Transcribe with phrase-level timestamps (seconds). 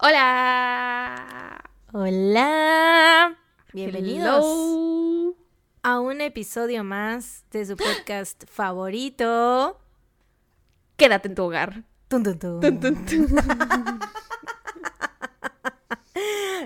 [0.00, 1.60] Hola.
[1.92, 3.36] Hola.
[3.72, 5.34] Bienvenidos Hello.
[5.82, 9.80] a un episodio más de su podcast favorito.
[10.96, 11.82] Quédate en tu hogar.
[12.06, 12.60] Tun, tun, tun.
[12.60, 13.26] Tun, tun, tun.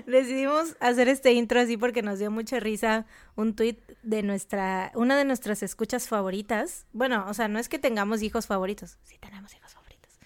[0.05, 5.17] Decidimos hacer este intro así porque nos dio mucha risa un tweet de nuestra, una
[5.17, 6.85] de nuestras escuchas favoritas.
[6.93, 10.19] Bueno, o sea, no es que tengamos hijos favoritos, sí tenemos hijos favoritos.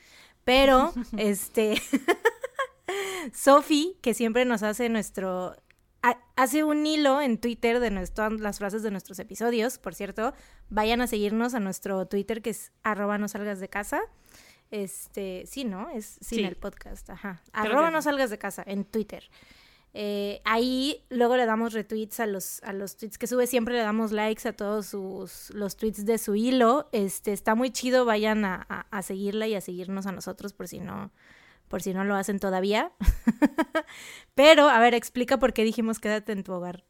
[0.44, 1.82] Pero, este,
[3.34, 5.56] Sofi, que siempre nos hace nuestro,
[6.04, 9.78] ha- hace un hilo en Twitter de nues- todas las frases de nuestros episodios.
[9.80, 10.34] Por cierto,
[10.70, 14.02] vayan a seguirnos a nuestro Twitter que es arroba no salgas de casa.
[14.72, 15.90] Este, sí, ¿no?
[15.90, 16.44] Es sin Sí.
[16.44, 17.42] el podcast, ajá.
[17.52, 19.30] Creo Arroba no salgas de casa en Twitter.
[19.94, 23.80] Eh, ahí luego le damos retweets a los, a los tweets que sube, siempre le
[23.80, 26.90] damos likes a todos sus, los tweets de su hilo.
[26.92, 30.68] Este, está muy chido, vayan a, a- a seguirla y a seguirnos a nosotros por
[30.68, 31.12] si no,
[31.68, 32.92] por si no lo hacen todavía.
[34.36, 36.84] Pero, a ver, explica por qué dijimos quédate en tu hogar.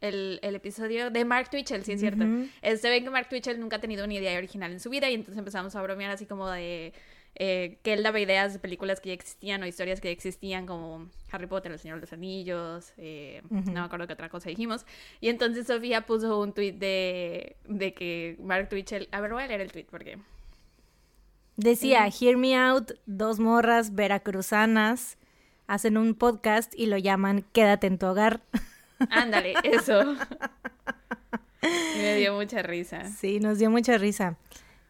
[0.00, 2.24] El, el episodio de Mark Twitchell, sí es cierto.
[2.62, 5.14] Este ven que Mark Twitchell nunca ha tenido una idea original en su vida y
[5.14, 6.94] entonces empezamos a bromear así como de
[7.36, 10.66] eh, que él daba ideas de películas que ya existían o historias que ya existían
[10.66, 14.48] como Harry Potter, El Señor de los Anillos, eh, no me acuerdo qué otra cosa
[14.48, 14.84] dijimos.
[15.20, 19.46] Y entonces Sofía puso un tweet de, de que Mark Twitchell, a ver voy a
[19.46, 20.18] leer el tweet porque...
[21.62, 25.18] Decía, hear me out, dos morras veracruzanas
[25.66, 28.40] hacen un podcast y lo llaman quédate en tu hogar.
[29.10, 30.16] Ándale, eso.
[31.96, 33.04] Me dio mucha risa.
[33.10, 34.36] Sí, nos dio mucha risa.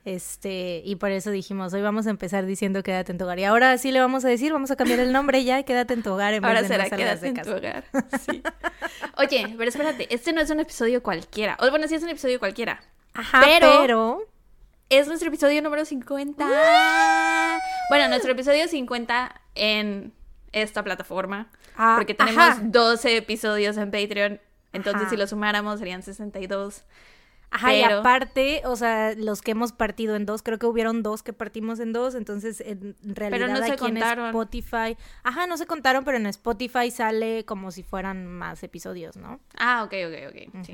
[0.05, 3.39] Este, y por eso dijimos, hoy vamos a empezar diciendo quédate en tu hogar.
[3.41, 6.03] Y ahora sí le vamos a decir, vamos a cambiar el nombre ya, quédate en
[6.03, 7.51] tu hogar en Ahora vez de será no quédate de en casa.
[7.51, 7.85] tu hogar.
[8.31, 8.43] Sí.
[9.19, 11.57] Oye, pero espérate, este no es un episodio cualquiera.
[11.61, 12.81] O bueno, sí es un episodio cualquiera.
[13.13, 14.27] Ajá, Pero- pero...
[14.91, 16.45] Es nuestro episodio número 50.
[17.91, 20.13] Bueno, nuestro episodio 50 en
[20.53, 21.49] esta plataforma.
[21.77, 22.61] Ah, porque tenemos ajá.
[22.65, 24.41] 12 episodios en Patreon.
[24.73, 25.11] Entonces, Ajá.
[25.11, 26.85] si lo sumáramos, serían 62.
[27.53, 31.03] Ajá, y pero- aparte, o sea, los que hemos partido en dos, creo que hubieron
[31.05, 34.27] dos que partimos en dos, entonces en realidad no se aquí en contaron.
[34.27, 39.41] Spotify, ajá, no se contaron, pero en Spotify sale como si fueran más episodios, ¿no?
[39.59, 40.65] Ah, ok, ok, ok.
[40.65, 40.73] Sí.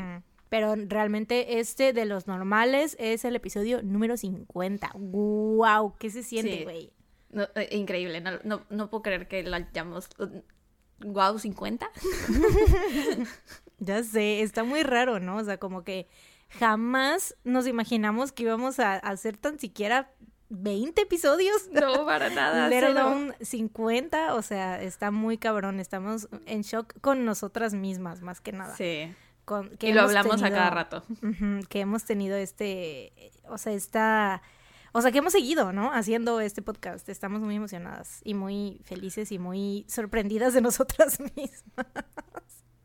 [0.49, 4.93] Pero realmente este de los normales es el episodio número 50.
[4.95, 5.95] ¡Wow!
[5.99, 6.65] ¿Qué se siente, Sí.
[6.65, 6.93] güey?
[7.31, 8.21] No, eh, increíble.
[8.21, 10.09] No, no, no puedo creer que lo hayamos.
[11.01, 11.91] Wow, 50.
[13.79, 15.37] Ya sé, está muy raro, ¿no?
[15.37, 16.09] O sea, como que
[16.49, 20.11] jamás nos imaginamos que íbamos a hacer tan siquiera
[20.49, 21.69] 20 episodios.
[21.73, 22.69] No, para nada.
[22.69, 25.79] Let alone 50, o sea, está muy cabrón.
[25.79, 28.75] Estamos en shock con nosotras mismas, más que nada.
[28.77, 29.13] Sí.
[29.47, 31.03] Con- que Y lo hablamos a cada rato.
[31.71, 33.13] Que hemos tenido este,
[33.49, 34.43] o sea, esta,
[34.93, 35.93] o sea, que hemos seguido, ¿no?
[35.93, 37.09] Haciendo este podcast.
[37.09, 41.87] Estamos muy emocionadas y muy felices y muy sorprendidas de nosotras mismas.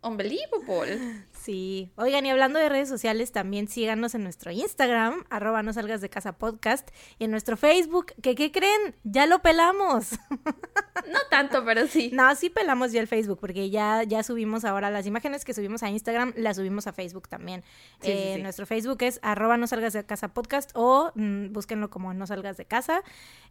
[0.03, 1.25] Unbelievable.
[1.31, 1.91] Sí.
[1.95, 6.09] Oigan, y hablando de redes sociales, también síganos en nuestro Instagram, arroba no salgas de
[6.09, 6.89] casa podcast,
[7.19, 8.95] y en nuestro Facebook, que ¿qué creen?
[9.03, 10.09] Ya lo pelamos.
[11.11, 12.11] No tanto, pero sí.
[12.13, 15.83] No, sí pelamos ya el Facebook, porque ya, ya subimos ahora las imágenes que subimos
[15.83, 17.63] a Instagram, las subimos a Facebook también.
[18.01, 18.41] Sí, Eh, sí.
[18.41, 22.57] Nuestro Facebook es arroba no salgas de casa podcast o mm, búsquenlo como no salgas
[22.57, 23.01] de casa.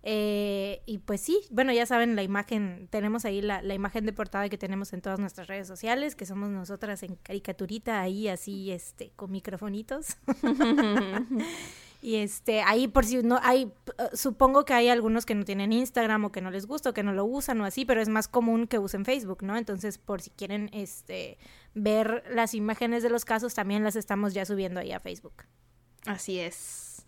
[0.02, 4.12] Eh, y pues sí, bueno, ya saben la imagen, tenemos ahí la, la imagen de
[4.12, 8.70] portada que tenemos en todas nuestras redes sociales, que somos nosotras en caricaturita ahí así,
[8.70, 10.16] este, con microfonitos.
[12.02, 15.72] Y este, ahí por si no hay, eh, supongo que hay algunos que no tienen
[15.72, 18.08] Instagram o que no les gusta o que no lo usan o así, pero es
[18.08, 19.56] más común que usen Facebook, ¿no?
[19.56, 21.38] Entonces, por si quieren este
[21.74, 25.44] ver las imágenes de los casos, también las estamos ya subiendo ahí a Facebook.
[26.06, 27.04] Así es.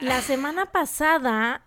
[0.00, 1.66] La semana pasada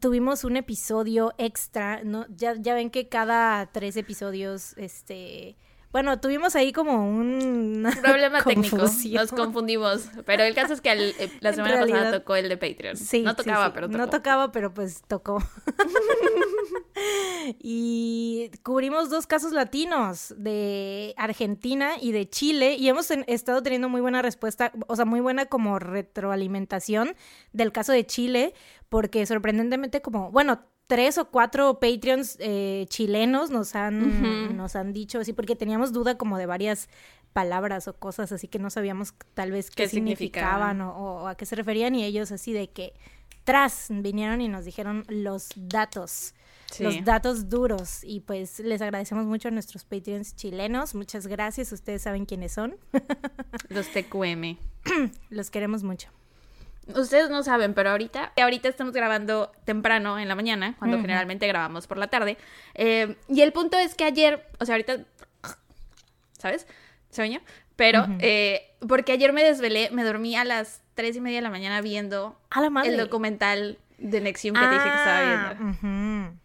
[0.00, 2.26] tuvimos un episodio extra, ¿no?
[2.28, 5.56] Ya, ya ven que cada tres episodios, este,
[5.94, 8.78] bueno, tuvimos ahí como un Problema técnico.
[8.78, 10.08] Nos confundimos.
[10.26, 12.96] Pero el caso es que el- eh, la semana pasada tocó el de Patreon.
[12.96, 13.70] Sí, no tocaba, sí.
[13.76, 13.98] pero tocó.
[13.98, 15.38] No tocaba, pero pues tocó.
[17.60, 24.00] y cubrimos dos casos latinos de Argentina y de Chile y hemos estado teniendo muy
[24.00, 27.14] buena respuesta, o sea, muy buena como retroalimentación
[27.52, 28.52] del caso de Chile,
[28.88, 35.20] porque sorprendentemente como, bueno, tres o cuatro Patreons eh, chilenos nos han, nos han dicho
[35.20, 36.88] así, porque teníamos duda como de varias
[37.32, 40.76] palabras o cosas así que no sabíamos tal vez qué, ¿Qué significaban?
[40.76, 42.94] significaban o, o a qué se referían y ellos así de que
[43.44, 46.34] tras vinieron y nos dijeron los datos.
[46.70, 46.82] Sí.
[46.82, 50.94] Los datos duros y pues les agradecemos mucho a nuestros Patreons chilenos.
[50.94, 52.76] Muchas gracias, ustedes saben quiénes son.
[53.68, 54.56] Los TQM.
[55.30, 56.08] Los queremos mucho.
[56.94, 61.86] Ustedes no saben, pero ahorita, ahorita estamos grabando temprano en la mañana, cuando generalmente grabamos
[61.86, 62.36] por la tarde.
[62.74, 64.98] Eh, y el punto es que ayer, o sea, ahorita,
[66.38, 66.66] ¿sabes?
[67.10, 67.40] Sueño.
[67.76, 71.50] Pero, eh, porque ayer me desvelé, me dormí a las tres y media de la
[71.50, 72.38] mañana viendo
[72.84, 76.40] el documental de Nexium que te dije que estaba ah, viendo.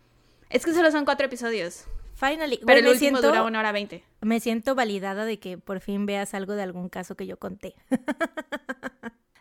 [0.49, 1.85] Es que solo son cuatro episodios.
[2.15, 2.59] Finally.
[2.65, 4.03] Pero el último dura una hora veinte.
[4.21, 7.75] Me siento validada de que por fin veas algo de algún caso que yo conté.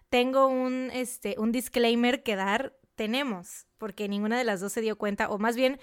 [0.08, 2.74] Tengo un, este, un disclaimer que dar.
[2.94, 5.78] Tenemos, porque ninguna de las dos se dio cuenta, o más bien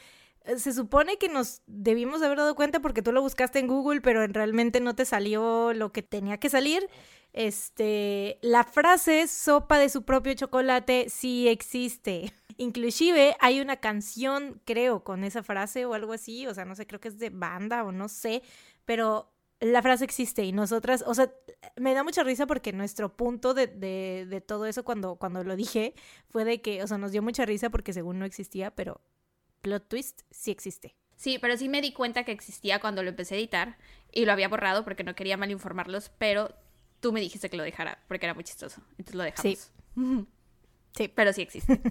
[0.45, 4.01] eh, se supone que nos debimos haber dado cuenta porque tú lo buscaste en Google,
[4.01, 6.87] pero realmente no te salió lo que tenía que salir.
[7.33, 12.33] Este, la frase sopa de su propio chocolate sí existe.
[12.57, 16.87] Inclusive hay una canción, creo, con esa frase o algo así, o sea, no sé,
[16.87, 18.41] creo que es de banda o no sé,
[18.85, 21.31] pero la frase existe y nosotras, o sea,
[21.75, 25.55] me da mucha risa porque nuestro punto de, de, de todo eso cuando, cuando lo
[25.55, 25.93] dije
[26.29, 29.01] fue de que, o sea, nos dio mucha risa porque según no existía, pero
[29.61, 30.95] plot twist sí existe.
[31.15, 33.77] Sí, pero sí me di cuenta que existía cuando lo empecé a editar
[34.11, 36.53] y lo había borrado porque no quería mal informarlos, pero
[36.99, 38.81] tú me dijiste que lo dejara porque era muy chistoso.
[38.91, 39.71] Entonces lo dejamos.
[39.95, 40.27] Sí.
[40.97, 41.07] sí.
[41.07, 41.81] Pero sí existe.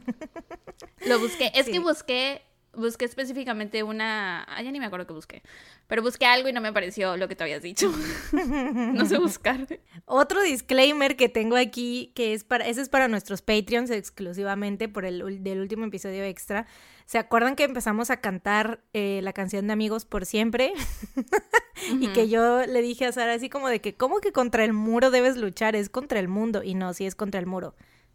[1.07, 1.53] lo busqué.
[1.55, 2.43] Es que busqué
[2.76, 4.44] busqué específicamente una.
[4.44, 5.43] Ah, ya ni me acuerdo que busqué.
[5.87, 7.93] Pero busqué algo y no me apareció lo que te habías dicho.
[8.32, 9.67] no sé buscar.
[10.06, 12.67] Otro disclaimer que tengo aquí, que es para.
[12.67, 16.67] Ese es para nuestros Patreons exclusivamente por el del último episodio extra.
[17.06, 20.73] ¿Se acuerdan que empezamos a cantar eh, la canción de Amigos por siempre?
[22.00, 24.73] y que yo le dije a Sara así como de que, ¿cómo que contra el
[24.73, 25.77] muro debes luchar?
[25.77, 26.62] Es contra el mundo.
[26.62, 27.75] Y no, sí es contra el muro.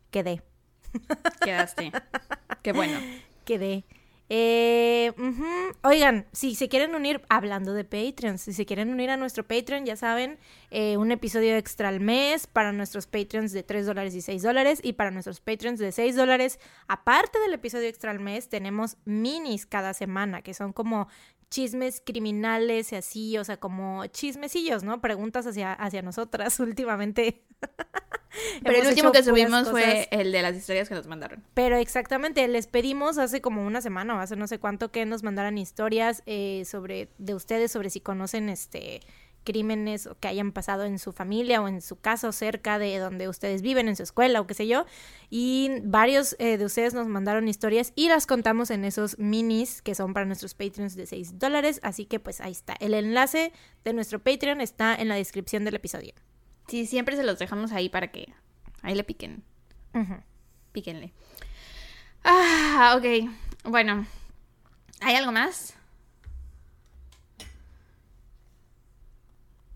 [0.09, 0.41] Quedé.
[1.43, 1.91] Quedaste.
[2.63, 2.99] Qué bueno.
[3.45, 3.85] Quedé.
[4.29, 5.11] Eh,
[5.81, 9.85] Oigan, si se quieren unir, hablando de Patreon, si se quieren unir a nuestro Patreon,
[9.85, 10.37] ya saben,
[10.71, 14.79] eh, un episodio extra al mes para nuestros Patreons de 3 dólares y 6 dólares
[14.83, 16.59] y para nuestros Patreons de 6 dólares.
[16.87, 21.07] Aparte del episodio extra al mes, tenemos minis cada semana, que son como
[21.49, 25.01] chismes criminales y así, o sea, como chismecillos, ¿no?
[25.01, 27.43] Preguntas hacia, hacia nosotras últimamente.
[28.63, 31.43] Pero el último que subimos fue el de las historias que nos mandaron.
[31.53, 35.23] Pero exactamente, les pedimos hace como una semana o hace no sé cuánto que nos
[35.23, 39.01] mandaran historias eh, sobre de ustedes, sobre si conocen este
[39.43, 43.61] crímenes que hayan pasado en su familia o en su casa cerca de donde ustedes
[43.61, 44.85] viven, en su escuela o qué sé yo.
[45.29, 49.95] Y varios eh, de ustedes nos mandaron historias y las contamos en esos minis que
[49.95, 51.79] son para nuestros Patreons de 6 dólares.
[51.83, 52.73] Así que pues ahí está.
[52.79, 53.51] El enlace
[53.83, 56.13] de nuestro Patreon está en la descripción del episodio.
[56.67, 58.33] Sí, siempre se los dejamos ahí para que
[58.81, 59.43] ahí le piquen.
[60.71, 61.13] Píquenle.
[62.23, 63.31] Ah, ok.
[63.63, 64.05] Bueno,
[65.01, 65.78] ¿hay algo más?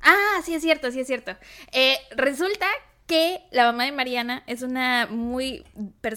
[0.04, 1.36] Ah, sí es cierto, sí es cierto.
[1.72, 2.68] Eh, resulta
[3.08, 5.64] que la mamá de Mariana es una muy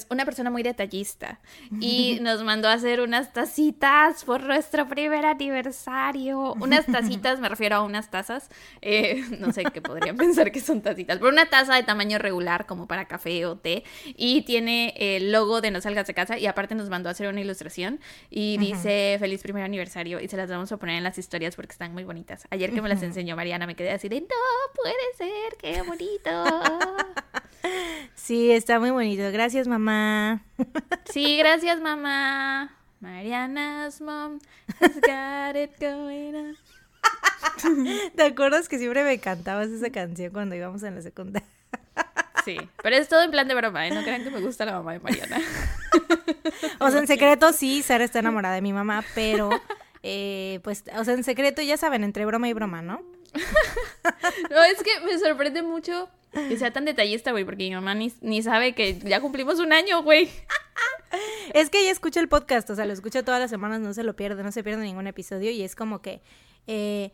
[0.09, 1.41] una persona muy detallista
[1.81, 6.55] y nos mandó a hacer unas tacitas por nuestro primer aniversario.
[6.55, 8.51] Unas tacitas, me refiero a unas tazas.
[8.83, 12.67] Eh, no sé qué podrían pensar que son tacitas, pero una taza de tamaño regular
[12.67, 16.47] como para café o té y tiene el logo de No salgas de casa y
[16.47, 18.01] aparte nos mandó a hacer una ilustración
[18.31, 21.73] y dice feliz primer aniversario y se las vamos a poner en las historias porque
[21.73, 22.47] están muy bonitas.
[22.51, 24.27] Ayer que me las enseñó Mariana me quedé así de no
[24.75, 26.76] puede ser, qué bonito.
[28.15, 29.23] Sí, está muy bonito.
[29.31, 30.43] Gracias, mamá.
[31.13, 32.77] Sí, gracias, mamá.
[32.99, 34.41] Mariana's mom
[34.81, 36.57] has got it going on.
[38.17, 41.49] ¿Te acuerdas que siempre me cantabas esa canción cuando íbamos en la secundaria?
[42.45, 43.91] Sí, pero es todo en plan de broma, ¿eh?
[43.91, 45.41] No crean que me gusta la mamá de Mariana.
[46.79, 49.51] O sea, en secreto sí, Sara está enamorada de mi mamá, pero
[50.03, 53.03] eh, pues, o sea, en secreto ya saben, entre broma y broma, ¿no?
[54.51, 56.09] no, es que me sorprende mucho
[56.49, 60.03] que sea tan detallista, güey, porque mi mamá ni, sabe que ya cumplimos un año,
[60.03, 60.29] güey.
[61.55, 64.03] es que ella escucha el podcast, o sea, lo escucha todas las semanas, no se
[64.03, 66.23] lo pierde, no se pierde ningún episodio y es como que...
[66.67, 67.13] Eh,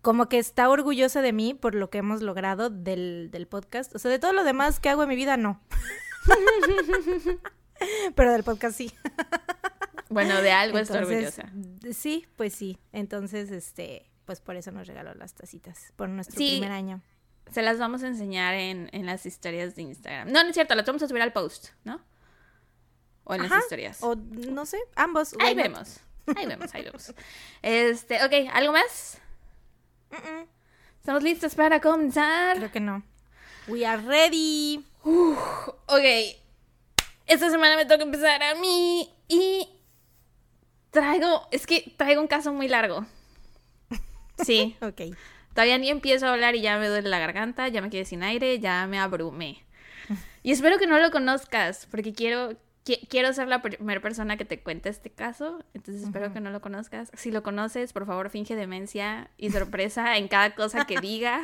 [0.00, 3.94] como que está orgullosa de mí por lo que hemos logrado del, del podcast.
[3.94, 5.62] O sea, de todo lo demás que hago en mi vida, no.
[8.16, 8.92] Pero del podcast sí.
[10.08, 11.50] Bueno, de algo está orgullosa.
[11.92, 12.78] Sí, pues sí.
[12.92, 17.02] Entonces, este, pues por eso nos regaló las tacitas, por nuestro primer año.
[17.50, 20.30] Se las vamos a enseñar en, las historias de Instagram.
[20.30, 22.00] No, no es cierto, las vamos a subir al post, ¿no?
[23.24, 24.02] O en las historias.
[24.02, 25.34] O no sé, ambos.
[25.38, 26.00] Ahí vemos.
[26.36, 27.12] Ahí vemos, ahí vemos.
[27.62, 29.18] Este, ok, ¿algo más?
[30.98, 32.56] ¿Estamos listos para comenzar?
[32.56, 33.02] Creo que no.
[33.68, 34.84] We are ready.
[35.04, 36.38] ok.
[37.26, 39.68] Esta semana me toca empezar a mí y
[40.90, 43.04] traigo, es que traigo un caso muy largo.
[44.44, 44.76] Sí.
[44.80, 45.14] ok.
[45.54, 48.22] Todavía ni empiezo a hablar y ya me duele la garganta, ya me quedé sin
[48.22, 49.64] aire, ya me abrumé.
[50.42, 52.56] Y espero que no lo conozcas, porque quiero,
[53.08, 55.64] quiero ser la primera persona que te cuente este caso.
[55.74, 57.10] Entonces espero que no lo conozcas.
[57.14, 61.42] Si lo conoces, por favor, finge demencia y sorpresa en cada cosa que diga.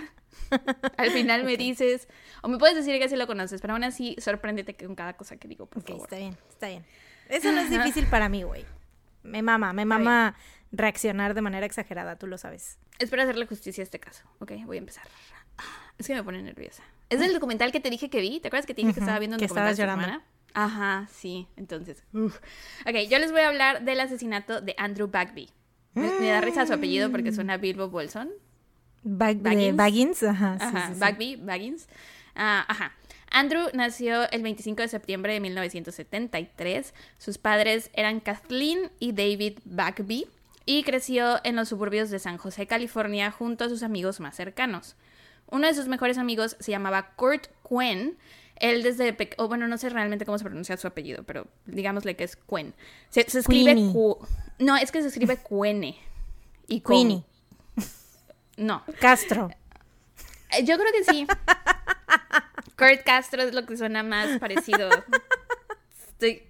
[0.96, 2.08] Al final me dices,
[2.42, 5.36] o me puedes decir que sí lo conoces, pero aún así sorpréndete con cada cosa
[5.36, 6.02] que digo, por favor.
[6.02, 6.84] Está bien, está bien.
[7.28, 8.64] Eso no es difícil para mí, güey.
[9.22, 10.34] Me mama, me mama
[10.72, 12.78] reaccionar de manera exagerada, tú lo sabes.
[12.98, 14.24] Espero hacerle justicia a este caso.
[14.38, 15.06] Ok, voy a empezar.
[15.98, 16.82] Es que me pone nerviosa.
[17.10, 18.40] Es el documental que te dije que vi.
[18.40, 20.22] ¿Te acuerdas que te dije que estaba viendo un documental esta semana?
[20.54, 21.46] Ajá, sí.
[21.56, 22.04] Entonces.
[22.12, 25.50] Ok, yo les voy a hablar del asesinato de Andrew Bagby.
[25.94, 28.30] Me, da risa su apellido porque suena Bilbo Bolson.
[29.02, 30.22] Baggins.
[30.22, 30.56] Ajá.
[30.60, 30.92] ajá.
[30.96, 31.88] Bagby, Baggins.
[32.34, 32.92] Ah, ajá.
[33.30, 36.94] Andrew nació el 25 de septiembre de 1973.
[37.18, 40.26] Sus padres eran Kathleen y David Bagby
[40.68, 44.96] y creció en los suburbios de San José, California, junto a sus amigos más cercanos.
[45.46, 48.18] Uno de sus mejores amigos se llamaba Kurt Quen.
[48.56, 52.24] Él desde o bueno, no sé realmente cómo se pronuncia su apellido, pero digámosle que
[52.24, 52.74] es Quen.
[53.08, 53.76] Se, escribe
[54.58, 55.96] No, es que se escribe Quene.
[56.66, 57.24] Y Queenie.
[58.58, 58.82] No.
[59.00, 59.48] Castro.
[60.50, 61.26] Eh, yo creo que sí.
[62.76, 64.90] Kurt Castro es lo que suena más parecido.
[66.10, 66.42] Estoy.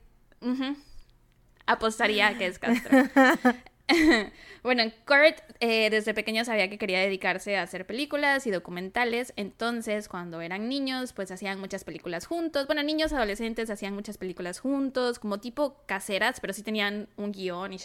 [1.66, 2.98] Apostaría que es Castro.
[4.62, 10.08] bueno, Kurt eh, desde pequeño sabía que quería dedicarse a hacer películas y documentales, entonces
[10.08, 15.18] cuando eran niños pues hacían muchas películas juntos, bueno, niños adolescentes hacían muchas películas juntos,
[15.18, 17.78] como tipo caseras, pero sí tenían un guion y.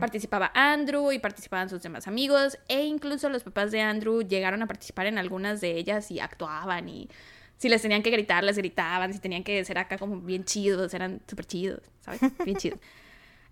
[0.00, 4.66] Participaba Andrew y participaban sus demás amigos e incluso los papás de Andrew llegaron a
[4.66, 7.08] participar en algunas de ellas y actuaban y
[7.56, 10.94] si les tenían que gritar, les gritaban, si tenían que ser acá como bien chidos,
[10.94, 12.20] eran súper chidos, ¿sabes?
[12.44, 12.78] Bien chidos.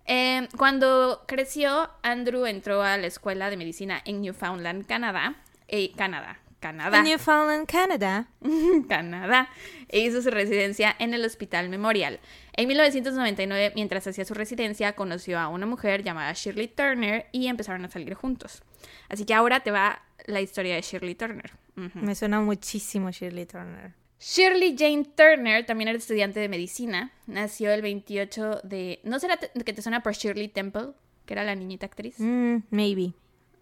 [0.06, 5.34] Eh, cuando creció, Andrew entró a la escuela de medicina en Newfoundland, Canadá.
[5.68, 7.02] Eh, Canadá, Canadá.
[7.02, 8.28] Newfoundland, Canadá.
[8.88, 9.48] Canadá.
[9.88, 12.20] E hizo su residencia en el Hospital Memorial.
[12.52, 17.84] En 1999, mientras hacía su residencia, conoció a una mujer llamada Shirley Turner y empezaron
[17.84, 18.62] a salir juntos.
[19.08, 21.52] Así que ahora te va la historia de Shirley Turner.
[21.94, 23.92] Me suena muchísimo Shirley Turner.
[24.18, 27.12] Shirley Jane Turner también era estudiante de medicina.
[27.26, 29.00] Nació el 28 de...
[29.04, 30.92] ¿No será que te suena por Shirley Temple?
[31.26, 32.16] Que era la niñita actriz.
[32.18, 33.12] Mm, maybe.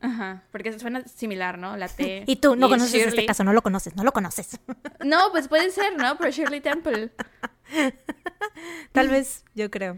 [0.01, 1.77] Ajá, porque suena similar, ¿no?
[1.77, 2.25] La T.
[2.27, 4.61] y tú no conoces este caso, no lo conoces, no lo conoces.
[5.05, 6.17] no, pues puede ser, ¿no?
[6.19, 7.11] Por Shirley Temple.
[8.93, 9.97] Tal vez, yo creo.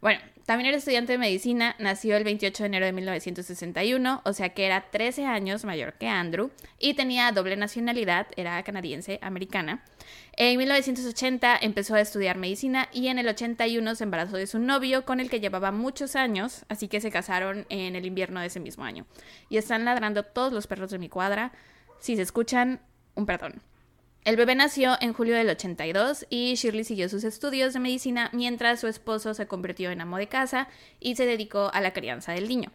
[0.00, 4.48] Bueno, también era estudiante de medicina, nació el 28 de enero de 1961, o sea
[4.54, 9.84] que era 13 años mayor que Andrew y tenía doble nacionalidad, era canadiense, americana.
[10.32, 15.04] En 1980 empezó a estudiar medicina y en el 81 se embarazó de su novio
[15.04, 18.58] con el que llevaba muchos años, así que se casaron en el invierno de ese
[18.58, 19.04] mismo año.
[19.50, 21.52] Y están ladrando todos los perros de mi cuadra.
[21.98, 22.80] Si se escuchan,
[23.14, 23.60] un perdón.
[24.28, 28.78] El bebé nació en julio del 82 y Shirley siguió sus estudios de medicina mientras
[28.78, 30.68] su esposo se convirtió en amo de casa
[31.00, 32.70] y se dedicó a la crianza del niño.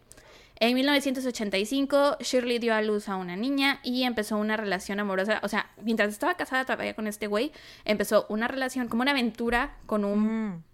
[0.56, 5.38] En 1985, Shirley dio a luz a una niña y empezó una relación amorosa.
[5.44, 7.52] O sea, mientras estaba casada todavía con este güey,
[7.84, 10.64] empezó una relación, como una aventura con un mm.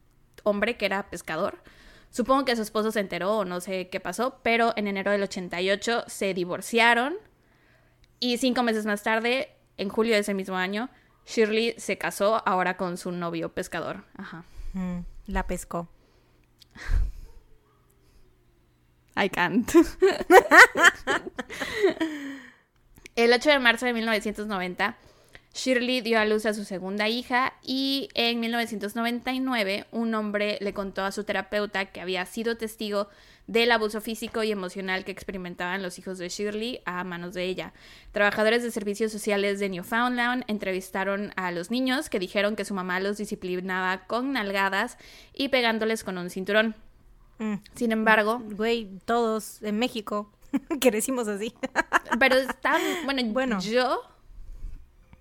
[0.45, 1.59] hombre que era pescador.
[2.09, 5.25] Supongo que su esposo se enteró o no sé qué pasó, pero en enero del
[5.25, 7.17] 88 se divorciaron
[8.19, 10.91] y cinco meses más tarde en julio de ese mismo año,
[11.27, 14.05] Shirley se casó ahora con su novio pescador.
[14.17, 14.45] Ajá.
[14.73, 15.89] Mm, la pescó.
[19.17, 19.71] I can't.
[23.17, 24.97] El 8 de marzo de 1990,
[25.53, 31.05] Shirley dio a luz a su segunda hija y en 1999 un hombre le contó
[31.05, 33.09] a su terapeuta que había sido testigo
[33.51, 37.73] del abuso físico y emocional que experimentaban los hijos de Shirley a manos de ella.
[38.13, 43.01] Trabajadores de servicios sociales de Newfoundland entrevistaron a los niños que dijeron que su mamá
[43.01, 44.99] los disciplinaba con nalgadas
[45.35, 46.77] y pegándoles con un cinturón.
[47.39, 47.55] Mm.
[47.75, 50.31] Sin embargo, güey, todos en México
[50.81, 51.53] crecimos así.
[52.21, 54.01] pero están, bueno, bueno, yo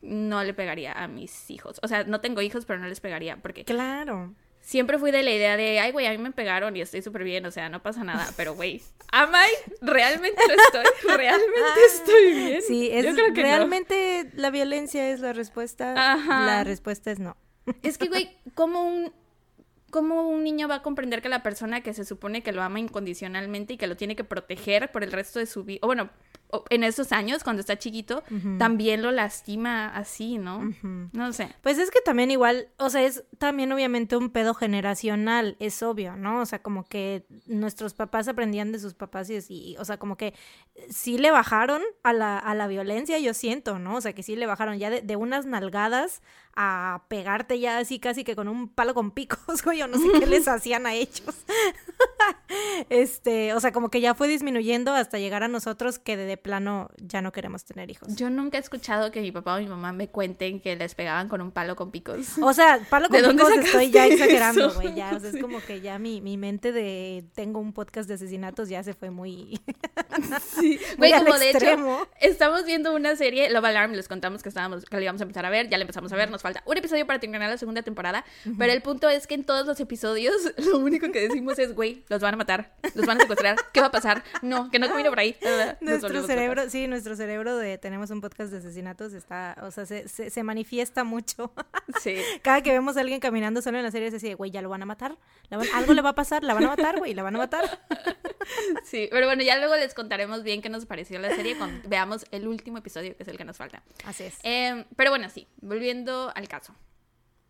[0.03, 1.79] no le pegaría a mis hijos.
[1.81, 4.36] O sea, no tengo hijos, pero no les pegaría porque Claro
[4.70, 7.24] siempre fui de la idea de, ay, güey, a mí me pegaron y estoy súper
[7.24, 9.74] bien, o sea, no pasa nada, pero, güey, ¿am I?
[9.82, 10.84] ¿Realmente lo estoy?
[11.18, 12.62] ¿Realmente estoy bien?
[12.62, 15.96] Sí, es, Yo creo que realmente la violencia es la respuesta.
[16.28, 17.36] La respuesta es no.
[17.82, 19.12] Es que, güey, ¿cómo un,
[19.90, 22.80] ¿cómo un niño va a comprender que la persona que se supone que lo ama
[22.80, 26.12] incondicionalmente y que lo tiene que proteger por el resto de su vida, o bueno,
[26.70, 28.24] en esos años, cuando está chiquito,
[28.58, 30.74] también lo lastima así, ¿no?
[31.12, 31.50] No sé.
[31.62, 36.15] Pues es que también igual, o sea, es también obviamente un pedo generacional, es obvio,
[36.15, 36.41] ¿no?
[36.41, 40.34] O sea, como que nuestros papás aprendían de sus papás y, o sea, como que
[40.89, 43.96] sí le bajaron a la, a la violencia, yo siento, ¿no?
[43.96, 46.22] O sea, que sí le bajaron ya de, de unas nalgadas
[46.56, 50.08] a pegarte ya así casi que con un palo con picos, güey, o no sé
[50.20, 51.46] qué les hacían a ellos.
[52.89, 56.89] este, o sea, como que ya fue disminuyendo hasta llegar a nosotros que de, plano
[56.98, 58.15] ya no queremos tener hijos.
[58.15, 61.27] Yo nunca he escuchado que mi papá o mi mamá me cuenten que les pegaban
[61.27, 62.38] con un palo con picos.
[62.41, 65.82] O sea, palo con picos estoy ya exagerando, güey, ya, o sea, es como que
[65.82, 69.60] ya mi, mi mente de tengo un podcast de asesinatos ya se fue muy
[70.60, 74.86] Sí, güey, como de hecho, estamos viendo una serie, Love Alarm, les contamos que estábamos
[74.86, 76.77] que lo íbamos a empezar a ver, ya la empezamos a ver, nos falta un
[76.77, 78.25] episodio para terminar la segunda temporada,
[78.58, 82.03] pero el punto es que en todos los episodios lo único que decimos es, güey,
[82.10, 84.24] los van a matar, los van a secuestrar, ¿qué va a pasar?
[84.41, 85.36] No, que no camine por ahí.
[85.82, 90.08] Nuestro cerebro, sí, nuestro cerebro de tenemos un podcast de asesinatos está, o sea, se,
[90.08, 91.51] se, manifiesta mucho.
[92.01, 92.18] Sí.
[92.44, 94.70] Cada que vemos a alguien caminando solo en la serie es así, güey, ya lo
[94.70, 95.18] van a matar,
[95.74, 97.79] algo le va a pasar, la van a matar, güey, la van a matar.
[98.84, 102.25] Sí, pero bueno, ya luego les contaremos bien qué nos pareció la serie cuando veamos
[102.32, 103.84] el último episodio, que es el que nos falta.
[104.06, 104.38] Así es.
[104.44, 106.74] Em, pero bueno, sí, volviendo al caso.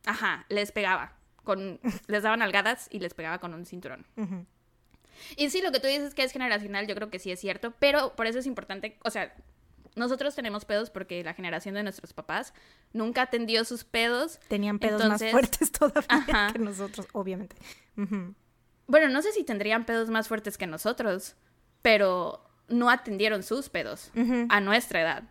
[0.06, 1.14] Ajá, les pegaba.
[1.44, 4.06] Con, les daban algadas y les pegaba con un cinturón.
[5.36, 7.74] Y sí, lo que tú dices que es generacional, yo creo que sí es cierto,
[7.80, 9.34] pero por eso es importante, o sea,
[9.96, 12.54] nosotros tenemos pedos porque la generación de nuestros papás
[12.94, 14.40] nunca atendió sus pedos.
[14.48, 17.56] Tenían pedos más fuertes todavía que nosotros, obviamente.
[18.88, 21.36] Bueno, no sé si tendrían pedos más fuertes que nosotros,
[21.82, 24.12] pero no atendieron sus pedos
[24.50, 25.24] a nuestra edad.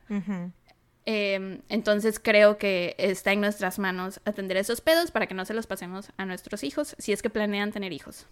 [1.11, 5.55] Em, entonces creo que está en nuestras manos atender esos pedos para que no se
[5.55, 8.27] los pasemos a nuestros hijos si es que planean tener hijos.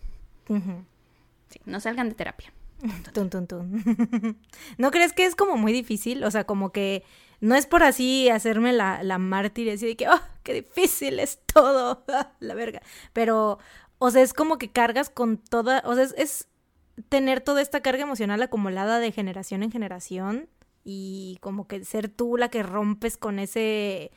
[0.46, 2.52] Sí, no salgan de terapia.
[4.76, 6.22] ¿No crees que es como muy difícil?
[6.22, 7.02] O sea, como que
[7.40, 11.38] no es por así hacerme la, la mártir y decir que, oh, qué difícil es
[11.46, 12.04] todo,
[12.40, 12.82] la verga.
[13.14, 13.58] Pero,
[13.96, 16.48] o sea, es como que cargas con toda, o sea, es
[17.08, 20.50] tener toda esta carga emocional acumulada de generación en generación
[20.88, 24.12] y como que ser tú la que rompes con ese...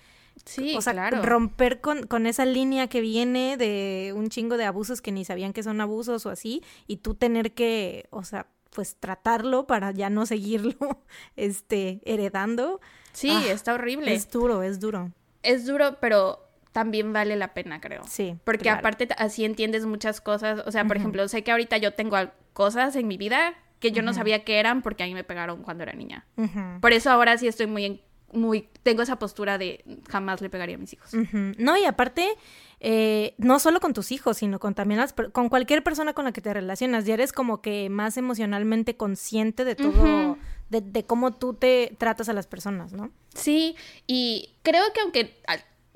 [0.46, 1.22] Sí, o sea, claro.
[1.24, 5.52] romper con, con, esa línea que viene de un chingo de abusos que ni sabían
[5.52, 10.10] que son abusos o así, y tú tener que, o sea, pues tratarlo para ya
[10.10, 10.78] no seguirlo,
[11.36, 12.80] este, heredando.
[13.12, 14.14] Sí, ah, está horrible.
[14.14, 15.12] Es duro, es duro.
[15.42, 18.04] Es duro, pero también vale la pena, creo.
[18.08, 18.38] Sí.
[18.44, 20.62] Porque aparte así entiendes muchas cosas.
[20.66, 22.16] O sea, por ejemplo, sé que ahorita yo tengo
[22.54, 25.64] cosas en mi vida que yo no sabía que eran porque a mí me pegaron
[25.64, 26.26] cuando era niña.
[26.82, 30.80] Por eso ahora sí estoy muy muy tengo esa postura de jamás le pegaría a
[30.80, 31.12] mis hijos.
[31.58, 32.28] No, y aparte,
[32.80, 36.32] eh, no solo con tus hijos, sino con también las, con cualquier persona con la
[36.32, 37.06] que te relacionas.
[37.06, 40.38] Ya eres como que más emocionalmente consciente de todo,
[40.70, 43.12] de, de, cómo tú te tratas a las personas, ¿no?
[43.34, 45.42] Sí, y creo que aunque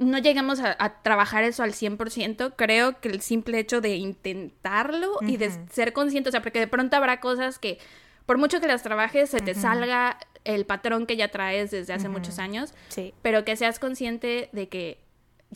[0.03, 5.37] no llegamos a, trabajar eso al 100%, creo que el simple hecho de intentarlo y
[5.37, 7.79] de ser consciente, o sea, porque de pronto habrá cosas que
[8.25, 12.09] por mucho que las trabajes, se te salga el patrón que ya traes desde hace
[12.09, 13.13] muchos años, sí.
[13.21, 14.99] pero que seas consciente de que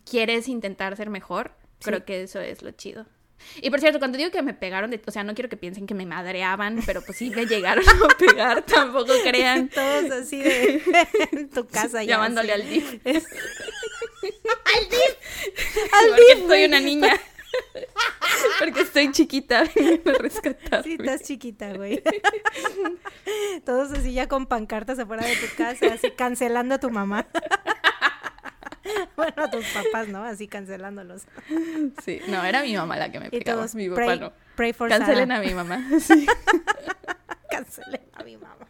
[0.10, 3.06] quieres intentar ser mejor, creo que eso es lo chido.
[3.62, 5.88] Y por cierto, cuando digo que me pegaron, de, o sea, no quiero que piensen
[5.88, 9.70] que me madreaban, pero pues sí me llegaron a pegar, tampoco crean.
[9.74, 10.82] Todos así de
[11.32, 12.16] en tu casa ya.
[12.16, 12.96] Llamándole al DIF.
[14.24, 15.94] ¡Al DIF!
[15.94, 16.48] ¡Al DIF!
[16.48, 17.20] soy una niña.
[18.60, 19.62] Porque estoy chiquita,
[20.06, 20.84] a rescatar.
[20.84, 22.04] Sí, estás chiquita, güey.
[23.66, 27.28] Todos así ya con pancartas afuera de tu casa, así cancelando a tu mamá.
[29.16, 30.24] bueno, a tus papás, ¿no?
[30.24, 31.24] Así cancelándolos.
[32.04, 33.62] Sí, no, era mi mamá la que me pegaba.
[33.62, 34.34] Todos, mi papá pray, no.
[34.56, 35.86] Pray for Cancelen a mi mamá.
[36.00, 36.26] Sí.
[37.52, 38.68] Cancelen a mi mamá.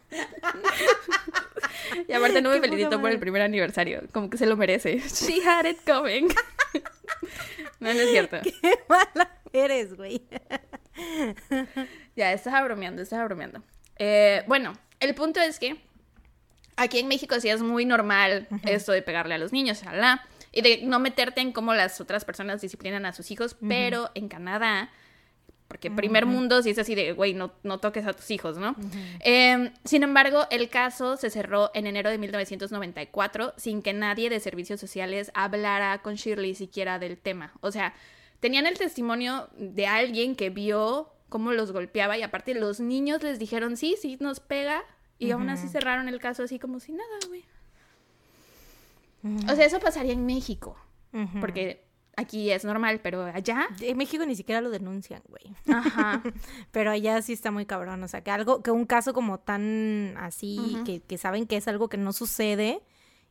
[2.06, 4.98] Y aparte no me felicito por el primer aniversario, como que se lo merece.
[5.00, 6.28] She had it coming.
[7.80, 8.38] No, no es cierto.
[8.42, 10.22] Qué mala eres, güey.
[12.16, 13.62] Ya, estás bromeando, estás bromeando.
[13.96, 15.80] Eh, bueno, el punto es que
[16.76, 20.62] aquí en México sí es muy normal esto de pegarle a los niños, la y
[20.62, 24.90] de no meterte en cómo las otras personas disciplinan a sus hijos, pero en Canadá,
[25.68, 28.74] porque primer mundo sí es así de, güey, no, no toques a tus hijos, ¿no?
[29.20, 34.40] Em, sin embargo, el caso se cerró en enero de 1994 sin que nadie de
[34.40, 37.52] servicios sociales hablara con Shirley siquiera del tema.
[37.60, 37.94] O sea,
[38.40, 43.38] tenían el testimonio de alguien que vio cómo los golpeaba y aparte los niños les
[43.38, 44.82] dijeron, sí, sí, nos pega,
[45.18, 47.44] y aún así cerraron el caso así como si nada, güey.
[49.50, 50.76] O sea, eso pasaría en México.
[51.40, 51.87] Porque
[52.18, 53.68] aquí es normal, pero allá.
[53.80, 55.54] En México ni siquiera lo denuncian, güey.
[55.72, 56.22] Ajá.
[56.72, 58.02] pero allá sí está muy cabrón.
[58.02, 61.68] O sea, que algo, que un caso como tan así, que, que saben que es
[61.68, 62.82] algo que no sucede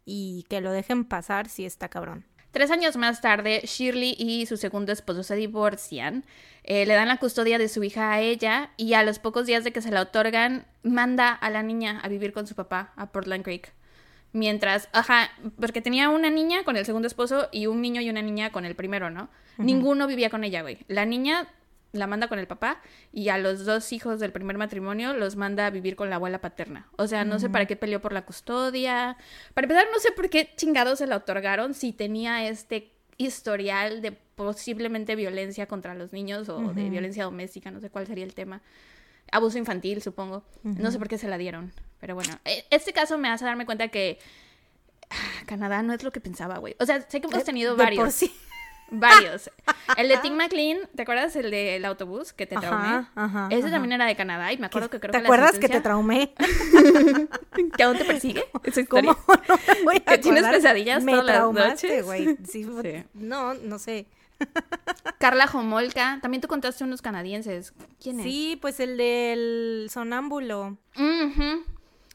[0.06, 2.26] y que lo dejen pasar, sí está cabrón.
[2.52, 6.24] Tres años más tarde, Shirley y su segundo esposo se divorcian,
[6.64, 9.64] eh, le dan la custodia de su hija a ella y a los pocos días
[9.64, 13.12] de que se la otorgan, manda a la niña a vivir con su papá a
[13.12, 13.74] Portland Creek.
[14.38, 18.22] Mientras, ajá, porque tenía una niña con el segundo esposo y un niño y una
[18.22, 19.30] niña con el primero, ¿no?
[19.58, 20.78] Ninguno vivía con ella, güey.
[20.88, 21.48] La niña
[21.92, 22.80] la manda con el papá
[23.12, 26.40] y a los dos hijos del primer matrimonio los manda a vivir con la abuela
[26.40, 26.88] paterna.
[26.98, 29.18] O sea, no sé para qué peleó por la custodia.
[29.56, 34.12] Para empezar, no sé por qué chingados se la otorgaron si tenía este historial de
[34.12, 38.62] posiblemente violencia contra los niños o de violencia doméstica, no sé cuál sería el tema.
[39.32, 40.44] Abuso infantil, supongo.
[40.62, 41.72] No sé por qué se la dieron.
[42.00, 44.20] Pero bueno, e, este caso me hace darme cuenta que
[45.10, 46.76] ah, Canadá no es lo que pensaba, güey.
[46.80, 48.14] O sea, sé que hemos tenido varios.
[48.14, 48.34] sí.
[48.90, 49.52] Varios.
[49.98, 53.06] El de Tim McLean, ¿te acuerdas el del autobús que te traumé?
[53.16, 55.68] Ajá, Ese también era de Canadá y me acuerdo que creo ¿Te que acuerdas que
[55.68, 56.34] te traumé?
[57.78, 58.46] ¿Que aún te persigue?
[58.64, 59.14] ¿Esa historia?
[59.26, 59.42] ¿Cómo
[59.86, 62.06] no ¿Que tienes pesadillas todas las noches?
[62.06, 62.38] güey.
[62.48, 62.66] Sí,
[63.14, 64.08] No, no sé.
[65.18, 67.74] Carla Homolka, también tú contaste unos canadienses.
[68.02, 68.26] ¿Quién es?
[68.26, 70.78] Sí, pues el del sonámbulo.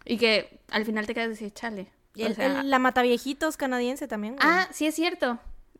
[0.05, 1.91] Y que al final te quedas así, chale.
[2.15, 4.37] Y el, la mataviejitos canadiense también.
[4.41, 5.39] Ah, sí es cierto.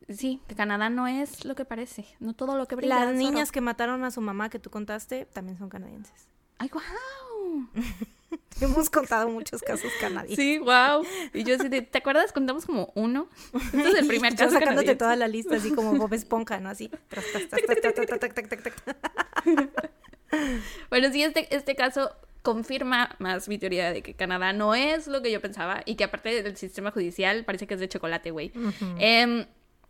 [0.09, 3.05] Sí, que Canadá no es lo que parece, no todo lo que brilla.
[3.05, 6.27] Las niñas que mataron a su mamá que tú contaste también son canadienses.
[6.59, 7.69] ¡Ay, wow!
[8.61, 10.37] Hemos contado muchos casos canadienses.
[10.37, 11.05] Sí, wow.
[11.35, 12.33] Y yo así ¿te acuerdas?
[12.33, 13.29] Contamos como uno.
[13.55, 14.53] Este es el primer caso.
[14.53, 16.71] Sacándote toda la lista, así como Bob Esponja, ¿no?
[16.71, 16.91] Así.
[20.91, 25.23] bueno, sí, este, este caso confirma más mi teoría de que Canadá no es lo
[25.23, 28.53] que yo pensaba y que aparte del sistema judicial parece que es de chocolate, güey.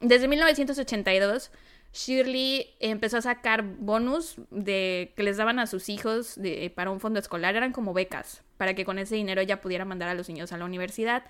[0.01, 1.53] Desde 1982,
[1.93, 7.01] Shirley empezó a sacar bonus de que les daban a sus hijos de, para un
[7.01, 10.29] fondo escolar, eran como becas, para que con ese dinero ella pudiera mandar a los
[10.29, 11.23] niños a la universidad.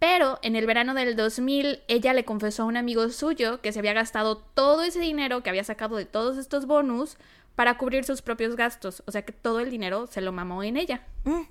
[0.00, 3.78] Pero en el verano del 2000, ella le confesó a un amigo suyo que se
[3.78, 7.16] había gastado todo ese dinero que había sacado de todos estos bonus
[7.54, 9.02] para cubrir sus propios gastos.
[9.06, 11.06] O sea que todo el dinero se lo mamó en ella.
[11.24, 11.42] Mm.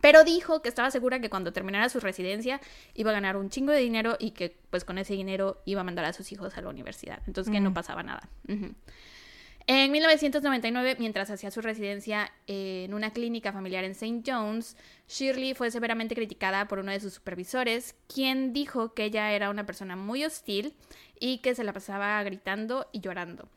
[0.00, 2.60] Pero dijo que estaba segura que cuando terminara su residencia
[2.94, 5.84] iba a ganar un chingo de dinero y que pues con ese dinero iba a
[5.84, 7.20] mandar a sus hijos a la universidad.
[7.26, 8.28] Entonces que no pasaba nada.
[9.66, 14.22] En 1999, mientras hacía su residencia en una clínica familiar en St.
[14.24, 14.76] John's,
[15.08, 19.66] Shirley fue severamente criticada por uno de sus supervisores, quien dijo que ella era una
[19.66, 20.74] persona muy hostil
[21.20, 23.48] y que se la pasaba gritando y llorando.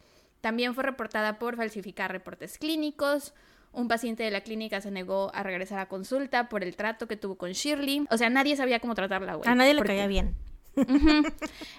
[0.41, 3.33] También fue reportada por falsificar reportes clínicos,
[3.73, 7.15] un paciente de la clínica se negó a regresar a consulta por el trato que
[7.15, 8.05] tuvo con Shirley.
[8.09, 9.49] O sea, nadie sabía cómo tratarla, güey.
[9.49, 10.35] A nadie le caía bien.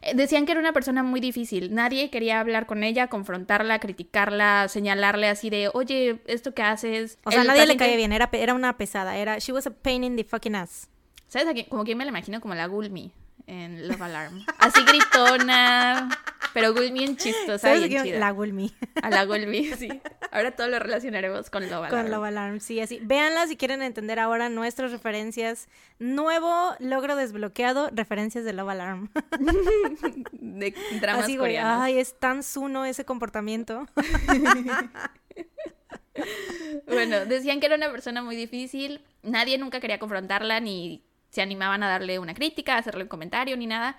[0.02, 1.72] Eh, decían que era una persona muy difícil.
[1.74, 7.18] Nadie quería hablar con ella, confrontarla, criticarla, señalarle así de, oye, esto que haces.
[7.24, 8.12] O sea, nadie le caía bien.
[8.12, 9.16] Era, era una pesada.
[9.16, 10.88] Era, she was a pain in the fucking ass.
[11.28, 11.66] ¿Sabes?
[11.68, 13.12] Como que me la imagino como la Gulmi
[13.46, 14.44] en Love Alarm.
[14.58, 16.08] Así gritona,
[16.52, 18.18] pero Gulmi en chistosa y chida.
[18.18, 18.72] La Gulmi.
[19.02, 19.88] A la Gulmi, sí.
[20.30, 21.90] Ahora todo lo relacionaremos con Love Alarm.
[21.90, 23.00] Con Love Alarm, sí, así.
[23.02, 25.68] Véanla si quieren entender ahora nuestras referencias.
[25.98, 29.10] Nuevo logro desbloqueado, referencias de Love Alarm.
[30.32, 33.86] de dramas así, Ay, es tan suno ese comportamiento.
[36.86, 39.02] bueno, decían que era una persona muy difícil.
[39.22, 43.56] Nadie nunca quería confrontarla ni se animaban a darle una crítica, a hacerle un comentario
[43.56, 43.96] ni nada,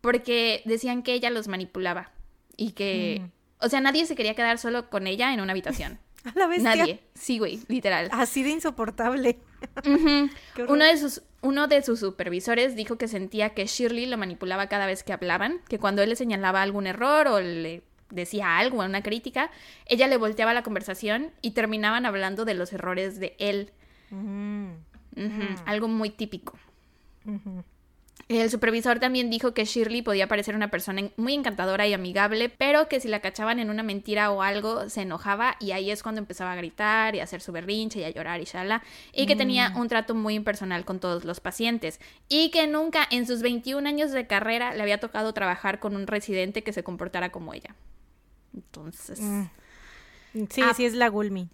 [0.00, 2.10] porque decían que ella los manipulaba
[2.56, 3.64] y que, mm.
[3.64, 5.98] o sea, nadie se quería quedar solo con ella en una habitación.
[6.24, 6.76] A la bestia.
[6.76, 7.00] Nadie.
[7.14, 8.08] Sí, güey, literal.
[8.12, 9.38] Así de insoportable.
[10.68, 14.86] uno, de sus, uno de sus supervisores dijo que sentía que Shirley lo manipulaba cada
[14.86, 19.02] vez que hablaban, que cuando él le señalaba algún error o le decía algo, una
[19.02, 19.50] crítica,
[19.86, 23.72] ella le volteaba la conversación y terminaban hablando de los errores de él.
[24.10, 24.70] Mm.
[25.16, 25.56] Mm.
[25.64, 26.58] Algo muy típico.
[28.28, 32.88] El supervisor también dijo que Shirley podía parecer una persona muy encantadora y amigable, pero
[32.88, 36.20] que si la cachaban en una mentira o algo se enojaba y ahí es cuando
[36.20, 39.36] empezaba a gritar y a hacer su berrinche y a llorar y shala, y que
[39.36, 39.76] tenía mm.
[39.76, 44.10] un trato muy impersonal con todos los pacientes y que nunca en sus 21 años
[44.10, 47.76] de carrera le había tocado trabajar con un residente que se comportara como ella.
[48.54, 49.20] Entonces...
[49.20, 49.44] Mm.
[50.50, 51.48] Sí, sí es la Gulmi.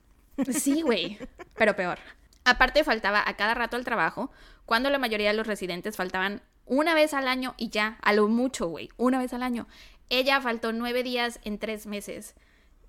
[0.51, 1.19] Sí, güey,
[1.57, 1.99] pero peor.
[2.45, 4.31] Aparte faltaba a cada rato al trabajo,
[4.65, 8.29] cuando la mayoría de los residentes faltaban una vez al año y ya, a lo
[8.29, 9.67] mucho, güey, una vez al año.
[10.09, 12.35] Ella faltó nueve días en tres meses.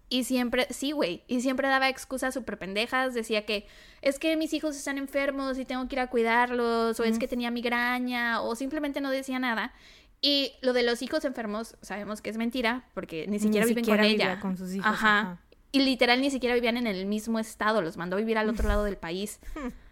[0.08, 3.66] Y siempre, sí, güey, y siempre daba excusas súper pendejas, decía que
[4.02, 7.28] es que mis hijos están enfermos y tengo que ir a cuidarlos, o es que
[7.28, 9.74] tenía migraña, o simplemente no decía nada.
[10.22, 13.84] Y lo de los hijos enfermos, sabemos que es mentira, porque ni siquiera Ni viven
[13.84, 14.40] siquiera con vivía ella.
[14.40, 15.20] con sus hijos, Ajá.
[15.20, 15.42] ajá.
[15.74, 18.68] Y literal ni siquiera vivían en el mismo estado, los mandó a vivir al otro
[18.70, 19.40] lado del país.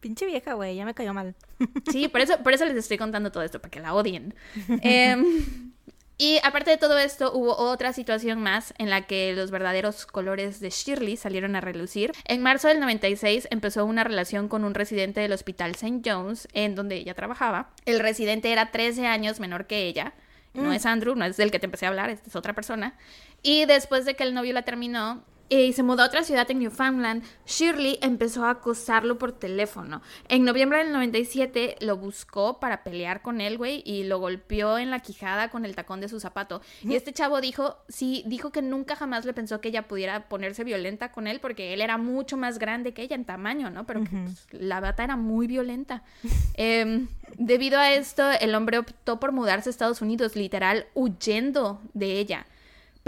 [0.00, 1.34] Pinche vieja, güey, ya me cayó mal.
[1.90, 4.34] Sí, por eso, por eso les estoy contando todo esto, para que la odien.
[4.82, 5.72] Em,
[6.18, 10.60] y aparte de todo esto, hubo otra situación más en la que los verdaderos colores
[10.60, 12.12] de Shirley salieron a relucir.
[12.24, 16.00] En marzo del 96 empezó una relación con un residente del hospital St.
[16.04, 17.70] John's, en donde ella trabajaba.
[17.86, 20.12] El residente era 13 años menor que ella.
[20.54, 22.96] No es Andrew, no es del que te empecé a hablar, esta es otra persona.
[23.42, 26.58] Y después de que el novio la terminó, y se mudó a otra ciudad en
[26.58, 30.02] Newfoundland, Shirley empezó a acosarlo por teléfono.
[30.28, 34.90] En noviembre del 97 lo buscó para pelear con él, güey, y lo golpeó en
[34.90, 36.60] la quijada con el tacón de su zapato.
[36.82, 40.64] Y este chavo dijo, sí, dijo que nunca jamás le pensó que ella pudiera ponerse
[40.64, 43.86] violenta con él porque él era mucho más grande que ella en tamaño, ¿no?
[43.86, 46.02] Pero que, pues, la bata era muy violenta.
[46.60, 47.06] Em,
[47.36, 52.46] debido a esto, el hombre optó por mudarse a Estados Unidos, literal, huyendo de ella.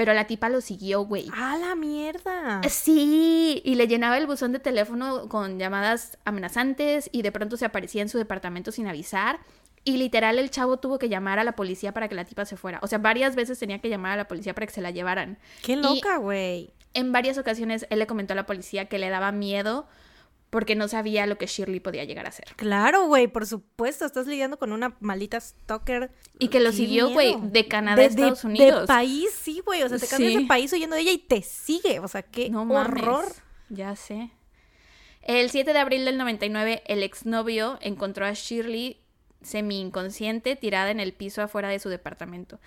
[0.01, 1.27] Pero la tipa lo siguió, güey.
[1.35, 2.63] ¡A la mierda!
[2.71, 7.67] Sí, y le llenaba el buzón de teléfono con llamadas amenazantes y de pronto se
[7.67, 9.41] aparecía en su departamento sin avisar.
[9.85, 12.57] Y literal el chavo tuvo que llamar a la policía para que la tipa se
[12.57, 12.79] fuera.
[12.81, 15.37] O sea, varias veces tenía que llamar a la policía para que se la llevaran.
[15.63, 16.73] ¡Qué loca, güey!
[16.95, 19.87] en varias ocasiones él le comentó a la policía que le daba miedo
[20.51, 22.47] porque no sabía lo que Shirley podía llegar a hacer.
[22.57, 26.11] Claro, güey, por supuesto, estás lidiando con una maldita stalker.
[26.39, 28.81] Y que lo ¡Qué siguió, güey, de Canadá De- a Estados de- Unidos.
[28.83, 30.39] De país, sí, güey, o sea, te cambias Sí.
[30.41, 33.03] de país huyendo de ella y te sigue, o sea, qué No mames.
[33.03, 33.25] horror.
[33.69, 34.31] Ya sé.
[35.23, 38.99] El 7 de abril del 99, el exnovio encontró a Shirley
[39.43, 42.59] semi-inconsciente tirada en el piso afuera de su departamento.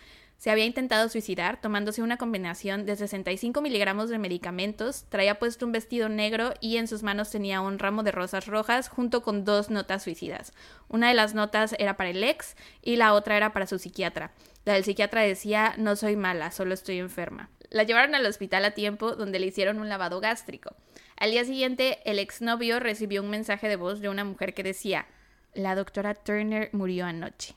[0.43, 5.71] Se había intentado suicidar tomándose una combinación de 65 miligramos de medicamentos, traía puesto un
[5.71, 9.69] vestido negro y en sus manos tenía un ramo de rosas rojas junto con dos
[9.69, 10.51] notas suicidas.
[10.89, 14.33] Una de las notas era para el ex y la otra era para su psiquiatra.
[14.65, 17.49] La del psiquiatra decía, no soy mala, solo estoy enferma.
[17.69, 20.75] La llevaron al hospital a tiempo donde le hicieron un lavado gástrico.
[21.15, 25.05] Al día siguiente, el exnovio recibió un mensaje de voz de una mujer que decía,
[25.53, 27.55] la doctora Turner murió anoche.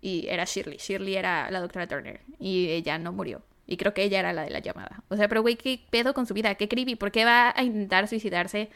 [0.00, 0.78] Y era Shirley.
[0.78, 2.20] Shirley era la doctora Turner.
[2.38, 3.42] Y ella no murió.
[3.66, 5.02] Y creo que ella era la de la llamada.
[5.08, 6.54] O sea, pero güey, ¿qué pedo con su vida?
[6.56, 6.96] ¿Qué creepy?
[6.96, 8.70] ¿Por qué va a intentar suicidarse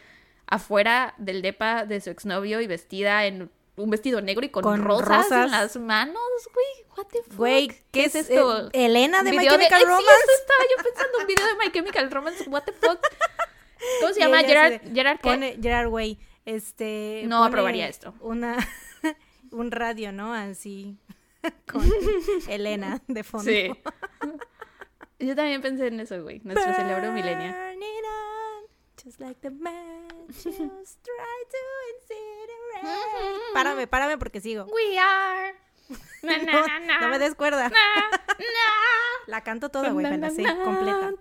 [0.46, 4.82] afuera del depa de su exnovio y vestida en un vestido negro y con, Con
[4.84, 5.44] rosas, rosas.
[5.46, 6.16] en las manos,
[6.52, 6.86] güey?
[6.96, 7.36] What the fuck?
[7.36, 8.68] Güey, ¿qué, es esto?
[8.68, 10.06] eh, Elena de My Chemical Ay, Romance.
[10.06, 12.48] Sí, eso estaba yo pensando, un video de My Chemical Romance.
[12.48, 13.00] What the fuck?
[14.00, 14.42] ¿Cómo se llama?
[14.44, 15.28] Gerard, de- Gerard, ¿qué?
[15.28, 17.22] Pone, Gerard Way, este...
[17.26, 18.14] No aprobaría esto.
[18.20, 18.56] Una,
[19.54, 20.32] un radio, ¿no?
[20.34, 20.98] Así,
[21.70, 21.82] con
[22.48, 23.50] Elena de fondo.
[23.50, 23.70] Sí.
[25.18, 26.40] Yo también pensé en eso, güey.
[26.44, 27.12] Nuestro cerebro.
[27.12, 27.40] Burn like
[31.94, 33.40] incinerate.
[33.52, 34.64] Párame, párame porque sigo.
[34.64, 35.54] We are.
[36.22, 37.00] Na, na, No, na, na.
[37.00, 37.70] no me des cuerda.
[39.26, 41.12] La canto toda, güey, me la sé completa.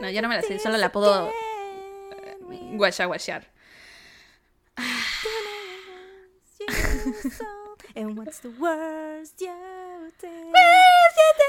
[0.00, 1.30] No, yo no me la sé, solo la puedo
[2.76, 3.06] guasha
[7.96, 10.30] And what's the worst you take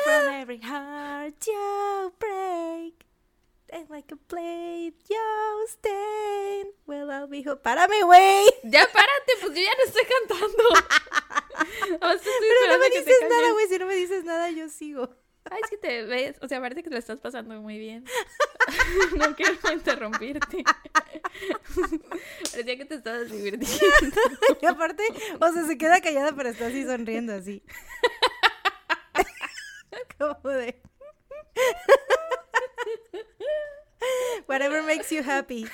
[0.03, 3.05] from every heart you break?
[3.69, 6.67] And like a blade you stain.
[6.85, 8.47] Well, I'll be ho- Párame, güey.
[8.63, 10.63] Ya párate, pues yo ya no estoy cantando.
[12.01, 13.67] Ahora estoy Pero no me dices nada, güey.
[13.67, 15.09] Si no me dices nada, yo sigo.
[15.51, 18.05] Ay, es que te ves, o sea, parece que te lo estás pasando muy bien.
[19.17, 20.63] no quiero interrumpirte.
[22.51, 23.67] Parecía que te estabas divirtiendo.
[24.61, 25.03] Y aparte,
[25.39, 27.63] o sea, se queda callada, pero está así sonriendo así.
[30.17, 30.81] Como de.
[34.47, 35.67] Whatever makes you happy.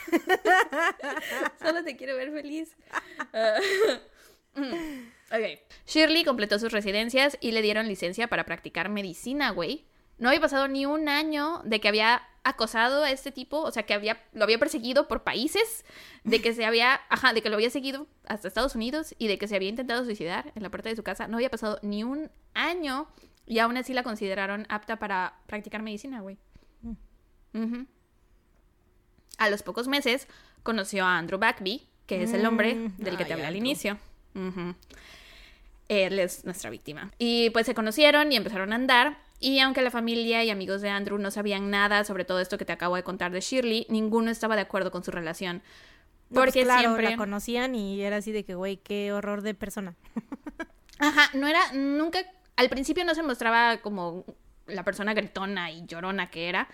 [1.62, 2.76] Solo te quiero ver feliz.
[3.34, 3.60] Ah,
[4.56, 5.14] mm.
[5.88, 9.86] Shirley completó sus residencias y le dieron licencia para practicar medicina, güey.
[10.20, 13.84] No había pasado ni un año de que había acosado a este tipo, o sea,
[13.84, 15.86] que había, lo había perseguido por países,
[16.24, 19.38] de que se había, ajá, de que lo había seguido hasta Estados Unidos y de
[19.38, 21.28] que se había intentado suicidar en la puerta de su casa.
[21.28, 23.08] No había pasado ni un año
[23.46, 26.38] y aún así la consideraron apta para practicar medicina, güey.
[27.54, 27.86] Ujú.
[29.38, 30.28] A los pocos meses
[30.64, 33.98] conoció a Andrew Backby, que es el hombre Mm, del que te hablé al Andrew.
[35.90, 37.12] Él es nuestra víctima.
[37.18, 39.18] Y pues se conocieron y empezaron a andar.
[39.40, 42.66] Y aunque la familia y amigos de Andrew no sabían nada sobre todo esto que
[42.66, 45.58] te acabo de contar de Shirley, ninguno estaba de acuerdo con su relación.
[46.30, 47.10] No, pues Porque claro, siempre.
[47.10, 49.96] la conocían y era así de que, güey, qué horror de persona.
[51.00, 52.20] Ajá, no era, nunca,
[52.56, 54.26] al principio no se mostraba como
[54.66, 56.70] la persona gritona y llorona que era,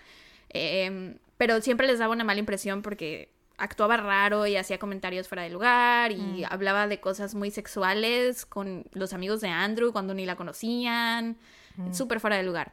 [0.50, 5.42] em, pero siempre les daba una mala impresión porque actuaba raro y hacía comentarios fuera
[5.42, 6.44] de lugar y Mm.
[6.50, 11.36] hablaba de cosas muy sexuales con los amigos de Andrew cuando ni la conocían.
[11.76, 11.92] Mm.
[11.92, 12.72] Súper fuera de lugar.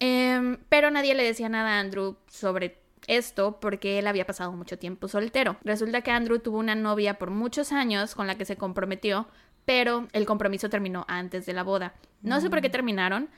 [0.00, 4.78] Em, pero nadie le decía nada a Andrew sobre esto porque él había pasado mucho
[4.78, 5.56] tiempo soltero.
[5.64, 9.28] Resulta que Andrew tuvo una novia por muchos años con la que se comprometió,
[9.64, 11.94] pero el compromiso terminó antes de la boda.
[12.22, 13.28] No sé por qué terminaron.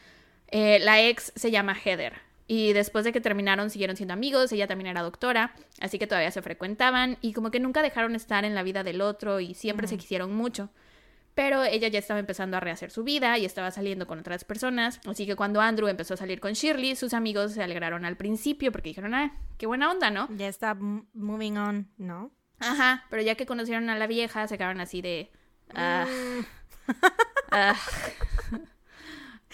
[0.49, 2.15] Eh, la ex se llama Heather.
[2.49, 4.53] Y después de que terminaron, siguieron siendo amigos.
[4.53, 7.19] Ella también era doctora, así que todavía se frecuentaban.
[7.21, 10.35] Y como que nunca dejaron estar en la vida del otro y siempre se quisieron
[10.35, 10.71] mucho.
[11.35, 15.01] Pero ella ya estaba empezando a rehacer su vida y estaba saliendo con otras personas.
[15.07, 18.73] Así que cuando Andrew empezó a salir con Shirley, sus amigos se alegraron al principio
[18.73, 20.29] porque dijeron, ah, qué buena onda, ¿no?
[20.37, 22.31] Ya está moving on, ¿no?
[22.59, 25.31] Ajá, pero ya que conocieron a la vieja, se quedaron así de...
[25.75, 26.45] ah, Mm.
[27.51, 27.75] ah.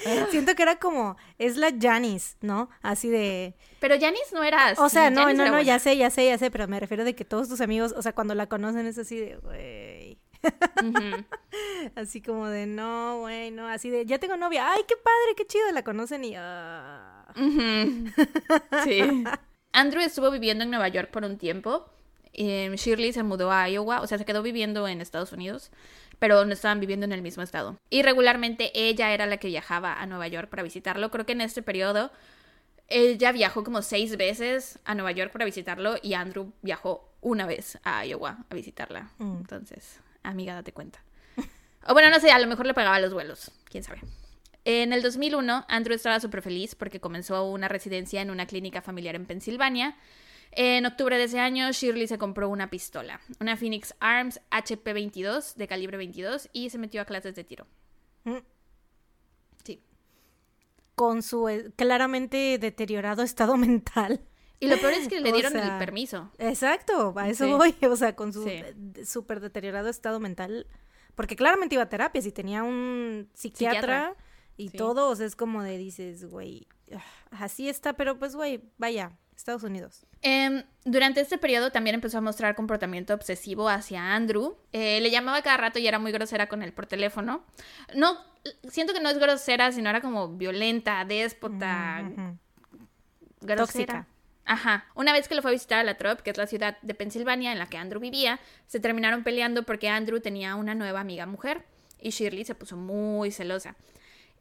[0.31, 2.71] Siento que era como, es la Janice, ¿no?
[2.83, 3.55] Así de...
[3.81, 4.81] Pero Janice no era así.
[4.81, 5.63] O sea, no, Janice no, no, buena.
[5.63, 8.03] ya sé, ya sé, ya sé, pero me refiero de que todos tus amigos, o
[8.03, 10.19] sea, cuando la conocen es así de, güey.
[11.95, 15.47] Así como de, no, güey, no, así de, ya tengo novia, ay, qué padre, qué
[15.47, 16.35] chido, la conocen y...
[16.37, 17.33] ah.
[18.85, 19.25] Sí.
[19.73, 21.87] Andrew estuvo viviendo en Nueva York por un tiempo.
[22.33, 25.71] Eh, Shirley se mudó a Iowa, o sea, se quedó viviendo en Estados Unidos,
[26.23, 27.81] pero no estaban viviendo en el mismo estado.
[27.91, 31.11] Y regularmente ella era la que viajaba a Nueva York para visitarlo.
[31.11, 32.13] Creo que en este periodo
[32.87, 37.77] ella viajó como seis veces a Nueva York para visitarlo y Andrew viajó una vez
[37.83, 39.11] a Iowa a visitarla.
[39.19, 39.39] Mm.
[39.39, 41.03] Entonces, amiga, date cuenta.
[41.89, 44.03] O bueno, no sé, a lo mejor le pagaba los vuelos, quién sabe.
[44.65, 49.17] En el 2001, Andrew estaba súper feliz porque comenzó una residencia en una clínica familiar
[49.17, 49.97] en Pensilvania.
[50.55, 55.67] En octubre de ese año, Shirley se compró una pistola, una Phoenix Arms HP-22 de
[55.67, 57.67] calibre 22 y se metió a clases de tiro.
[58.25, 58.37] Mm.
[59.65, 59.83] Sí.
[60.95, 64.21] Con su eh, claramente deteriorado estado mental.
[64.61, 66.31] Y lo peor es que le O dieron sea, el permiso.
[66.39, 67.51] Exacto, a eso Sí.
[67.53, 68.61] voy, o sea, con su Sí.
[69.07, 70.67] súper deteriorado estado mental,
[71.15, 74.17] porque claramente iba a terapia, si tenía un psiquiatra, Psiquiatra.
[74.59, 74.77] y Sí.
[74.77, 79.19] todo, o sea, es como de dices, güey, ah, así está, pero pues, güey, vaya,
[79.43, 80.07] Estados Unidos.
[80.23, 84.57] Em, durante este periodo también empezó a mostrar comportamiento obsesivo hacia Andrew.
[84.73, 87.45] Eh, le llamaba cada rato y era muy grosera con él por teléfono.
[87.95, 88.19] No,
[88.69, 92.39] siento que no es grosera, sino era como violenta, déspota, Ujú.
[93.41, 93.67] grosera.
[93.67, 94.07] Tóxica.
[94.45, 94.87] Ajá.
[94.95, 96.95] Una vez que lo fue a visitar a la Trop, que es la ciudad de
[96.95, 101.27] Pensilvania en la que Andrew vivía, se terminaron peleando porque Andrew tenía una nueva amiga
[101.27, 101.65] mujer
[102.01, 103.75] y Shirley se puso muy celosa.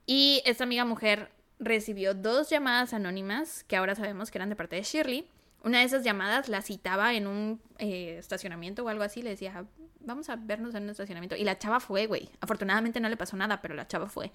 [0.05, 4.75] Y esta amiga mujer recibió dos llamadas anónimas que ahora sabemos que eran de parte
[4.75, 5.27] de Shirley.
[5.63, 9.63] Una de esas llamadas la citaba en un eh, estacionamiento o algo así, le decía,
[9.99, 11.35] vamos a vernos en un estacionamiento.
[11.35, 12.29] Y la chava fue, güey.
[12.41, 14.31] Afortunadamente no le pasó nada, pero la chava fue.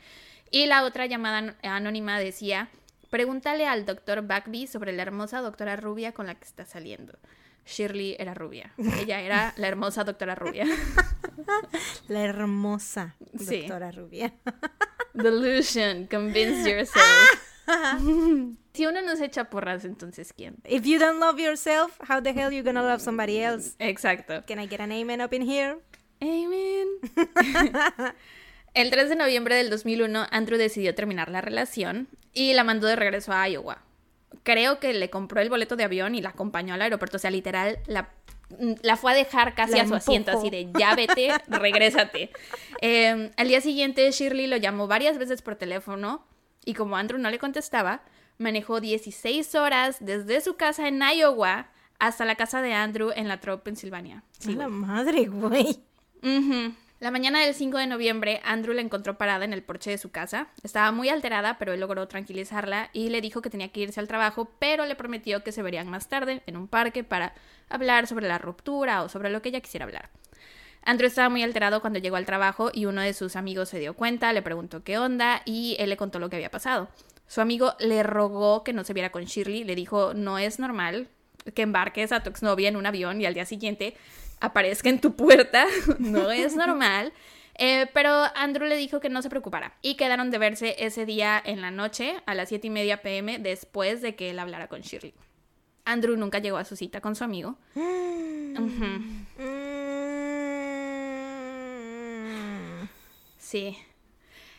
[0.52, 2.68] Y la otra llamada an- anónima decía,
[3.10, 7.18] pregúntale al doctor Bagby sobre la hermosa doctora rubia con la que está saliendo.
[7.66, 8.72] Shirley era rubia.
[9.00, 10.64] Ella era la hermosa doctora rubia.
[12.08, 13.60] La hermosa Sí.
[13.62, 14.32] doctora Rubia.
[15.16, 17.46] Delusion, convince yourself.
[18.72, 20.56] si uno no se echa porras, entonces ¿quién?
[20.64, 23.74] If you don't love yourself, how the hell you gonna love somebody else?
[23.78, 24.44] Exacto.
[24.46, 25.78] Can I get an amen up in here?
[26.20, 26.86] Amen.
[28.74, 32.96] El 3 de noviembre del 2001, Andrew decidió terminar la relación y la mandó de
[32.96, 33.82] regreso a Iowa.
[34.42, 37.16] Creo que le compró el boleto de avión y la acompañó al aeropuerto.
[37.16, 38.10] O sea, literal, la,
[38.82, 42.30] la fue a dejar casi La a su asiento, así de ya vete, regrésate.
[42.80, 46.24] Eh, al día siguiente, Shirley lo llamó varias veces por teléfono
[46.64, 48.02] y como Andrew no le contestaba,
[48.38, 53.40] manejó 16 horas desde su casa en Iowa hasta la casa de Andrew en la
[53.40, 54.22] Trope, Pensilvania.
[54.38, 55.80] Sí, la madre, güey.
[56.98, 60.10] La mañana del 5 de noviembre, Andrew la encontró parada en el porche de su
[60.10, 60.48] casa.
[60.62, 64.08] Estaba muy alterada, pero él logró tranquilizarla y le dijo que tenía que irse al
[64.08, 67.34] trabajo, pero le prometió que se verían más tarde en un parque para
[67.68, 70.08] hablar sobre la ruptura o sobre lo que ella quisiera hablar.
[70.84, 73.92] Andrew estaba muy alterado cuando llegó al trabajo y uno de sus amigos se dio
[73.92, 76.88] cuenta, le preguntó qué onda y él le contó lo que había pasado.
[77.26, 81.08] Su amigo le rogó que no se viera con Shirley, le dijo, no es normal
[81.54, 83.94] que embarques a tu exnovia en un avión y al día siguiente
[84.40, 85.66] aparezca en tu puerta,
[85.98, 87.12] no es normal.
[87.58, 91.40] Eh, pero Andrew le dijo que no se preocupara y quedaron de verse ese día
[91.42, 94.82] en la noche a las 7 y media pm después de que él hablara con
[94.82, 95.14] Shirley.
[95.86, 97.56] Andrew nunca llegó a su cita con su amigo.
[103.38, 103.78] Sí.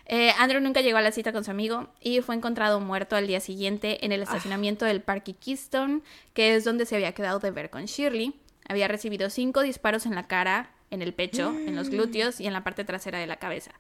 [0.06, 3.28] Eh, Andrew nunca llegó a la cita con su amigo y fue encontrado muerto al
[3.28, 6.02] día siguiente en el estacionamiento del Parque Keystone,
[6.34, 8.34] que es donde se había quedado de ver con Shirley.
[8.67, 12.53] Había recibido cinco disparos en la cara, en el pecho, en los glúteos y en
[12.53, 13.71] la parte trasera de la cabeza.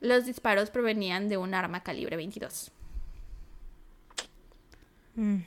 [0.00, 2.70] Los disparos provenían de un arma calibre 22.
[5.16, 5.38] Mm.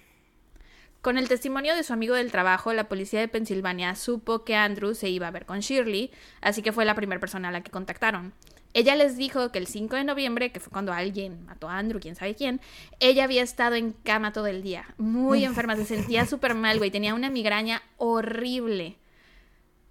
[1.01, 4.93] Con el testimonio de su amigo del trabajo, la policía de Pensilvania supo que Andrew
[4.93, 6.11] se iba a ver con Shirley,
[6.41, 8.33] así que fue la primera persona a la que contactaron.
[8.77, 11.99] Ella les dijo que el 5 de noviembre, que fue cuando alguien mató a Andrew,
[11.99, 12.61] quién sabe quién,
[12.99, 16.91] ella había estado en cama todo el día, muy enferma, se sentía súper mal, güey,
[16.91, 18.99] tenía una migraña horrible.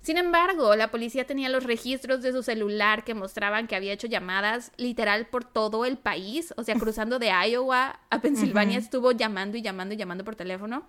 [0.02, 4.06] Sin embargo, la policía tenía los registros de su celular que mostraban que había hecho
[4.06, 9.56] llamadas literal por todo el país, o sea, cruzando de Iowa a Pensilvania, estuvo llamando
[9.56, 10.86] y llamando y llamando por teléfono.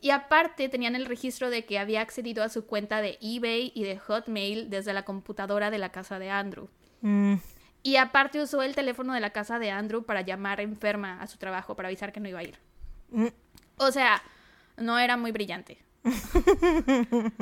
[0.00, 3.82] Y aparte tenían el registro de que había accedido a su cuenta de eBay y
[3.84, 6.70] de Hotmail desde la computadora de la casa de Andrew.
[7.04, 7.34] Mm,
[7.82, 11.36] Y aparte usó el teléfono de la casa de Andrew para llamar enferma a su
[11.36, 12.58] trabajo, para avisar que no iba a ir.
[13.10, 13.26] mm,
[13.76, 14.22] O sea,
[14.78, 15.78] no era muy brillante.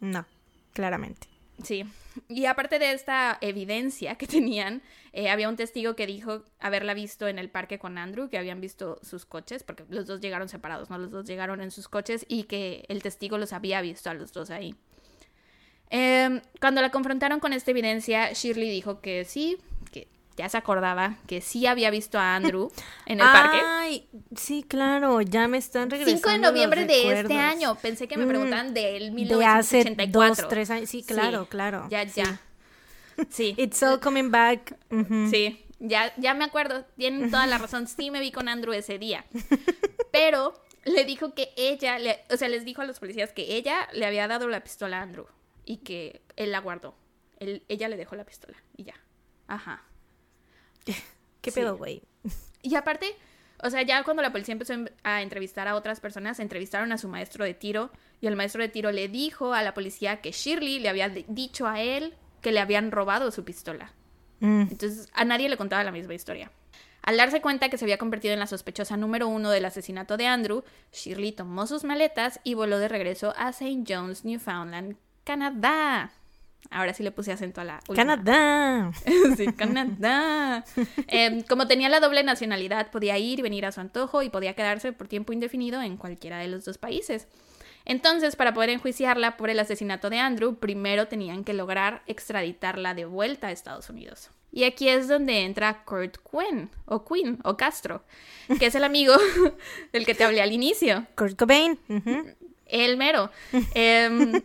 [0.00, 0.24] no,
[0.72, 1.28] claramente.
[1.62, 1.84] Sí.
[2.28, 4.82] Y aparte de esta evidencia que tenían,
[5.12, 8.60] eh, había un testigo que dijo haberla visto en el parque con Andrew, que habían
[8.60, 10.98] visto sus coches, porque los dos llegaron separados, ¿no?
[10.98, 14.32] Los dos llegaron en sus coches y que el testigo los había visto a los
[14.32, 14.74] dos ahí.
[15.90, 19.56] Em, cuando la confrontaron con esta evidencia, Shirley dijo que sí,
[19.92, 22.70] que ya se acordaba, que sí había visto a Andrew
[23.06, 23.60] en el parque.
[23.64, 27.76] Ay, sí, claro, ya me están regresando 5 de los noviembre de este año.
[27.76, 30.42] Pensé que me Mm, preguntaban del De hace 1984.
[30.44, 30.90] dos, tres años.
[30.90, 31.86] Sí, claro, claro.
[31.88, 32.40] Ya, ya.
[33.30, 33.54] Sí.
[33.58, 34.76] It's all coming back.
[35.30, 38.98] Sí, ya, ya me acuerdo, tienen toda la razón, sí me vi con Andrew ese
[38.98, 39.24] día.
[40.12, 43.88] Pero le dijo que ella, le- o sea, les dijo a los policías que ella
[43.92, 45.26] le había dado la pistola a Andrew
[45.66, 46.94] y que él la guardó.
[47.38, 48.94] Él- ella le dejó la pistola y ya.
[49.46, 49.82] Ajá.
[50.84, 51.60] ¿Qué Sí.
[51.60, 52.02] pedo, güey?
[52.62, 53.14] Y aparte,
[53.62, 56.92] o sea, ya cuando la policía empezó a en- a entrevistar a otras personas, entrevistaron
[56.92, 57.90] a su maestro de tiro
[58.20, 61.66] y el maestro de tiro le dijo a la policía que Shirley le había dicho
[61.66, 63.92] a él que le habían robado su pistola.
[64.40, 66.50] Mm, Entonces a nadie le contaba la misma historia.
[67.02, 70.26] Al darse cuenta que se había convertido en la sospechosa número uno del asesinato de
[70.26, 73.84] Andrew, Shirley tomó sus maletas y voló de regreso a St.
[73.86, 74.96] John's, Newfoundland,
[75.26, 76.12] Canadá.
[76.70, 78.16] Ahora sí le puse acento a la última.
[78.16, 78.92] Canadá.
[79.36, 80.64] sí, Canadá.
[81.08, 84.54] Em, como tenía la doble nacionalidad, podía ir y venir a su antojo y podía
[84.54, 87.26] quedarse por tiempo indefinido en cualquiera de los dos países.
[87.84, 93.04] Entonces, para poder enjuiciarla por el asesinato de Andrew, primero tenían que lograr extraditarla de
[93.04, 94.30] vuelta a Estados Unidos.
[94.52, 98.04] Y aquí es donde entra Kurt Quinn, o Quinn, o Castro,
[98.58, 99.14] que es el amigo
[99.92, 101.06] del que te hablé al inicio.
[101.16, 101.78] Kurt Cobain.
[102.66, 103.30] El mero.
[103.74, 104.40] Em,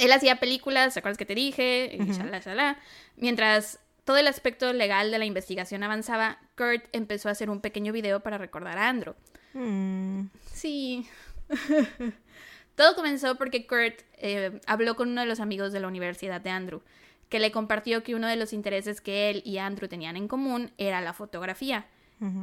[0.00, 1.90] él hacía películas, ¿te acuerdas que te dije?
[1.94, 2.78] Y shalala, shalala.
[3.16, 7.92] Mientras todo el aspecto legal de la investigación avanzaba, Kurt empezó a hacer un pequeño
[7.92, 9.14] video para recordar a Andrew.
[9.54, 11.06] Mm, Sí.
[12.74, 16.50] todo comenzó porque Kurt eh, habló con uno de los amigos de la universidad de
[16.50, 16.82] Andrew,
[17.28, 20.72] que le compartió que uno de los intereses que él y Andrew tenían en común
[20.78, 21.86] era la fotografía.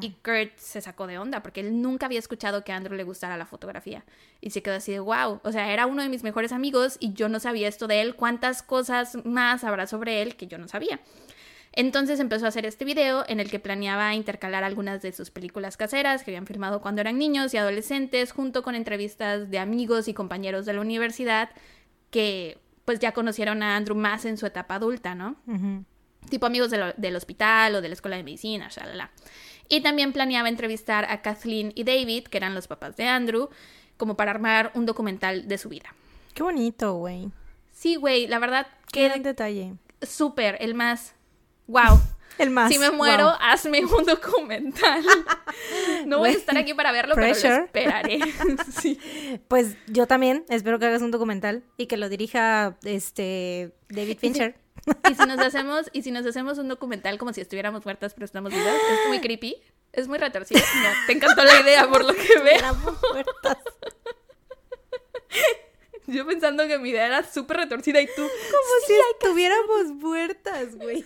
[0.01, 3.03] Y Kurt se sacó de onda porque él nunca había escuchado que a Andrew le
[3.03, 4.03] gustara la fotografía.
[4.41, 5.39] Y se quedó así de wow.
[5.43, 8.15] O sea, era uno de mis mejores amigos y yo no sabía esto de él.
[8.15, 10.99] ¿Cuántas cosas más habrá sobre él que yo no sabía?
[11.73, 15.77] Entonces empezó a hacer este video en el que planeaba intercalar algunas de sus películas
[15.77, 20.15] caseras que habían filmado cuando eran niños y adolescentes, junto con entrevistas de amigos y
[20.15, 21.51] compañeros de la universidad
[22.09, 25.35] que pues ya conocieron a Andrew más en su etapa adulta, ¿no?
[26.29, 29.11] Tipo amigos de lo- del hospital o de la escuela de medicina, shalala.
[29.69, 33.49] Y también planeaba entrevistar a Kathleen y David, que eran los papás de Andrew,
[33.97, 35.93] como para armar un documental de su vida.
[36.33, 37.29] Qué bonito, güey.
[37.71, 39.73] Sí, güey, la verdad Qué que gran detalle.
[40.01, 41.15] súper, el más...
[41.67, 41.99] ¡Wow!
[42.37, 42.71] El más.
[42.71, 43.33] si me muero, wow.
[43.39, 45.03] hazme un documental.
[46.05, 48.19] No voy a estar aquí para verlo, pero lo esperaré.
[48.71, 48.99] sí.
[49.47, 54.55] Pues yo también espero que hagas un documental y que lo dirija este David Fincher.
[55.09, 58.25] Y si nos hacemos, y si nos hacemos un documental como si estuviéramos muertas pero
[58.25, 59.61] estamos vivas, es muy creepy,
[59.93, 60.59] es muy retorcido.
[60.59, 62.75] No, te encantó la idea por lo que veo.
[63.11, 63.57] Muertas.
[66.07, 68.21] Yo pensando que mi idea era súper retorcida y tú.
[68.21, 71.05] Como si estuviéramos muertas, güey.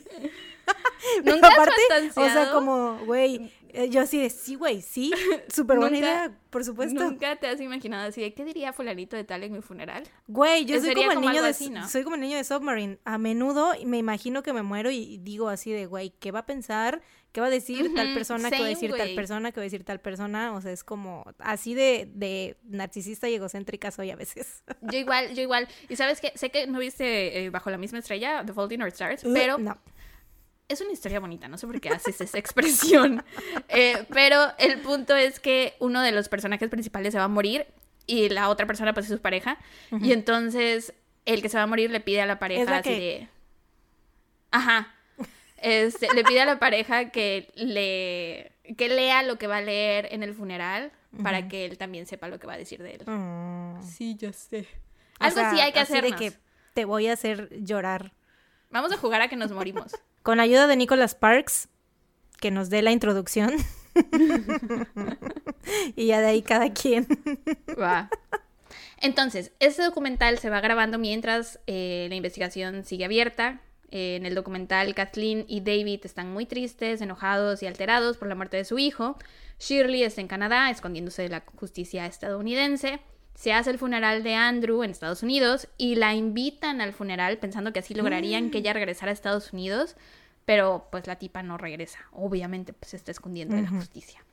[1.24, 1.82] ¿Nunca has aparte,
[2.16, 3.52] o sea, como, güey,
[3.90, 5.12] yo así de, sí, güey, sí,
[5.54, 7.04] súper buena idea, por supuesto.
[7.04, 10.04] Nunca te has imaginado así de qué diría fulanito de tal en mi funeral.
[10.28, 11.88] Güey, yo soy como el como niño de así, ¿no?
[11.88, 13.00] soy como el niño de Submarine.
[13.06, 16.46] A menudo me imagino que me muero y digo así de, güey, ¿qué va a
[16.46, 17.02] pensar?
[17.32, 18.52] ¿Qué va a decir tal persona?
[18.52, 19.52] ¿Qué va a decir tal persona?
[19.52, 20.54] ¿Qué va a decir tal persona?
[20.54, 24.64] O sea, es como así de, de narcisista y egocéntrica soy a veces.
[24.92, 25.68] Yo igual, yo igual.
[25.88, 28.82] Y sabes que sé que no viste eh, Bajo la misma estrella, The Fault in
[28.82, 29.78] Our Stars, Uh, pero no.
[30.72, 33.24] Es una historia bonita, no sé por qué haces esa expresión.
[33.70, 37.68] Eh, pero el punto es que uno de los personajes principales se va a morir
[38.08, 39.58] y la otra persona pues es su pareja.
[40.02, 40.94] Y entonces
[41.26, 43.00] el que se va a morir le pide a la pareja Es la así que-
[43.00, 43.28] de...
[44.52, 44.94] Ajá.
[45.58, 50.08] Este, le pide a la pareja que le que lea lo que va a leer
[50.12, 50.92] en el funeral
[51.24, 53.04] para que él también sepa lo que va a decir de él.
[53.06, 53.84] Mm.
[53.84, 54.68] Sí, ya sé.
[55.20, 56.34] O Algo sea, así hay que de que
[56.74, 58.14] te voy a hacer llorar.
[58.72, 59.92] Vamos a jugar a que nos morimos.
[60.24, 61.70] Con la ayuda de Nicholas Parks,
[62.40, 63.52] que nos dé la introducción.
[65.96, 67.08] y ya de ahí cada quien.
[67.80, 68.10] Va.
[69.02, 73.62] Entonces, este documental se va grabando mientras eh, la investigación sigue abierta.
[73.90, 78.36] Eh, en el documental, Kathleen y David están muy tristes, enojados y alterados por la
[78.36, 79.18] muerte de su hijo.
[79.60, 83.00] Shirley está en Canadá, escondiéndose de la justicia estadounidense.
[83.36, 87.74] Se hace el funeral de Andrew en Estados Unidos y la invitan al funeral pensando
[87.74, 89.96] que así lograrían que ella regresara a Estados Unidos,
[90.46, 92.00] pero pues la tipa no regresa.
[92.12, 94.24] Obviamente, pues se está escondiendo de la justicia.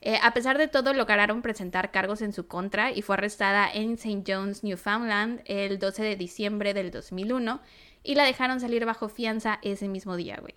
[0.00, 3.94] Eh, a pesar de todo, lograron presentar cargos en su contra y fue arrestada en
[3.94, 4.24] St.
[4.26, 7.60] John's, Newfoundland, el 12 de diciembre del 2001
[8.02, 10.54] y la dejaron salir bajo fianza ese mismo día, güey.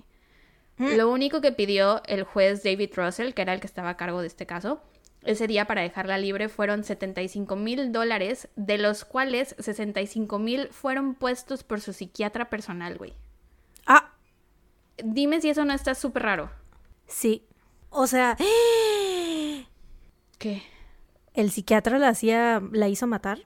[0.78, 4.22] Lo único que pidió el juez David Russell, que era el que estaba a cargo
[4.22, 4.82] de este caso,
[5.26, 11.16] ese día para dejarla libre fueron 75 mil dólares, de los cuales 65 mil fueron
[11.16, 13.14] puestos por su psiquiatra personal, güey.
[13.86, 14.12] Ah,
[15.04, 16.52] Dime si eso no está súper raro.
[17.08, 17.48] sí.
[17.96, 18.36] O sea,
[20.40, 20.64] ¿Qué?
[21.36, 23.46] el psiquiatra la hacía, la hizo matar.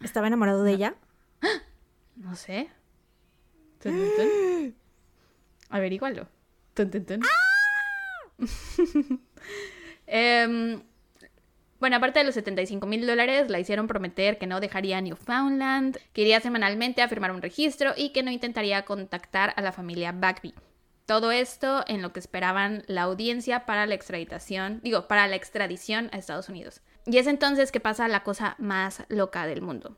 [0.00, 0.94] Estaba enamorado de ella.
[2.16, 2.70] No sé.
[3.78, 4.74] Tun, tun, tun.
[5.68, 6.28] Averígualo.
[6.72, 6.90] Tun,
[10.06, 10.82] Em,
[11.78, 16.22] bueno, aparte de los 75 mil dólares, la hicieron prometer que no dejaría Newfoundland, que
[16.22, 20.54] iría semanalmente a firmar un registro y que no intentaría contactar a la familia Bagby.
[21.04, 26.08] Todo esto en lo que esperaban la audiencia para la extraditación, digo, para la extradición
[26.12, 26.80] a Estados Unidos.
[27.04, 29.96] Y es entonces que pasa la cosa más loca del mundo.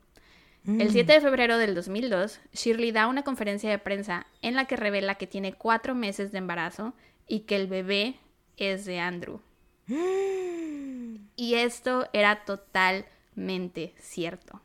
[0.66, 4.76] El 7 de febrero del 2002, Shirley da una conferencia de prensa en la que
[4.76, 6.92] revela que tiene cuatro meses de embarazo
[7.26, 8.16] y que el bebé
[8.58, 9.40] es de Andrew.
[11.36, 14.60] Y esto era totalmente cierto.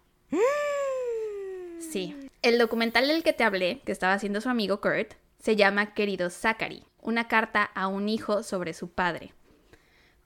[1.80, 2.15] Sí.
[2.41, 6.32] El documental del que te hablé, que estaba haciendo su amigo Kurt, se llama Querido
[6.32, 9.34] Zachary, una carta a un hijo sobre su padre.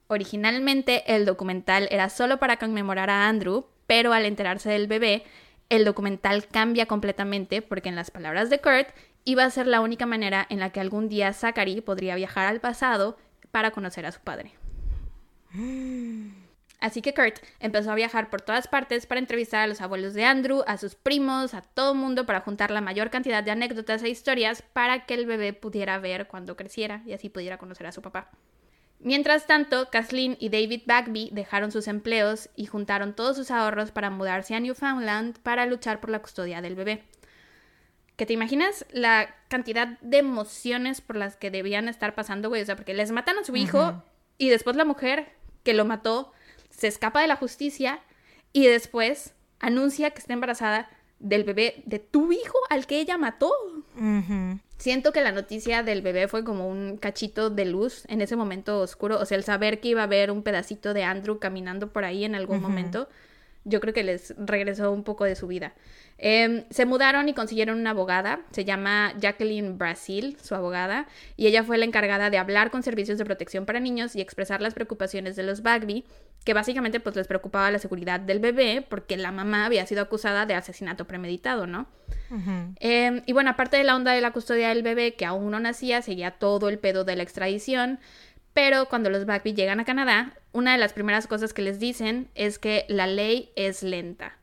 [0.07, 5.25] Originalmente el documental era solo para conmemorar a Andrew, pero al enterarse del bebé,
[5.69, 8.87] el documental cambia completamente porque en las palabras de Kurt
[9.25, 12.61] iba a ser la única manera en la que algún día Zachary podría viajar al
[12.61, 13.17] pasado
[13.51, 14.53] para conocer a su padre.
[16.79, 20.25] Así que Kurt empezó a viajar por todas partes para entrevistar a los abuelos de
[20.25, 24.09] Andrew, a sus primos, a todo mundo para juntar la mayor cantidad de anécdotas e
[24.09, 28.01] historias para que el bebé pudiera ver cuando creciera y así pudiera conocer a su
[28.01, 28.29] papá.
[28.99, 34.09] Mientras tanto, Kathleen y David Bagby dejaron sus empleos y juntaron todos sus ahorros para
[34.09, 37.03] mudarse a Newfoundland para luchar por la custodia del bebé.
[38.15, 42.63] ¿Que te imaginas la cantidad de emociones por las que debían estar pasando, güey?
[42.63, 44.03] O sea, porque les matan a su hijo
[44.39, 45.36] y después la mujer
[45.67, 46.31] que lo mató
[46.69, 47.99] se escapa de la justicia
[48.53, 50.89] y después anuncia que está embarazada
[51.19, 53.51] del bebé de tu hijo al que ella mató.
[54.77, 58.79] Siento que la noticia del bebé fue como un cachito de luz en ese momento
[58.79, 59.19] oscuro.
[59.19, 62.23] O sea, el saber que iba a haber un pedacito de Andrew caminando por ahí
[62.23, 63.09] en algún momento,
[63.67, 65.73] yo creo que les regresó un poco de su vida.
[66.17, 71.63] Em, se mudaron y consiguieron una abogada, se llama Jacqueline Brasil, su abogada, y ella
[71.63, 75.35] fue la encargada de hablar con servicios de protección para niños y expresar las preocupaciones
[75.35, 76.05] de los Bagby,
[76.43, 80.45] que básicamente pues les preocupaba la seguridad del bebé porque la mamá había sido acusada
[80.45, 81.87] de asesinato premeditado, ¿no?
[82.79, 85.59] Eh, y bueno, aparte de la onda de la custodia del bebé, que aún no
[85.59, 87.99] nacía, seguía todo el pedo de la extradición.
[88.57, 92.27] Pero cuando los Bagby llegan a Canadá, una de las primeras cosas que les dicen
[92.33, 94.39] es que la ley es lenta.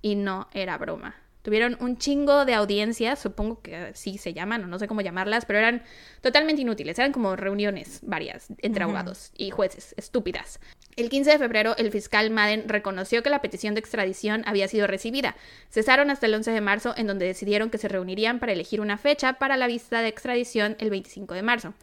[0.00, 1.14] Y no era broma.
[1.42, 5.44] Tuvieron un chingo de audiencias, supongo que así se llaman, o no sé cómo llamarlas,
[5.44, 5.82] pero eran
[6.22, 6.98] totalmente inútiles.
[6.98, 10.58] Eran como reuniones varias entre abogados y jueces, estúpidas.
[10.96, 14.86] El 15 de febrero, el fiscal Madden reconoció que la petición de extradición había sido
[14.86, 15.36] recibida.
[15.68, 18.96] Cesaron hasta el 11 de marzo, en donde decidieron que se reunirían para elegir una
[18.96, 21.74] fecha para la vista de extradición el 25 de marzo.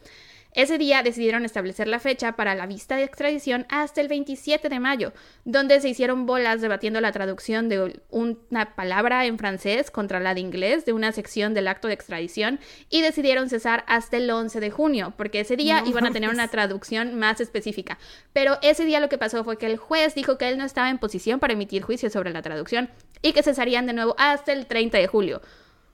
[0.52, 4.80] Ese día decidieron establecer la fecha para la vista de extradición hasta el 27 de
[4.80, 5.12] mayo,
[5.44, 10.40] donde se hicieron bolas debatiendo la traducción de una palabra en francés contra la de
[10.40, 14.70] inglés de una sección del acto de extradición y decidieron cesar hasta el 11 de
[14.70, 17.98] junio, porque ese día No iban a tener una traducción más específica.
[18.32, 20.90] Pero ese día lo que pasó fue que el juez dijo que él no estaba
[20.90, 22.88] en posición para emitir juicio sobre la traducción
[23.22, 25.42] y que cesarían de nuevo hasta el 30 de julio.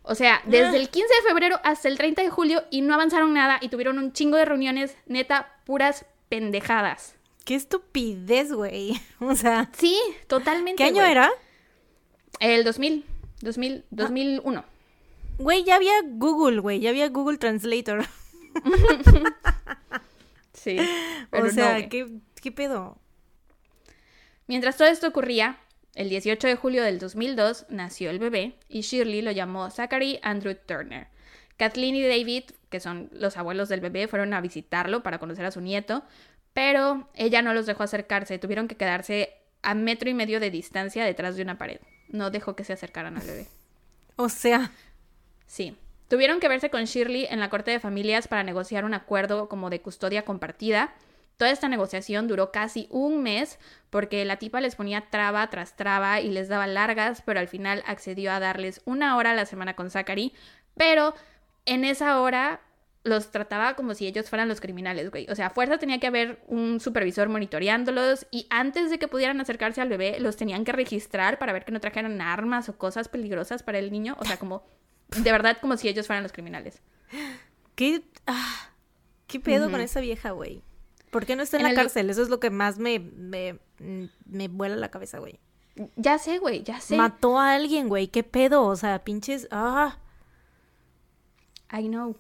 [0.07, 3.33] O sea, desde el 15 de febrero hasta el 30 de julio y no avanzaron
[3.33, 7.17] nada y tuvieron un chingo de reuniones, neta, puras pendejadas.
[7.47, 9.01] Qué estupidez, güey.
[9.21, 10.77] O sea, Sí, totalmente.
[10.83, 11.31] ¿qué año era?
[12.39, 13.05] El 2000,
[13.41, 14.65] 2000, 2001.
[15.39, 16.81] Güey, ya había Google, güey.
[16.81, 18.05] Ya había Google Translator.
[20.53, 20.79] Sí.
[21.31, 22.09] o sea, no, qué,
[22.41, 22.97] ¿Qué pedo?
[24.47, 25.59] Mientras todo esto ocurría,
[25.95, 30.57] el 18 de julio del 2002 nació el bebé y Shirley lo llamó Zachary Andrew
[30.67, 31.09] Turner.
[31.57, 35.53] Kathleen y David, que son los abuelos del bebé, fueron a visitarlo para conocer a
[35.53, 36.03] su nieto,
[36.53, 41.05] pero ella no los dejó acercarse, tuvieron que quedarse a metro y medio de distancia
[41.05, 41.81] detrás de una pared.
[42.09, 43.47] No dejó que se acercaran al bebé.
[44.17, 44.73] O sea.
[45.47, 45.77] Sí.
[46.09, 49.71] Tuvieron que verse con Shirley en la corte de familias para negociar un acuerdo como
[49.71, 50.95] de custodia compartida.
[51.37, 53.59] Toda esta negociación duró casi un mes
[53.91, 57.83] porque la tipa les ponía traba tras traba y les daba largas, pero al final
[57.87, 60.33] accedió a darles una hora a la semana con Zachary,
[60.77, 61.15] pero
[61.67, 62.61] en esa hora
[63.05, 65.27] los trataba como si ellos fueran los criminales, güey.
[65.29, 69.41] O sea, a fuerza tenía que haber un supervisor monitoreándolos y antes de que pudieran
[69.41, 73.09] acercarse al bebé, los tenían que registrar para ver que no trajeran armas o cosas
[73.09, 74.17] peligrosas para el niño.
[74.19, 74.65] O sea, como,
[75.23, 76.81] de verdad, como si ellos fueran los criminales.
[77.75, 78.71] ¿Qué, ah,
[79.27, 80.63] ¿qué pedo con esa vieja, güey?
[81.15, 82.11] ¿Por qué no está en, la cárcel?
[82.11, 83.61] Eso es lo que más me, me,
[84.27, 85.39] me vuela la cabeza, güey.
[85.95, 86.97] Ya sé, güey, ya sé.
[86.97, 88.09] Mató a alguien, güey.
[88.09, 88.65] ¿Qué pedo?
[88.65, 89.47] O sea, pinches...
[89.53, 89.97] Ah.
[91.73, 92.17] I know.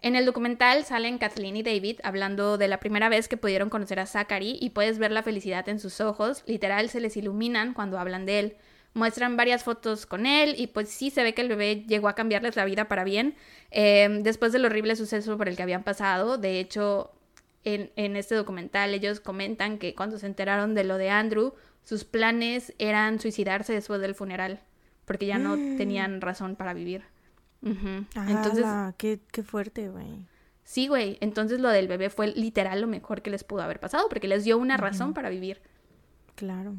[0.00, 4.00] En el documental salen Kathleen y David hablando de la primera vez que pudieron conocer
[4.00, 7.98] a Zachary y puedes ver la felicidad en sus ojos, literal se les iluminan cuando
[7.98, 8.56] hablan de él.
[8.94, 12.14] Muestran varias fotos con él y pues sí se ve que el bebé llegó a
[12.14, 13.36] cambiarles la vida para bien
[13.70, 16.38] em, después del horrible suceso por el que habían pasado.
[16.38, 17.12] De hecho,
[17.64, 21.54] en, en este documental ellos comentan que cuando se enteraron de lo de Andrew,
[21.84, 24.60] sus planes eran suicidarse después del funeral
[25.04, 25.76] porque ya no mm.
[25.76, 27.02] tenían razón para vivir.
[27.62, 28.64] Entonces,
[28.96, 30.24] qué, qué fuerte, güey.
[30.62, 31.18] Sí, güey.
[31.20, 34.44] Entonces lo del bebé fue literal lo mejor que les pudo haber pasado porque les
[34.44, 35.60] dio una razón para vivir.
[36.36, 36.76] Claro.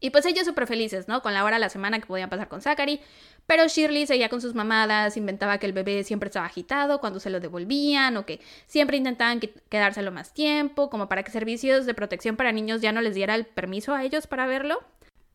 [0.00, 1.22] Y pues ellos súper felices, ¿no?
[1.22, 3.00] Con la hora a la semana que podían pasar con Zachary.
[3.46, 7.28] Pero Shirley seguía con sus mamadas, inventaba que el bebé siempre estaba agitado cuando se
[7.28, 12.36] lo devolvían o que siempre intentaban quedárselo más tiempo, como para que servicios de protección
[12.36, 14.82] para niños ya no les diera el permiso a ellos para verlo.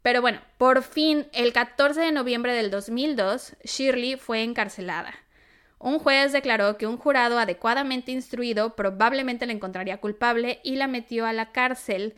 [0.01, 5.13] Pero bueno, por fin, el 14 de noviembre del 2002, Shirley fue encarcelada.
[5.80, 11.26] Un juez declaró que un jurado adecuadamente instruido probablemente la encontraría culpable y la metió
[11.26, 12.16] a la cárcel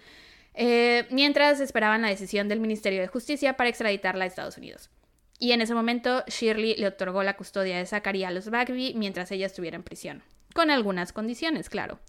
[0.59, 4.89] eh, mientras esperaban la decisión del Ministerio de Justicia para extraditarla a Estados Unidos.
[5.37, 9.31] Y en ese momento, Shirley le otorgó la custodia de Zachary a los Bagby mientras
[9.31, 10.23] ella estuviera en prisión.
[10.55, 11.99] Con algunas condiciones, claro.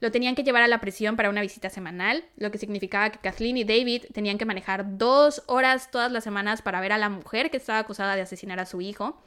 [0.00, 3.18] Lo tenían que llevar a la prisión para una visita semanal, lo que significaba que
[3.18, 7.08] Kathleen y David tenían que manejar dos horas todas las semanas para ver a la
[7.08, 9.22] mujer que estaba acusada de asesinar a su hijo.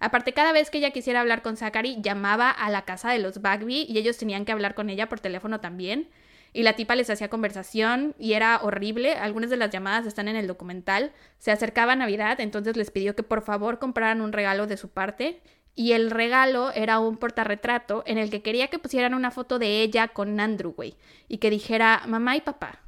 [0.00, 3.42] Aparte, cada vez que ella quisiera hablar con Zachary, llamaba a la casa de los
[3.42, 6.08] Bagby y ellos tenían que hablar con ella por teléfono también.
[6.54, 9.12] Y la tipa les hacía conversación y era horrible.
[9.14, 11.12] Algunas de las llamadas están en el documental.
[11.38, 15.42] Se acercaba Navidad, entonces les pidió que por favor compraran un regalo de su parte
[15.74, 19.82] y el regalo era un portarretrato en el que quería que pusieran una foto de
[19.82, 20.94] ella con Andrew, güey,
[21.28, 22.80] y que dijera mamá y papá.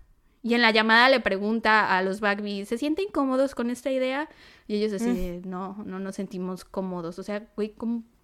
[0.42, 4.28] Y en la llamada le pregunta a los Bagby, ¿se sienten cómodos con esta idea?
[4.68, 5.50] Y ellos así, mm.
[5.50, 7.18] no, no nos sentimos cómodos.
[7.18, 7.74] O sea, güey,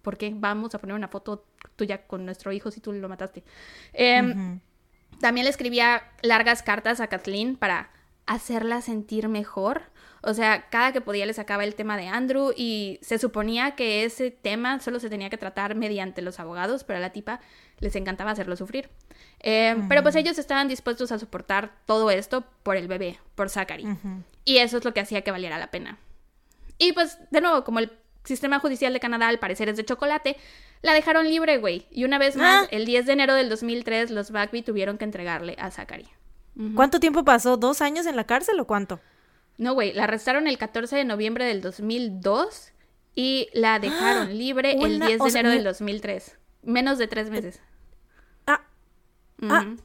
[0.01, 3.43] ¿por qué vamos a poner una foto tuya con nuestro hijo si tú lo mataste?
[3.91, 4.61] Em,
[5.19, 7.89] también le escribía largas cartas a Kathleen para
[8.25, 9.93] hacerla sentir mejor
[10.25, 14.05] o sea, cada que podía le sacaba el tema de Andrew y se suponía que
[14.05, 17.41] ese tema solo se tenía que tratar mediante los abogados, pero a la tipa
[17.79, 18.89] les encantaba hacerlo sufrir.
[19.41, 23.85] Eh, pero pues ellos estaban dispuestos a soportar todo esto por el bebé, por Zachary.
[24.45, 25.97] Y eso es lo que hacía que valiera la pena.
[26.77, 27.91] Y pues, de nuevo, como el
[28.23, 30.37] sistema judicial de Canadá al parecer es de chocolate,
[30.83, 31.87] la dejaron libre, güey.
[31.89, 32.67] Y una vez más, ah.
[32.69, 36.07] el 10 de enero del 2003, los Bagby tuvieron que entregarle a Zachary.
[36.75, 37.57] ¿Cuánto tiempo pasó?
[37.57, 38.99] ¿Dos años en la cárcel o cuánto?
[39.57, 42.73] No, güey, la arrestaron el 14 de noviembre del 2002
[43.15, 44.31] y la dejaron ¡Ah!
[44.31, 46.37] libre el 10 de enero del 2003.
[46.63, 47.61] Menos de tres meses.
[48.45, 48.61] Ah.
[49.41, 49.75] Ah.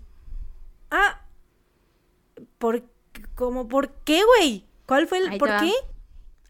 [0.91, 1.21] Ah.
[2.59, 2.83] ¿Por,
[3.35, 4.67] cómo, ¿Por qué, güey?
[4.85, 5.39] ¿Cuál fue el...
[5.39, 5.73] ¿Por qué?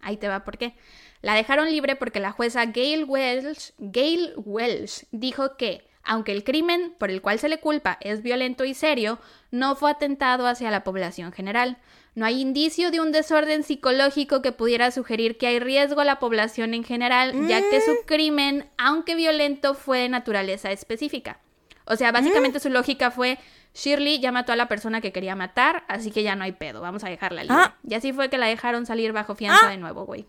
[0.00, 0.74] Ahí te va, ¿por qué?
[1.22, 6.94] La dejaron libre porque la jueza Gail Welsh, Gail Welsh dijo que aunque el crimen
[6.98, 9.18] por el cual se le culpa es violento y serio,
[9.50, 11.76] no fue atentado hacia la población general.
[12.14, 16.18] No hay indicio de un desorden psicológico que pudiera sugerir que hay riesgo a la
[16.18, 18.06] población en general, ya que su mm.
[18.06, 21.40] crimen, aunque violento, fue de naturaleza específica.
[21.84, 22.62] O sea, básicamente mm.
[22.62, 23.38] su lógica fue,
[23.74, 26.80] Shirley ya mató a la persona que quería matar, así que ya no hay pedo,
[26.80, 27.56] vamos a dejarla libre.
[27.60, 27.76] Ah.
[27.86, 29.70] Y así fue que la dejaron salir bajo fianza ah.
[29.70, 30.26] de nuevo, güey.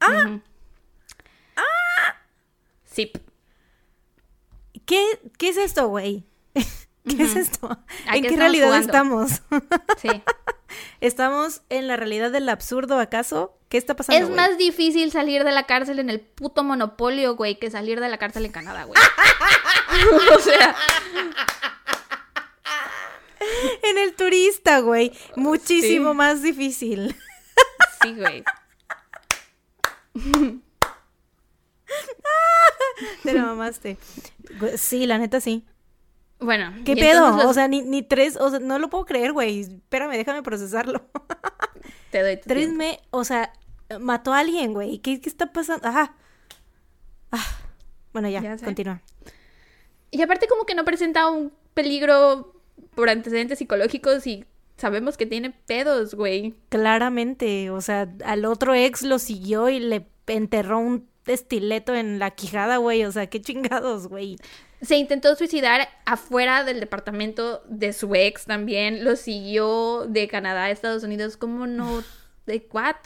[0.00, 0.38] Ah.
[1.56, 2.16] Ah.
[2.84, 3.12] Sí.
[4.86, 5.04] ¿Qué,
[5.38, 6.24] ¿Qué es esto, güey?
[6.54, 7.78] ¿Qué es esto?
[8.12, 9.42] ¿En qué realidad estamos?
[10.00, 10.08] sí.
[11.00, 13.58] ¿Estamos en la realidad del absurdo, acaso?
[13.68, 14.24] ¿Qué está pasando?
[14.24, 18.08] Es más difícil salir de la cárcel en el puto monopolio, güey, que salir de
[18.08, 19.00] la cárcel en Canadá, güey.
[20.36, 20.76] o sea.
[24.20, 25.12] turista, güey.
[25.36, 27.16] Muchísimo más difícil.
[28.02, 28.44] Sí, güey.
[33.22, 33.96] Te lo mamaste.
[34.76, 35.64] Sí, la neta sí.
[36.38, 36.72] Bueno.
[36.84, 37.48] ¿Qué pedo?
[37.48, 39.60] O sea, ni, ni tres, o sea, no lo puedo creer, güey.
[39.60, 41.02] Espérame, déjame procesarlo.
[42.10, 43.52] Te doy Tres me, o sea,
[44.00, 44.98] mató a alguien, güey.
[44.98, 45.86] ¿Qué, ¿Qué, está pasando?
[45.86, 46.14] Ajá.
[47.30, 47.46] Ah.
[48.12, 49.00] Bueno, ya, ya continúa.
[50.10, 52.52] Y aparte como que no presenta un peligro
[52.94, 54.44] por antecedentes psicológicos y
[54.80, 56.54] sabemos que tiene pedos, güey.
[56.70, 62.30] Claramente, o sea, al otro ex lo siguió y le enterró un estileto en la
[62.30, 64.36] quijada, güey, o sea, qué chingados, güey.
[64.80, 70.70] Se intentó suicidar afuera del departamento de su ex también, lo siguió de Canadá a
[70.70, 72.02] Estados Unidos, ¿cómo no?
[72.46, 72.96] ¿De what?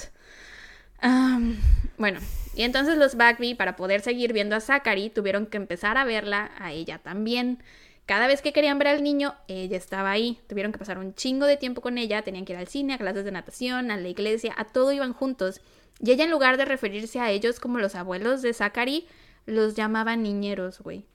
[1.98, 2.18] bueno,
[2.54, 6.52] y entonces los Bagby, para poder seguir viendo a Zachary, tuvieron que empezar a verla
[6.58, 7.58] a ella también.
[8.06, 10.38] Cada vez que querían ver al niño, ella estaba ahí.
[10.46, 12.98] Tuvieron que pasar un chingo de tiempo con ella, tenían que ir al cine, a
[12.98, 15.62] clases de natación, a la iglesia, a todo iban juntos.
[16.00, 19.06] Y ella en lugar de referirse a ellos como los abuelos de Zachary,
[19.46, 21.06] los llamaba niñeros, güey.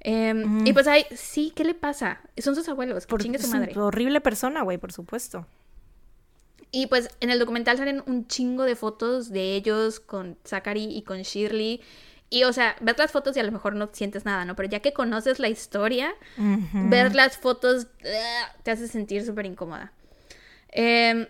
[0.00, 0.74] Em, y mm.
[0.74, 2.20] pues ahí, sí, ¿qué le pasa?
[2.38, 3.78] Son sus abuelos, que chingue su madre.
[3.78, 5.46] horrible persona, güey, por supuesto.
[6.70, 11.02] Y pues en el documental salen un chingo de fotos de ellos con Zachary y
[11.02, 11.80] con Shirley.
[12.34, 14.56] Y, o sea, ves las fotos y a lo mejor no sientes nada, ¿no?
[14.56, 16.16] Pero ya que conoces la historia,
[16.72, 17.86] ver las fotos
[18.64, 19.92] te hace sentir súper incómoda.
[20.72, 21.28] Em,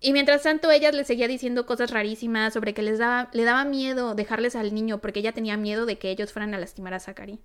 [0.00, 3.66] y mientras tanto, ella le seguía diciendo cosas rarísimas sobre que les daba, le daba
[3.66, 7.00] miedo dejarles al niño porque ella tenía miedo de que ellos fueran a lastimar a
[7.00, 7.38] Zachary.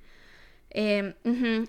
[0.70, 1.14] Em,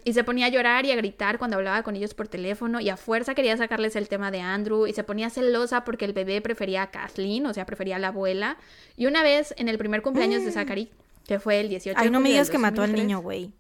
[0.05, 2.89] y se ponía a llorar y a gritar cuando hablaba con ellos por teléfono y
[2.89, 6.41] a fuerza quería sacarles el tema de Andrew y se ponía celosa porque el bebé
[6.41, 8.59] prefería a Kathleen, o sea, prefería a la abuela.
[8.97, 10.55] Y una vez en el primer cumpleaños de mm.
[10.55, 10.93] Zachary,
[11.27, 13.53] que fue el 18 Ay, no me digas que mató al niño, güey.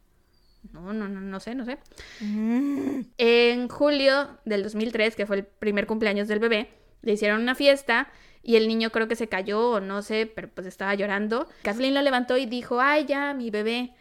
[0.73, 1.79] No, no, no, no sé, no sé.
[2.21, 3.01] Mm.
[3.19, 6.71] En julio del 2003, que fue el primer cumpleaños del bebé,
[7.03, 8.11] le hicieron una fiesta
[8.43, 11.49] y el niño creo que se cayó o no sé, pero pues estaba llorando.
[11.63, 13.95] Kathleen lo levantó y dijo, ay, ya, mi bebé.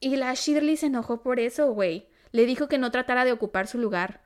[0.00, 2.08] Y la Shirley se enojó por eso, güey.
[2.32, 4.20] Le dijo que no tratara de ocupar su lugar.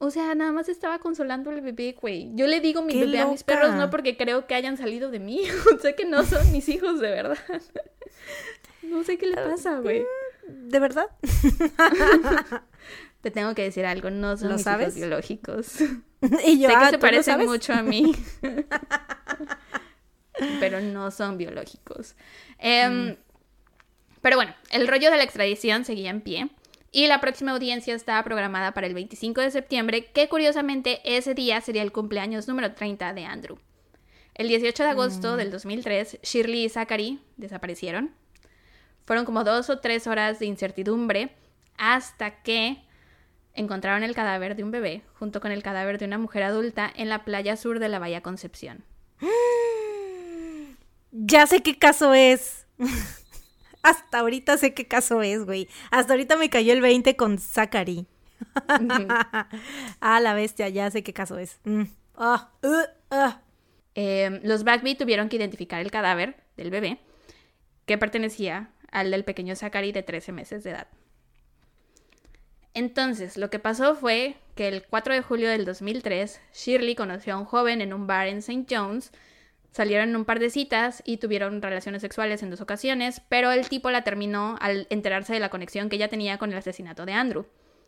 [0.00, 2.30] O sea, nada más estaba consolando al bebé, güey.
[2.34, 5.18] Yo le digo mi bebé a mis perros no porque creo que hayan salido de
[5.18, 5.42] mí.
[5.82, 7.38] sé que no son mis hijos de verdad.
[8.82, 10.04] no sé qué le pasa, güey.
[10.46, 11.06] ¿De verdad?
[13.22, 15.80] Te tengo que decir algo, no son mis hijos biológicos.
[16.46, 18.14] y yo, sé que ah, se parecen mucho a mí.
[20.60, 22.14] pero no son biológicos.
[22.60, 23.16] Eh,
[24.20, 26.48] pero bueno, el rollo de la extradición seguía en pie
[26.90, 31.60] y la próxima audiencia estaba programada para el 25 de septiembre, que curiosamente ese día
[31.60, 33.58] sería el cumpleaños número 30 de Andrew.
[34.34, 38.12] El 18 de agosto del 2003, Shirley y Zachary desaparecieron.
[39.04, 41.34] Fueron como dos o tres horas de incertidumbre
[41.76, 42.84] hasta que
[43.54, 47.08] encontraron el cadáver de un bebé junto con el cadáver de una mujer adulta en
[47.08, 48.84] la playa sur de la Bahía Concepción.
[51.10, 52.66] Ya sé qué caso es.
[53.82, 55.68] Hasta ahorita sé qué caso es, güey.
[55.90, 58.06] Hasta ahorita me cayó el 20 con Zachary.
[60.00, 61.58] ah, la bestia, ya sé qué caso es.
[61.64, 61.84] Mm.
[62.16, 63.40] Ah, uh, ah.
[63.94, 66.98] Em, los Bagby tuvieron que identificar el cadáver del bebé,
[67.86, 70.88] que pertenecía al del pequeño Zachary de 13 meses de edad.
[72.74, 77.38] Entonces, lo que pasó fue que el 4 de julio del 2003, Shirley conoció a
[77.38, 78.66] un joven en un bar en St.
[78.70, 79.10] John's
[79.78, 83.68] Salieron en un par de citas y tuvieron relaciones sexuales en dos ocasiones, pero el
[83.68, 87.12] tipo la terminó al enterarse de la conexión que ella tenía con el asesinato de
[87.12, 87.46] Andrew.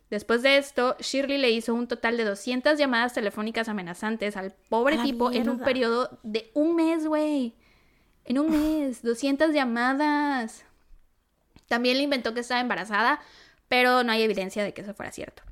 [0.09, 4.99] Después de esto, Shirley le hizo un total de 200 llamadas telefónicas amenazantes al pobre
[4.99, 7.55] tipo en un periodo de un mes, güey.
[8.23, 10.63] En un mes, 200 llamadas.
[11.67, 13.19] También le inventó que estaba embarazada,
[13.67, 15.43] pero no hay evidencia de que eso fuera cierto.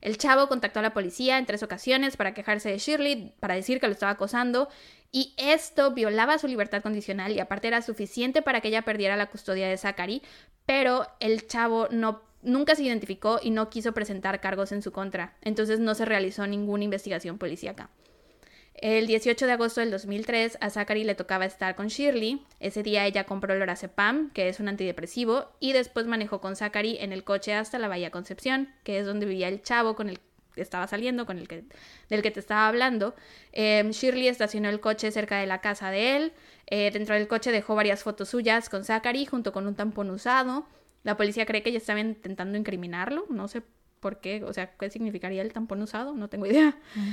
[0.00, 3.80] El chavo contactó a la policía en tres ocasiones para quejarse de Shirley, para decir
[3.80, 4.68] que lo estaba acosando,
[5.12, 9.30] y esto violaba su libertad condicional y aparte era suficiente para que ella perdiera la
[9.30, 10.22] custodia de Zachary,
[10.66, 15.36] pero el chavo no nunca se identificó y no quiso presentar cargos en su contra,
[15.42, 17.90] entonces no se realizó ninguna investigación policíaca.
[18.80, 22.46] El 18 de agosto del 2003 a Zachary le tocaba estar con Shirley.
[22.60, 26.96] Ese día ella compró el lorazepam, que es un antidepresivo, y después manejó con Zachary
[27.00, 30.20] en el coche hasta la Bahía Concepción, que es donde vivía el chavo con el
[30.62, 31.64] estaba saliendo, con el que,
[32.08, 33.14] del que te estaba hablando.
[33.52, 36.32] Em, Shirley estacionó el coche cerca de la casa de él.
[36.66, 40.66] Eh, dentro del coche dejó varias fotos suyas con Zachary junto con un tampón usado.
[41.04, 43.26] La policía cree que ella estaba intentando incriminarlo.
[43.30, 43.62] No sé
[44.00, 46.14] por qué, o sea, ¿qué significaría el tampón usado?
[46.14, 46.76] No tengo idea.
[46.94, 47.10] Mm.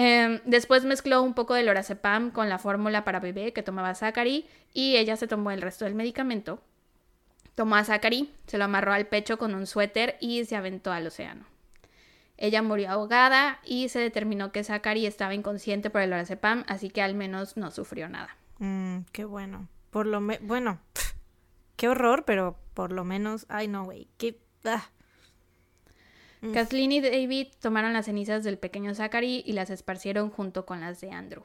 [0.00, 4.46] Em, después mezcló un poco de lorazepam con la fórmula para bebé que tomaba Zachary
[4.72, 6.62] y ella se tomó el resto del medicamento.
[7.56, 11.08] Tomó a Zachary, se lo amarró al pecho con un suéter y se aventó al
[11.08, 11.46] océano.
[12.38, 17.02] Ella murió ahogada y se determinó que Zachary estaba inconsciente por el lorazepam, así que
[17.02, 18.36] al menos no sufrió nada.
[18.58, 19.68] Mm, qué bueno.
[19.90, 20.78] Por lo menos, bueno,
[21.76, 24.40] qué horror, pero por lo menos, ay no, güey, qué...
[24.64, 24.88] Ah.
[26.40, 26.52] Mm.
[26.52, 31.00] Kathleen y David tomaron las cenizas del pequeño Zachary y las esparcieron junto con las
[31.00, 31.42] de Andrew.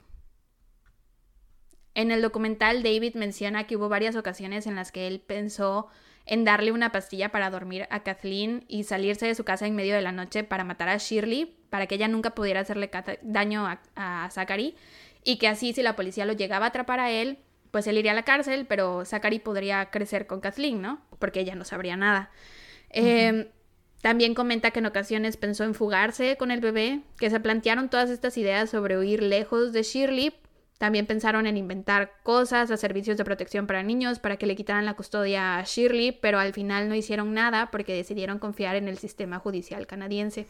[1.96, 5.88] En el documental, David menciona que hubo varias ocasiones en las que él pensó
[6.26, 9.96] en darle una pastilla para dormir a Kathleen y salirse de su casa en medio
[9.96, 12.90] de la noche para matar a Shirley, para que ella nunca pudiera hacerle
[13.22, 14.76] daño a, Zachary,
[15.24, 17.40] y que así si la policía lo llegaba a atrapar a él,
[17.72, 21.02] pues él iría a la cárcel, pero Zachary podría crecer con Kathleen, ¿no?
[21.20, 22.30] Porque ella no sabría nada.
[22.90, 23.48] Em,
[24.02, 28.10] también comenta que en ocasiones pensó en fugarse con el bebé, que se plantearon todas
[28.10, 30.34] estas ideas sobre huir lejos de Shirley,
[30.84, 34.84] también pensaron en inventar cosas a servicios de protección para niños para que le quitaran
[34.84, 38.98] la custodia a Shirley, pero al final no hicieron nada porque decidieron confiar en el
[38.98, 40.46] sistema judicial canadiense.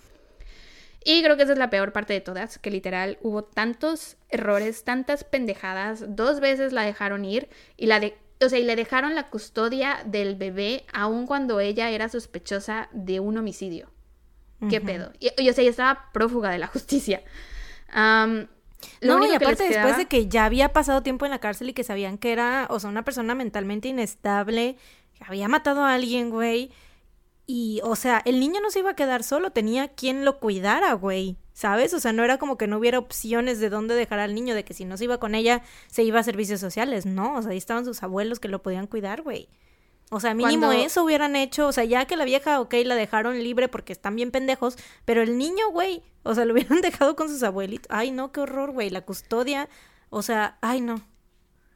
[1.06, 4.84] Y creo que esa es la peor parte de todas, que literal hubo tantos errores,
[4.84, 9.14] tantas pendejadas, dos veces la dejaron ir y la de o sea, y le dejaron
[9.14, 13.92] la custodia del bebé aun cuando ella era sospechosa de un homicidio.
[14.68, 15.12] ¿Qué pedo?
[15.20, 17.22] Y, o sea, ella estaba prófuga de la justicia
[19.02, 21.84] no, y aparte después de que ya había pasado tiempo en la cárcel y que
[21.84, 24.78] sabían que era, o sea, una persona mentalmente inestable,
[25.14, 26.72] que había matado a alguien, güey.
[27.46, 30.94] Y, o sea, el niño no se iba a quedar solo, tenía quien lo cuidara,
[30.94, 31.38] güey.
[31.54, 31.94] ¿Sabes?
[31.94, 34.64] O sea, no era como que no hubiera opciones de dónde dejar al niño, de
[34.66, 37.06] que si no se iba con ella, se iba a servicios sociales.
[37.06, 39.50] No, o sea, ahí estaban sus abuelos que lo podían cuidar, güey.
[40.14, 41.68] O sea, mínimo eso hubieran hecho.
[41.68, 44.78] O sea, ya que la vieja, ok, la dejaron libre porque están bien pendejos.
[45.06, 47.88] Pero el niño, güey, o sea, lo hubieran dejado con sus abuelitos.
[47.90, 48.90] Ay, no, qué horror, güey.
[48.90, 49.70] La custodia.
[50.10, 51.02] O sea, ay, no.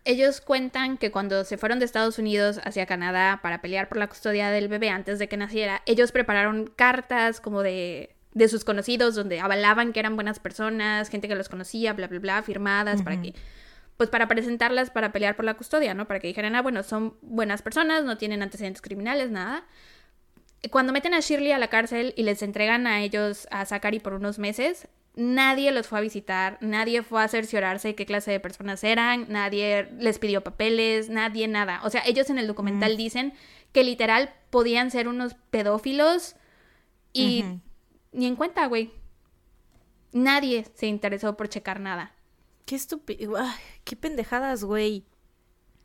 [0.06, 4.08] Ellos cuentan que cuando se fueron de Estados Unidos hacia Canadá para pelear por la
[4.08, 9.16] custodia del bebé antes de que naciera, ellos prepararon cartas como de, de sus conocidos
[9.16, 13.22] donde avalaban que eran buenas personas, gente que los conocía, bla, bla, bla, firmadas para
[13.22, 13.34] que
[13.98, 16.08] pues para presentarlas para pelear por la custodia, ¿no?
[16.08, 19.66] Para que dijeran, ah, bueno, son buenas personas, no tienen antecedentes criminales, nada.
[20.70, 24.14] Cuando meten a Shirley a la cárcel y les entregan a ellos a Zachary por
[24.14, 28.84] unos meses, nadie los fue a visitar, nadie fue a cerciorarse qué clase de personas
[28.84, 31.82] eran, nadie les pidió papeles, nadie nada.
[31.84, 32.98] O sea, ellos en el documental mm.
[32.98, 33.34] dicen
[33.72, 36.36] que literal podían ser unos pedófilos
[37.14, 37.45] y
[38.12, 38.91] ni en cuenta, güey.
[40.12, 42.16] Nadie se interesó por checar nada.
[42.68, 43.38] Qué estúpido.
[43.86, 45.05] Qué pendejadas, güey.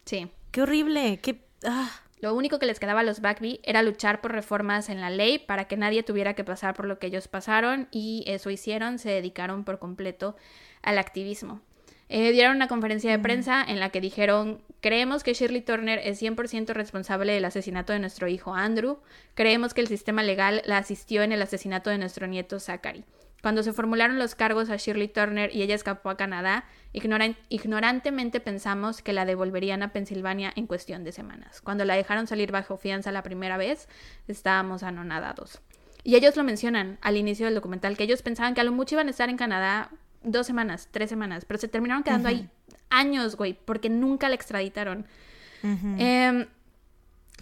[0.04, 0.28] Sí.
[0.50, 1.20] Qué horrible.
[1.22, 1.46] Qué.
[1.64, 1.88] Ah.
[2.20, 5.38] Lo único que les quedaba a los Backby era luchar por reformas en la ley
[5.38, 9.10] para que nadie tuviera que pasar por lo que ellos pasaron y eso hicieron, se
[9.10, 10.36] dedicaron por completo
[10.82, 11.60] al activismo.
[12.08, 16.22] Eh, dieron una conferencia de prensa en la que dijeron, creemos que Shirley Turner es
[16.22, 18.98] 100% responsable del asesinato de nuestro hijo Andrew,
[19.34, 23.04] creemos que el sistema legal la asistió en el asesinato de nuestro nieto Zachary.
[23.42, 29.02] Cuando se formularon los cargos a Shirley Turner y ella escapó a Canadá, ignorantemente pensamos
[29.02, 31.60] que la devolverían a Pensilvania en cuestión de semanas.
[31.60, 33.88] Cuando la dejaron salir bajo fianza la primera vez,
[34.28, 35.60] estábamos anonadados.
[36.04, 38.94] Y ellos lo mencionan al inicio del documental, que ellos pensaban que a lo mucho
[38.94, 39.90] iban a estar en Canadá
[40.22, 42.48] dos semanas, tres semanas, pero se terminaron quedando ahí
[42.90, 45.06] años, güey, porque nunca la extraditaron.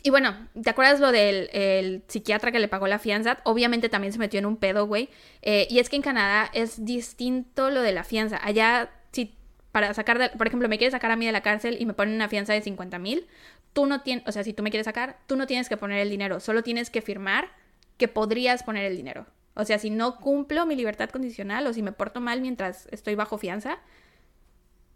[0.02, 3.38] Y bueno, ¿te acuerdas lo del psiquiatra que le pagó la fianza?
[3.44, 5.08] Obviamente también se metió en un pedo, güey.
[5.42, 8.38] Eh, y es que en Canadá es distinto lo de la fianza.
[8.42, 9.34] Allá, si
[9.72, 11.94] para sacar, de, por ejemplo, me quieres sacar a mí de la cárcel y me
[11.94, 13.26] ponen una fianza de 50 mil,
[13.72, 15.98] tú no tienes, o sea, si tú me quieres sacar, tú no tienes que poner
[16.00, 17.48] el dinero, solo tienes que firmar
[17.96, 19.26] que podrías poner el dinero.
[19.54, 23.14] O sea, si no cumplo mi libertad condicional o si me porto mal mientras estoy
[23.14, 23.78] bajo fianza,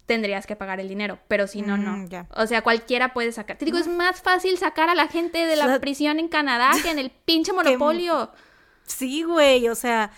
[0.07, 1.97] tendrías que pagar el dinero, pero si no, no.
[1.97, 3.57] Mm, o sea, cualquiera puede sacar.
[3.57, 6.91] Te digo, es más fácil sacar a la gente de la prisión en Canadá que
[6.91, 8.31] en el pinche monopolio.
[8.87, 10.11] Sí, güey, o sea,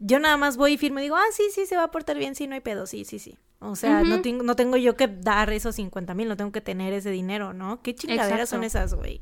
[0.00, 2.18] yo nada más voy y firmo y digo, ah, sí, sí, se va a portar
[2.18, 3.38] bien, sí, no hay pedo, sí, sí, sí.
[3.60, 6.60] O sea, no, tengo, no tengo yo que dar esos 50 mil, no tengo que
[6.60, 7.82] tener ese dinero, ¿no?
[7.82, 9.20] ¿Qué chingaderas son esas, güey?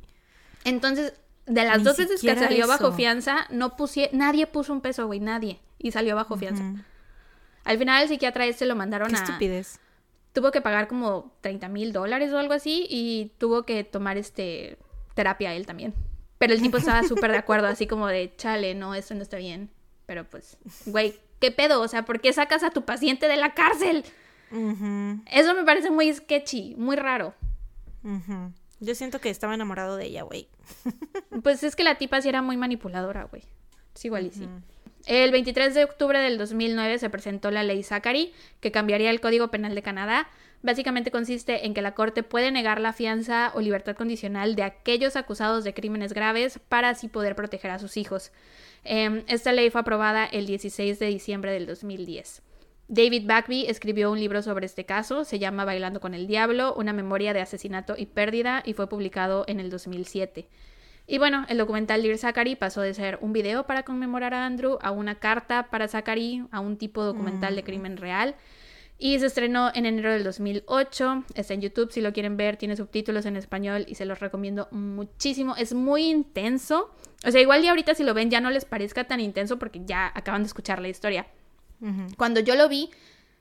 [0.64, 1.14] Entonces,
[1.46, 5.20] de las dos veces que salió bajo fianza, no puse, nadie puso un peso, güey,
[5.20, 5.60] nadie.
[5.78, 6.64] Y salió bajo fianza.
[7.64, 9.18] Al final el psiquiatra este lo mandaron Qué a...
[9.22, 9.80] estupidez
[10.36, 14.76] tuvo que pagar como 30 mil dólares o algo así y tuvo que tomar este
[15.14, 15.94] terapia él también.
[16.36, 19.38] Pero el tipo estaba súper de acuerdo, así como de, chale, no, esto no está
[19.38, 19.70] bien.
[20.04, 21.80] Pero pues, güey, ¿qué pedo?
[21.80, 24.04] O sea, ¿por qué sacas a tu paciente de la cárcel?
[24.50, 27.32] Eso me parece muy sketchy, muy raro.
[28.80, 30.50] Yo siento que estaba enamorado de ella, güey.
[31.42, 33.42] pues es que la tipa sí era muy manipuladora, güey.
[33.94, 34.46] Es igual y sí.
[35.06, 39.52] El 23 de octubre del 2009 se presentó la ley Zachary, que cambiaría el Código
[39.52, 40.28] Penal de Canadá.
[40.62, 45.14] Básicamente consiste en que la Corte puede negar la fianza o libertad condicional de aquellos
[45.14, 48.32] acusados de crímenes graves para así poder proteger a sus hijos.
[48.82, 52.42] Em, esta ley fue aprobada el 16 de diciembre del 2010.
[52.88, 56.92] David Bagby escribió un libro sobre este caso, se llama Bailando con el Diablo, una
[56.92, 60.48] memoria de asesinato y pérdida, y fue publicado en el 2007.
[61.06, 64.78] Y bueno, el documental Dear Zachary pasó de ser un video para conmemorar a Andrew
[64.82, 67.64] a una carta para Zachary, a un tipo documental de mm.
[67.64, 68.34] crimen real.
[68.98, 71.24] Y se estrenó en enero del 2008.
[71.34, 72.56] Está en YouTube si lo quieren ver.
[72.56, 75.54] Tiene subtítulos en español y se los recomiendo muchísimo.
[75.54, 76.94] Es muy intenso.
[77.24, 79.82] O sea, igual y ahorita si lo ven ya no les parezca tan intenso porque
[79.84, 81.26] ya acaban de escuchar la historia.
[82.16, 82.88] Cuando yo lo vi,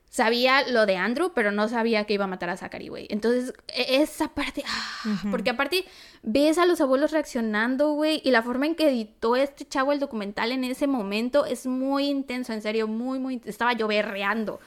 [0.10, 3.08] sabía lo de Andrew, pero no sabía que iba a matar a Zachary, güey.
[3.10, 5.86] Entonces, e, esa parte, ah, porque aparte
[6.24, 10.00] ves a los abuelos reaccionando, güey, y la forma en que editó este chavo el
[10.00, 14.60] documental en ese momento es muy intenso, en serio, muy, muy, estaba yo berreando.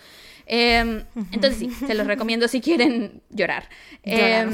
[0.46, 3.68] Em, entonces sí, se los recomiendo si quieren llorar.
[4.02, 4.50] Em,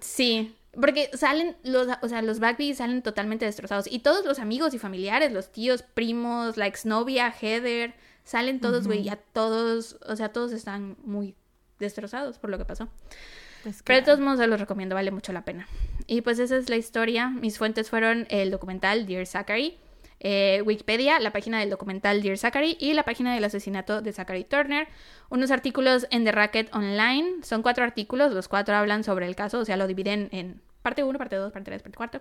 [0.00, 2.38] sí, porque salen los, o sea, los
[2.74, 3.86] salen totalmente destrozados.
[3.90, 7.94] Y todos los amigos y familiares, los tíos, primos, la exnovia, Heather,
[8.24, 11.34] Salen todos, güey, ya todos, o sea, todos están muy
[11.78, 12.88] destrozados por lo que pasó.
[13.62, 15.66] Pues Pero de todos modos se los recomiendo, vale mucho la pena.
[16.06, 17.28] Y pues esa es la historia.
[17.28, 19.78] Mis fuentes fueron el documental Dear Zachary,
[20.20, 24.44] eh, Wikipedia, la página del documental Dear Zachary y la página del asesinato de Zachary
[24.44, 24.88] Turner.
[25.30, 27.42] Unos artículos en The Racket Online.
[27.42, 31.02] Son cuatro artículos, los cuatro hablan sobre el caso, o sea, lo dividen en parte
[31.02, 32.20] 1, parte 2, parte 3, parte 4.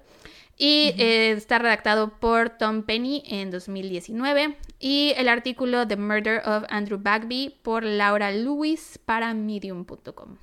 [0.57, 4.57] Y eh, está redactado por Tom Penny en 2019.
[4.79, 10.37] Y el artículo The Murder of Andrew Bagby por Laura Lewis para medium.com.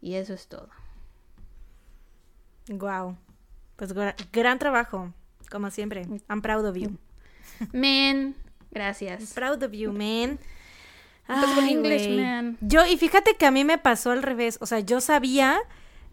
[0.00, 0.68] Y eso es todo.
[2.68, 3.16] Wow.
[3.76, 3.94] Pues
[4.32, 5.12] gran trabajo,
[5.50, 6.06] como siempre.
[6.28, 6.96] I'm proud of you.
[7.72, 8.34] Man,
[8.70, 9.32] gracias.
[9.34, 10.38] proud of you, man.
[11.68, 12.56] English, man.
[12.60, 14.58] Yo, y fíjate que a mí me pasó al revés.
[14.60, 15.58] O sea, yo sabía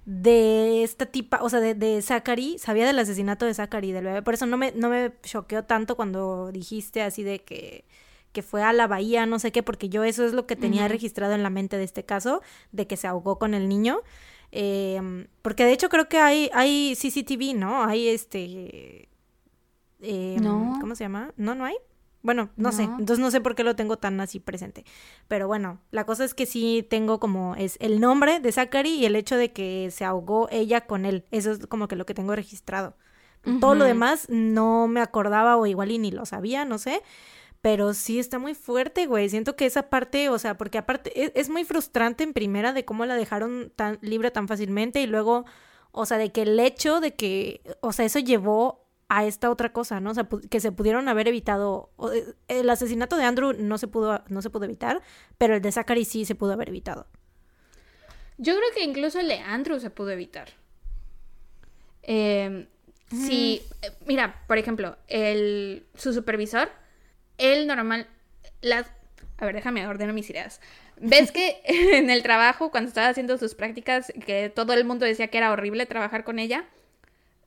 [0.06, 4.22] de esta tipa, o sea, de, de Zachary, sabía del asesinato de Zachary, del bebé,
[4.22, 7.86] por eso no me, no me choqueó tanto cuando dijiste así de que,
[8.34, 10.88] que fue a la bahía, no sé qué, porque yo eso es lo que tenía
[10.88, 12.42] registrado en la mente de este caso,
[12.72, 14.02] de que se ahogó con el niño.
[14.52, 17.84] Em, porque de hecho creo que hay, hay CCTV, ¿no?
[17.84, 19.08] Hay este...
[20.02, 20.78] Em, no.
[20.82, 21.32] ¿Cómo se llama?
[21.38, 21.76] No, no hay.
[22.24, 24.86] Bueno, no, sé, entonces no sé por qué lo tengo tan así presente.
[25.28, 29.06] Pero bueno, la cosa es que sí tengo como es el nombre de Zachary y
[29.06, 31.26] el hecho de que se ahogó ella con él.
[31.32, 32.96] Eso es como que lo que tengo registrado.
[33.60, 37.02] Todo lo demás no me acordaba o igual y ni lo sabía, no sé.
[37.60, 39.28] Pero sí está muy fuerte, güey.
[39.28, 42.86] Siento que esa parte, o sea, porque aparte es, es muy frustrante en primera de
[42.86, 45.44] cómo la dejaron tan libre tan fácilmente y luego,
[45.92, 49.72] o sea, de que el hecho de que, o sea, eso llevó a esta otra
[49.74, 50.12] cosa, ¿no?
[50.12, 51.92] O sea, que se pudieron haber evitado.
[52.14, 55.02] Eh, el asesinato de Andrew no se pudo, no se pudo evitar,
[55.38, 57.08] pero el de Zachary sí se pudo haber evitado.
[58.38, 60.50] Yo creo que incluso el de Andrew se pudo evitar.
[62.02, 62.68] Em,
[63.10, 66.70] sí, eh, mira, por ejemplo, el, su supervisor,
[67.38, 68.08] él normal,
[68.62, 68.92] las,
[69.38, 70.60] a ver, déjame ordenar mis ideas.
[71.00, 75.28] ¿Ves que en el trabajo, cuando estaba haciendo sus prácticas, que todo el mundo decía
[75.28, 76.66] que era horrible trabajar con ella?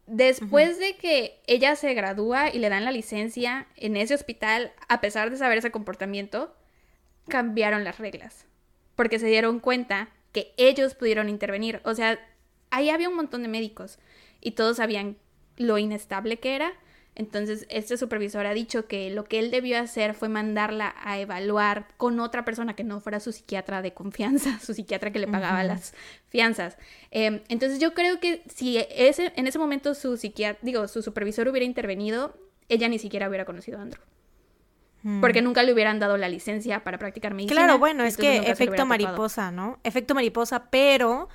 [0.06, 5.00] Después de que ella se gradúa y le dan la licencia en ese hospital, a
[5.00, 6.54] pesar de saber ese comportamiento,
[7.28, 8.46] cambiaron las reglas.
[8.94, 11.80] Porque se dieron cuenta que ellos pudieron intervenir.
[11.84, 12.20] O sea,
[12.70, 13.98] ahí había un montón de médicos
[14.40, 15.16] y todos sabían
[15.56, 16.72] lo inestable que era
[17.16, 21.88] entonces, este supervisor ha dicho que lo que él debió hacer fue mandarla a evaluar
[21.96, 25.64] con otra persona que no fuera su psiquiatra de confianza, su psiquiatra que le pagaba
[25.64, 25.94] las
[26.28, 26.76] fianzas.
[27.10, 31.48] Em, entonces, yo creo que si ese, en ese momento su psiquiatra, digo, su supervisor
[31.48, 32.36] hubiera intervenido,
[32.68, 34.02] ella ni siquiera hubiera conocido a Andrew.
[35.02, 35.22] Hmm.
[35.22, 37.62] Porque nunca le hubieran dado la licencia para practicar medicina.
[37.62, 39.78] Claro, bueno, es que efecto mariposa, ¿no?
[39.84, 41.30] Efecto mariposa, pero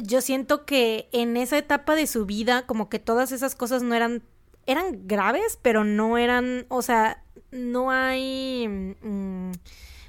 [0.00, 3.92] yo siento que en esa etapa de su vida, como que todas esas cosas no
[3.96, 4.22] eran
[4.66, 8.68] eran graves, pero no eran, o sea, no hay...
[9.02, 9.52] Mm,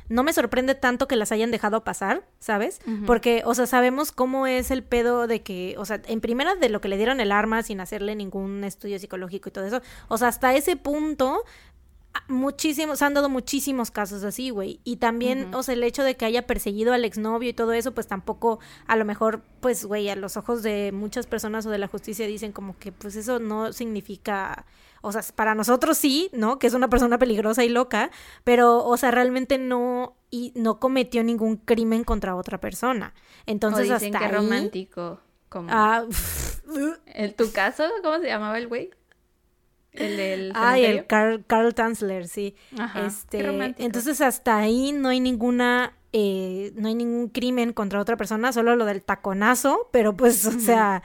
[0.09, 2.79] no me sorprende tanto que las hayan dejado pasar, ¿sabes?
[3.05, 6.69] Porque, o sea, sabemos cómo es el pedo de que, o sea, en primera de
[6.69, 10.17] lo que le dieron el arma sin hacerle ningún estudio psicológico y todo eso, o
[10.17, 11.43] sea, hasta ese punto
[12.27, 14.79] muchísimos, han dado muchísimos casos así, güey.
[14.83, 17.93] Y también, o sea, el hecho de que haya perseguido al exnovio y todo eso,
[17.93, 21.77] pues tampoco, a lo mejor, pues, güey, a los ojos de muchas personas o de
[21.77, 24.65] la justicia dicen como que, pues, eso no significa,
[25.01, 26.59] o sea, para nosotros sí, ¿no?
[26.59, 28.11] Que es una persona peligrosa y loca,
[28.43, 33.13] pero, o sea, realmente no, y no cometió ningún crimen contra otra persona.
[33.45, 35.19] Entonces, o dicen hasta que romántico.
[35.49, 35.69] Como...
[35.71, 36.05] Ah,
[37.05, 37.83] ¿En tu caso?
[38.03, 38.91] ¿Cómo se llamaba el güey?
[39.97, 41.07] El del Ay, el.
[41.07, 42.55] Carl, Carl Tanzler, sí.
[42.77, 43.39] Ajá, este,
[43.77, 48.75] entonces hasta ahí no hay ninguna, eh, no hay ningún crimen contra otra persona, solo
[48.75, 51.03] lo del taconazo, pero pues, o sea,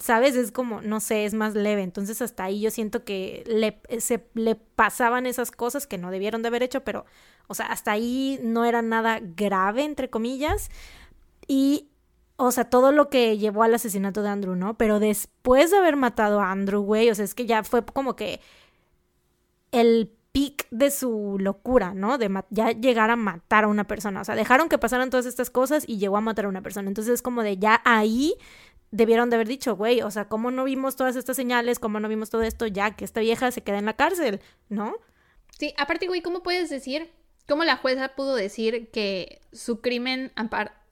[0.00, 1.82] sabes, es como, no sé, es más leve.
[1.82, 6.42] Entonces hasta ahí yo siento que le, se, le pasaban esas cosas que no debieron
[6.42, 7.04] de haber hecho, pero,
[7.46, 10.70] o sea, hasta ahí no era nada grave, entre comillas.
[11.46, 11.88] Y,
[12.36, 14.76] o sea, todo lo que llevó al asesinato de Andrew, ¿no?
[14.76, 18.16] Pero después de haber matado a Andrew, güey, o sea, es que ya fue como
[18.16, 18.40] que
[19.70, 22.18] el pic de su locura, ¿no?
[22.18, 24.20] De ya llegar a matar a una persona.
[24.20, 26.88] O sea, dejaron que pasaran todas estas cosas y llegó a matar a una persona.
[26.88, 28.34] Entonces es como de ya ahí
[28.90, 31.78] debieron de haber dicho, güey, o sea, ¿cómo no vimos todas estas señales?
[31.78, 32.66] ¿Cómo no vimos todo esto?
[32.66, 34.96] Ya que esta vieja se queda en la cárcel, ¿no?
[35.56, 37.10] Sí, aparte, güey, ¿cómo puedes decir,
[37.48, 40.32] cómo la jueza pudo decir que su crimen,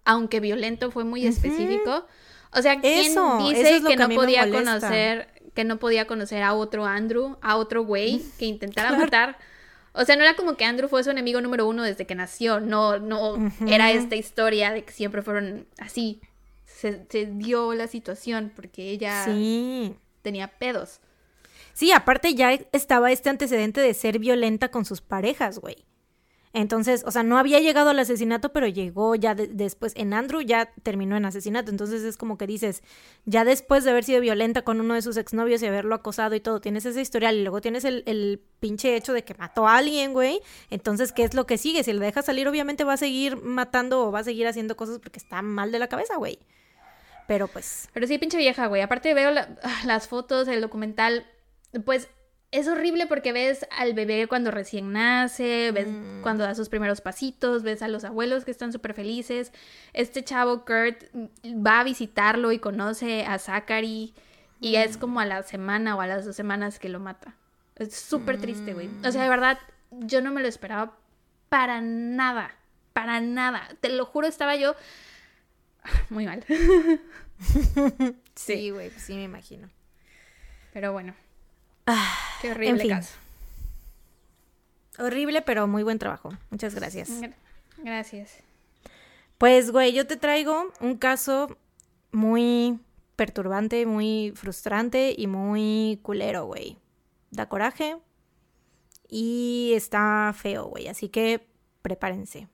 [0.05, 2.07] aunque violento, fue muy específico?
[2.55, 6.53] O sea, ¿quién Eso, dice eso que, no podía conocer, que no podía conocer a
[6.55, 9.05] otro Andrew, a otro güey que intentara Claro.
[9.05, 9.39] matar?
[9.95, 12.61] O sea, no era como que Andrew fue su enemigo número uno desde que nació,
[12.61, 13.37] no, no,
[13.67, 16.21] era esta historia de que siempre fueron así.
[16.65, 19.95] Se, se dio la situación porque ella Sí.
[20.23, 21.01] tenía pedos.
[21.75, 25.77] Sí, aparte ya estaba este antecedente de ser violenta con sus parejas, güey.
[26.55, 29.95] Entonces, o sea, no había llegado al asesinato, pero llegó ya de- después.
[29.97, 31.71] En Andrew ya terminó en asesinato.
[31.71, 32.83] Entonces es como que dices,
[33.25, 36.41] ya después de haber sido violenta con uno de sus exnovios y haberlo acosado y
[36.41, 40.13] todo, tienes ese historial y luego tienes el, pinche hecho de que mató a alguien,
[40.13, 40.41] güey.
[40.71, 41.83] Entonces, ¿qué es lo que sigue?
[41.83, 44.99] Si le dejas salir, obviamente va a seguir matando o va a seguir haciendo cosas
[45.01, 46.39] porque está mal de la cabeza, güey.
[47.27, 48.83] Pero pues, Pero sí, pinche vieja, güey.
[48.83, 51.27] Aparte veo la- las fotos, el documental,
[51.85, 52.09] pues
[52.53, 56.23] es horrible porque ves al bebé cuando recién nace, ves Mm.
[56.23, 59.53] cuando da sus primeros pasitos, ves a los abuelos que están súper felices.
[59.95, 64.15] Este chavo, Kurt, mm, va a visitarlo y conoce a Zachary
[64.61, 67.35] y es como a la semana o a las dos semanas que lo mata.
[67.77, 68.89] Es súper triste, güey.
[69.05, 69.59] O sea, de verdad,
[69.91, 70.97] yo no me lo esperaba
[71.49, 72.55] para nada,
[72.93, 73.69] para nada.
[73.81, 74.77] Te lo juro, estaba yo
[76.11, 76.45] muy mal.
[78.35, 79.69] sí, güey, pues sí me imagino.
[80.73, 81.15] Pero bueno.
[81.87, 82.91] Ah, Qué horrible fin.
[82.91, 83.13] caso.
[84.99, 86.31] Horrible, pero muy buen trabajo.
[86.51, 87.09] Muchas gracias.
[87.11, 87.35] Gra-
[87.79, 88.31] Gracias.
[89.39, 91.57] Pues, güey, yo te traigo un caso
[92.13, 92.79] muy
[93.17, 96.77] perturbante, muy frustrante y muy culero, güey.
[97.31, 97.97] Da coraje
[99.09, 100.89] y está feo, güey.
[100.89, 101.45] Así que
[101.81, 102.47] prepárense.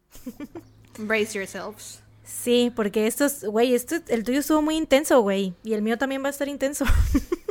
[0.99, 2.01] Brace yourselves.
[2.25, 5.55] Sí, porque esto es, güey, esto, el tuyo estuvo muy intenso, güey.
[5.65, 6.85] Y el mío también va a estar intenso.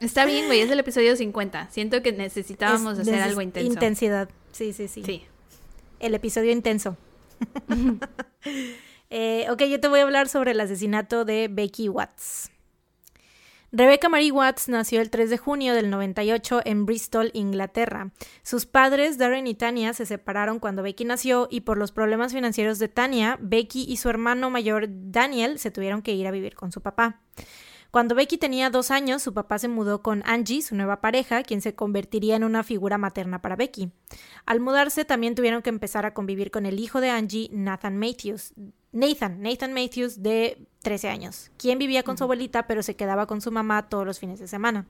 [0.00, 1.68] Está bien, güey, es el episodio 50.
[1.70, 3.72] Siento que necesitábamos Es- hacer algo intenso.
[3.72, 4.28] Intensidad.
[4.52, 5.02] Sí, sí, sí.
[5.04, 5.22] Sí.
[6.00, 6.96] El episodio intenso.
[9.10, 12.50] Eh, ok, yo te voy a hablar sobre el asesinato de Becky Watts.
[13.70, 18.10] Rebecca Marie Watts nació el 3 de junio del 98 en Bristol, Inglaterra.
[18.42, 22.78] Sus padres, Darren y Tania, se separaron cuando Becky nació y por los problemas financieros
[22.80, 26.72] de Tania, Becky y su hermano mayor Daniel se tuvieron que ir a vivir con
[26.72, 27.20] su papá.
[27.94, 31.60] Cuando Becky tenía dos años, su papá se mudó con Angie, su nueva pareja, quien
[31.60, 33.92] se convertiría en una figura materna para Becky.
[34.46, 38.52] Al mudarse, también tuvieron que empezar a convivir con el hijo de Angie, Nathan Matthews.
[38.90, 43.40] Nathan, Nathan Matthews, de 13 años, quien vivía con su abuelita, pero se quedaba con
[43.40, 44.86] su mamá todos los fines de semana.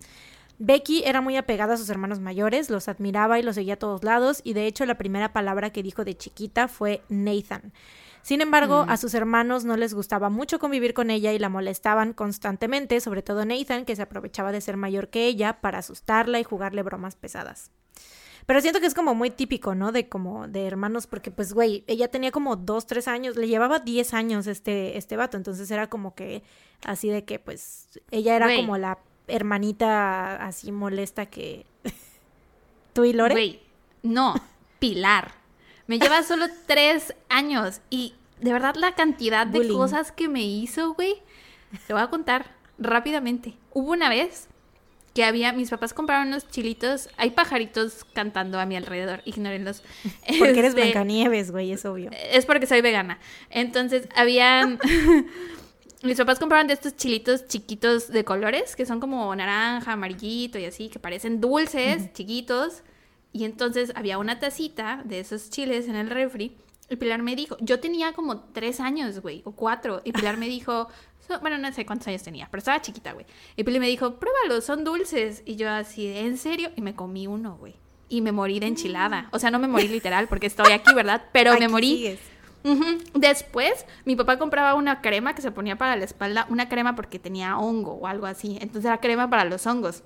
[0.59, 4.03] Becky era muy apegada a sus hermanos mayores, los admiraba y los seguía a todos
[4.03, 7.75] lados, y de hecho la primera palabra que dijo de chiquita fue Nathan.
[8.25, 12.15] Sin embargo, a sus hermanos no les gustaba mucho convivir con ella y la molestaban
[12.15, 16.43] constantemente, sobre todo Nathan, que se aprovechaba de ser mayor que ella para asustarla y
[16.43, 17.71] jugarle bromas pesadas.
[18.47, 19.93] Pero siento que es como muy típico, ¿no?
[19.93, 23.81] De como de hermanos, porque pues, güey, ella tenía como dos, tres años, le llevaba
[23.81, 26.43] 10 años este, este vato, entonces era como que
[26.87, 28.57] así de que pues ella era Güey.
[28.57, 31.67] como la hermanita así molesta que...
[32.95, 33.35] ¿Tú y Lore?
[33.35, 33.61] Güey,
[34.03, 34.35] no,
[34.79, 35.44] Pilar.
[35.87, 39.77] Me lleva solo tres años y de verdad la cantidad de Bullying.
[39.77, 41.17] cosas que me hizo, güey,
[41.87, 43.55] te voy a contar rápidamente.
[43.73, 44.49] Hubo una vez
[45.15, 49.83] que había, mis papás compraron unos chilitos, hay pajaritos cantando a mi alrededor, ignórenlos.
[50.39, 52.11] Porque eres Este, Blancanieves, güey, es obvio.
[52.33, 53.19] Es porque soy vegana.
[53.51, 54.81] Entonces, habían.
[56.03, 60.67] Mis papás compraron de estos chilitos chiquitos de colores, que son como naranja, amarillito y
[60.67, 62.83] así, que parecen dulces, chiquitos.
[63.35, 66.57] Y entonces había una tacita de esos chiles en el refri.
[66.89, 70.01] Y Pilar me dijo, yo tenía como tres años, güey, o cuatro.
[70.05, 70.89] Y Pilar me dijo,
[71.27, 73.27] so- bueno, no sé cuántos años tenía, pero estaba chiquita, güey.
[73.57, 75.43] Y Pilar me dijo, pruébalos, son dulces.
[75.45, 76.71] Y yo así, ¿en serio?
[76.77, 77.75] Y me comí uno, güey.
[78.09, 79.29] Y me morí de enchilada.
[79.33, 81.25] O sea, no me morí literal porque estoy aquí, ¿verdad?
[81.33, 81.97] Pero me morí.
[81.97, 82.21] sigues.
[83.15, 87.19] Después, mi papá compraba una crema que se ponía para la espalda, una crema porque
[87.19, 88.57] tenía hongo o algo así.
[88.61, 90.03] Entonces era crema para los hongos.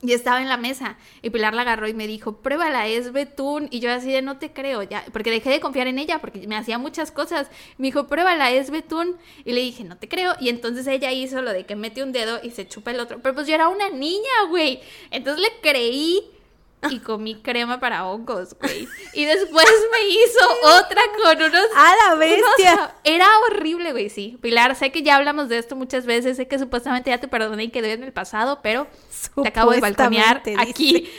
[0.00, 3.66] Y estaba en la mesa y Pilar la agarró y me dijo, pruébala, es betún.
[3.72, 6.46] Y yo así de no te creo, ya, porque dejé de confiar en ella porque
[6.46, 7.48] me hacía muchas cosas.
[7.78, 9.16] Me dijo, pruébala, es betún.
[9.44, 10.34] Y le dije, no te creo.
[10.38, 13.20] Y entonces ella hizo lo de que mete un dedo y se chupa el otro.
[13.20, 14.80] Pero pues yo era una niña, güey.
[15.10, 16.30] Entonces le creí
[16.90, 18.88] y comí crema para hongos, güey.
[19.12, 21.66] Y después me hizo otra con unos.
[21.74, 22.94] ¡A la bestia!
[23.04, 24.38] era horrible, güey, sí.
[24.40, 26.36] Pilar, sé que ya hablamos de esto muchas veces.
[26.36, 28.86] Sé que supuestamente ya te perdoné y quedé en el pasado, pero
[29.42, 31.10] te acabo de balconear aquí.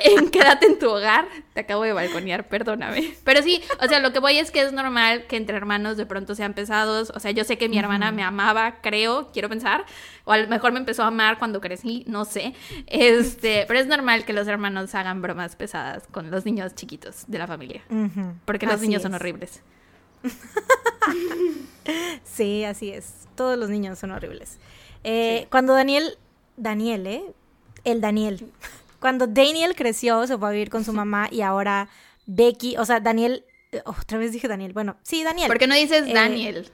[0.00, 1.26] En Quédate en tu hogar.
[1.58, 3.14] Te acabo de balconear, perdóname.
[3.24, 6.06] Pero sí, o sea, lo que voy es que es normal que entre hermanos de
[6.06, 7.10] pronto sean pesados.
[7.16, 9.84] O sea, yo sé que mi hermana me amaba, creo, quiero pensar.
[10.24, 12.54] O a lo mejor me empezó a amar cuando crecí, no sé.
[12.86, 17.38] Este, pero es normal que los hermanos hagan bromas pesadas con los niños chiquitos de
[17.38, 17.82] la familia.
[18.44, 19.60] Porque los niños son horribles.
[22.22, 23.26] sí, así es.
[23.34, 24.60] Todos los niños son horribles.
[25.02, 26.18] Eh, cuando Daniel,
[26.56, 27.24] Daniel, ¿eh?
[27.82, 28.48] El Daniel.
[29.00, 31.88] Cuando Daniel creció, se fue a vivir con su mamá y ahora
[32.26, 33.44] Becky, o sea, Daniel,
[33.84, 35.48] otra vez dije Daniel, bueno, sí, Daniel.
[35.48, 36.70] ¿Por qué no dices eh, Daniel?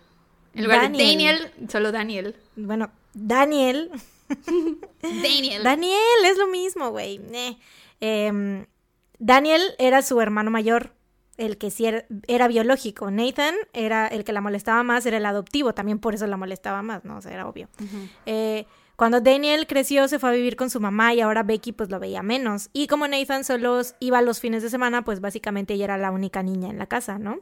[0.55, 2.37] En lugar de Daniel, solo Daniel.
[2.57, 3.91] Bueno, Daniel.
[5.03, 5.63] Daniel.
[5.63, 7.21] Daniel, es lo mismo, güey.
[8.01, 8.67] Em,
[9.19, 10.93] Daniel era su hermano mayor,
[11.37, 13.11] el que sí era, biológico.
[13.11, 16.83] Nathan era el que la molestaba más, era el adoptivo, también por eso la molestaba
[16.83, 17.17] más, ¿no?
[17.17, 17.69] O sea, era obvio.
[18.27, 21.91] Eh, cuando Daniel creció se fue a vivir con su mamá y ahora Becky pues
[21.91, 22.71] lo veía menos.
[22.73, 26.43] Y como Nathan solo iba los fines de semana, pues básicamente ella era la única
[26.43, 27.41] niña en la casa, ¿no?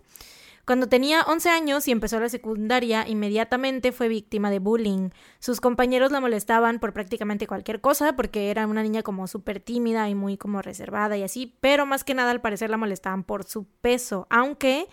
[0.65, 5.11] Cuando tenía 11 años y empezó la secundaria, inmediatamente fue víctima de bullying.
[5.41, 10.09] Sus compañeros la molestaban por prácticamente cualquier cosa, porque era una niña como súper tímida
[10.09, 13.43] y muy como reservada y así, pero más que nada al parecer la molestaban por
[13.43, 14.87] su peso, aunque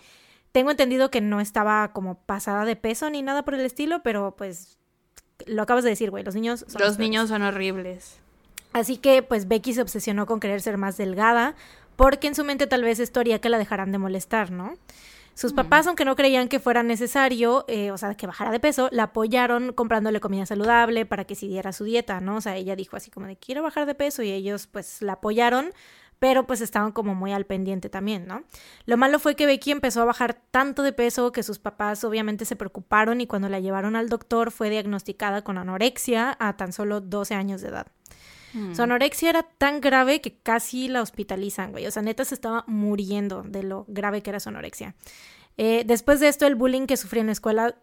[0.50, 4.34] tengo entendido que no estaba como pasada de peso ni nada por el estilo, pero
[4.36, 4.79] pues
[5.46, 8.18] lo acabas de decir, güey, los niños son Los niños son horribles.
[8.72, 11.54] Así que pues Becky se obsesionó con querer ser más delgada,
[11.96, 14.76] porque en su mente tal vez esto haría que la dejaran de molestar, ¿no?
[15.34, 18.88] Sus papás, aunque no creían que fuera necesario, eh, o sea, que bajara de peso,
[18.92, 22.36] la apoyaron comprándole comida saludable para que siguiera su dieta, ¿no?
[22.36, 25.14] O sea, ella dijo así como de quiero bajar de peso y ellos pues la
[25.14, 25.72] apoyaron,
[26.20, 28.44] pero pues estaban como muy al pendiente también, ¿no?
[28.84, 32.44] Lo malo fue que Becky empezó a bajar tanto de peso que sus papás obviamente
[32.44, 37.00] se preocuparon y cuando la llevaron al doctor fue diagnosticada con anorexia a tan solo
[37.00, 37.86] 12 años de edad.
[38.52, 38.74] Mm.
[38.74, 41.86] Su anorexia era tan grave que casi la hospitalizan, güey.
[41.86, 44.94] O sea, neta se estaba muriendo de lo grave que era su anorexia.
[45.56, 47.76] Eh, después de esto, el bullying que sufría en la escuela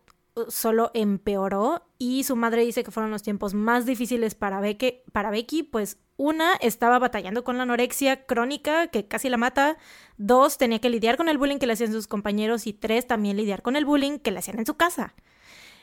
[0.48, 5.32] solo empeoró y su madre dice que fueron los tiempos más difíciles para Becky, para
[5.32, 9.78] Becky, pues una estaba batallando con la anorexia crónica que casi la mata,
[10.18, 13.38] dos tenía que lidiar con el bullying que le hacían sus compañeros y tres también
[13.38, 15.14] lidiar con el bullying que le hacían en su casa.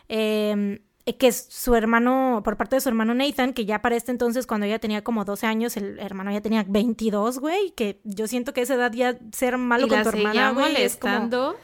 [0.09, 3.95] Eh, eh, que es su hermano, por parte de su hermano Nathan, que ya para
[3.95, 8.01] este entonces, cuando ella tenía como 12 años, el hermano ya tenía 22, güey, que
[8.05, 11.55] yo siento que esa edad ya ser malo con tu hermana, güey, es como...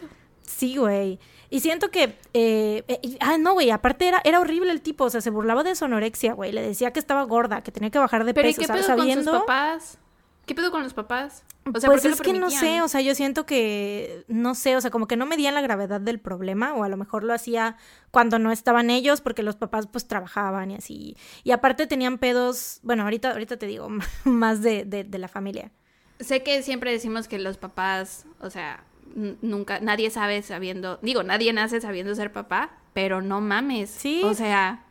[0.43, 1.19] Sí, güey.
[1.51, 5.11] Y siento que, eh, eh ah, no, güey, aparte era, era horrible el tipo, o
[5.11, 7.99] sea, se burlaba de su anorexia, güey, le decía que estaba gorda, que tenía que
[7.99, 9.31] bajar de Pero peso, ¿y qué pedo sabiendo...
[9.31, 9.99] con sus papás?
[10.47, 11.45] ¿Qué pedo con los papás?
[11.73, 14.81] O sea, pues es que no sé, o sea, yo siento que, no sé, o
[14.81, 17.77] sea, como que no medían la gravedad del problema, o a lo mejor lo hacía
[18.11, 21.17] cuando no estaban ellos, porque los papás pues trabajaban y así.
[21.45, 23.89] Y aparte tenían pedos, bueno, ahorita, ahorita te digo
[24.25, 25.71] más de, de, la familia.
[26.19, 28.83] Sé que siempre decimos que los papás, o sea,
[29.15, 33.91] nunca, nadie sabe sabiendo, digo, nadie nace sabiendo ser papá, pero no mames.
[33.91, 34.23] Sí.
[34.25, 34.85] O sea,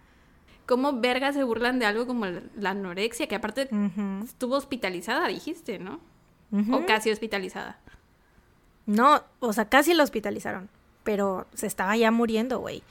[0.70, 3.26] ¿Cómo verga se burlan de algo como la anorexia?
[3.26, 3.68] Que aparte
[4.24, 6.00] estuvo hospitalizada, dijiste, ¿no?
[6.72, 7.80] O casi hospitalizada.
[8.86, 10.70] No, o sea, casi la hospitalizaron,
[11.04, 12.84] pero se estaba ya muriendo, güey.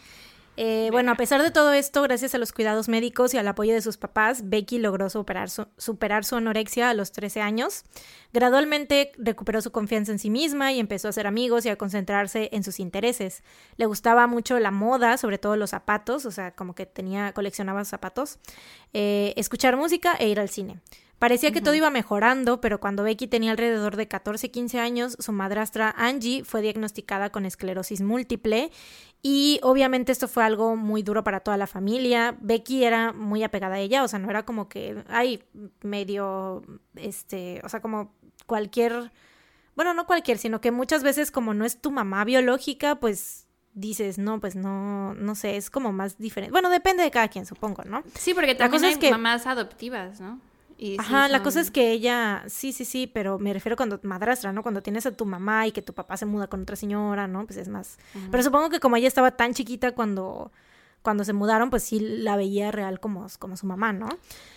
[0.61, 3.75] Eh, bueno, a pesar de todo esto, gracias a los cuidados médicos y al apoyo
[3.75, 7.85] de sus papás, Becky logró superar su, superar su anorexia a los 13 años.
[8.33, 12.49] Gradualmente recuperó su confianza en sí misma y empezó a hacer amigos y a concentrarse
[12.51, 13.45] en sus intereses.
[13.77, 17.85] Le gustaba mucho la moda, sobre todo los zapatos, o sea, como que tenía, coleccionaba
[17.85, 18.41] zapatos,
[18.93, 20.81] eh, escuchar música e ir al cine.
[21.19, 25.93] Parecía que todo iba mejorando, pero cuando Becky tenía alrededor de 14-15 años, su madrastra
[25.97, 28.70] Angie fue diagnosticada con esclerosis múltiple
[29.20, 32.36] y obviamente esto fue algo muy duro para toda la familia.
[32.40, 35.43] Becky era muy apegada a ella, o sea, no era como que, ay,
[35.82, 36.62] medio,
[36.95, 38.15] este, o sea, como
[38.47, 39.11] cualquier,
[39.74, 44.19] bueno, no cualquier, sino que muchas veces como no es tu mamá biológica, pues dices,
[44.19, 46.53] no, pues no, no sé, es como más diferente.
[46.53, 48.05] Bueno, depende de cada quien, supongo, ¿no?
[48.15, 49.11] Sí, porque también hay que...
[49.11, 50.40] mamás adoptivas, ¿no?
[50.99, 54.63] Ajá, la cosa es que ella, sí, sí, sí, pero me refiero cuando madrastra, ¿no?
[54.63, 57.45] Cuando tienes a tu mamá y que tu papá se muda con otra señora, ¿no?
[57.47, 57.99] Pues es más.
[58.31, 60.53] Pero supongo que como ella estaba tan chiquita cuando,
[61.03, 64.09] cuando se mudaron, pues sí la veía real como, como su mamá, ¿no?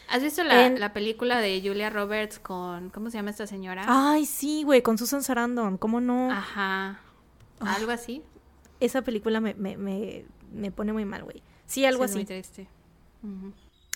[0.09, 3.85] ¿Has visto la, la, película de Julia Roberts con, ¿cómo se llama esta señora?
[3.87, 6.31] Ay, sí, güey, con Susan Sarandon, ¿cómo no?
[6.31, 6.99] Ajá.
[7.61, 8.21] Algo así.
[8.79, 11.41] Esa película me, me, me, pone muy mal, güey.
[11.65, 12.15] Sí, algo así.
[12.15, 12.67] muy triste.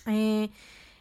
[0.06, 0.50] eh,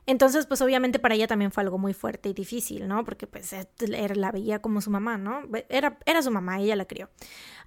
[0.07, 3.03] entonces, pues obviamente para ella también fue algo muy fuerte y difícil, ¿no?
[3.03, 5.41] Porque pues la veía como su mamá, ¿no?
[5.69, 7.09] Era, era su mamá, ella la crió.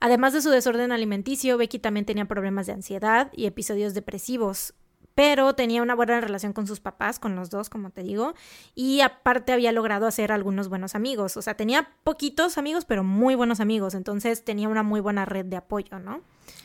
[0.01, 4.75] Además de su desorden alimenticio, Becky también tenía problemas de ansiedad y episodios depresivos.
[5.17, 8.35] Pero tenía una buena relación con sus papás, con los dos, como te digo,
[8.77, 11.37] y aparte había logrado hacer algunos buenos amigos.
[11.37, 13.95] O sea, tenía poquitos amigos, pero muy buenos amigos.
[13.95, 16.21] Entonces tenía una muy buena red de apoyo, ¿no?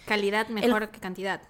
[0.05, 1.41] Calidad mejor que cantidad.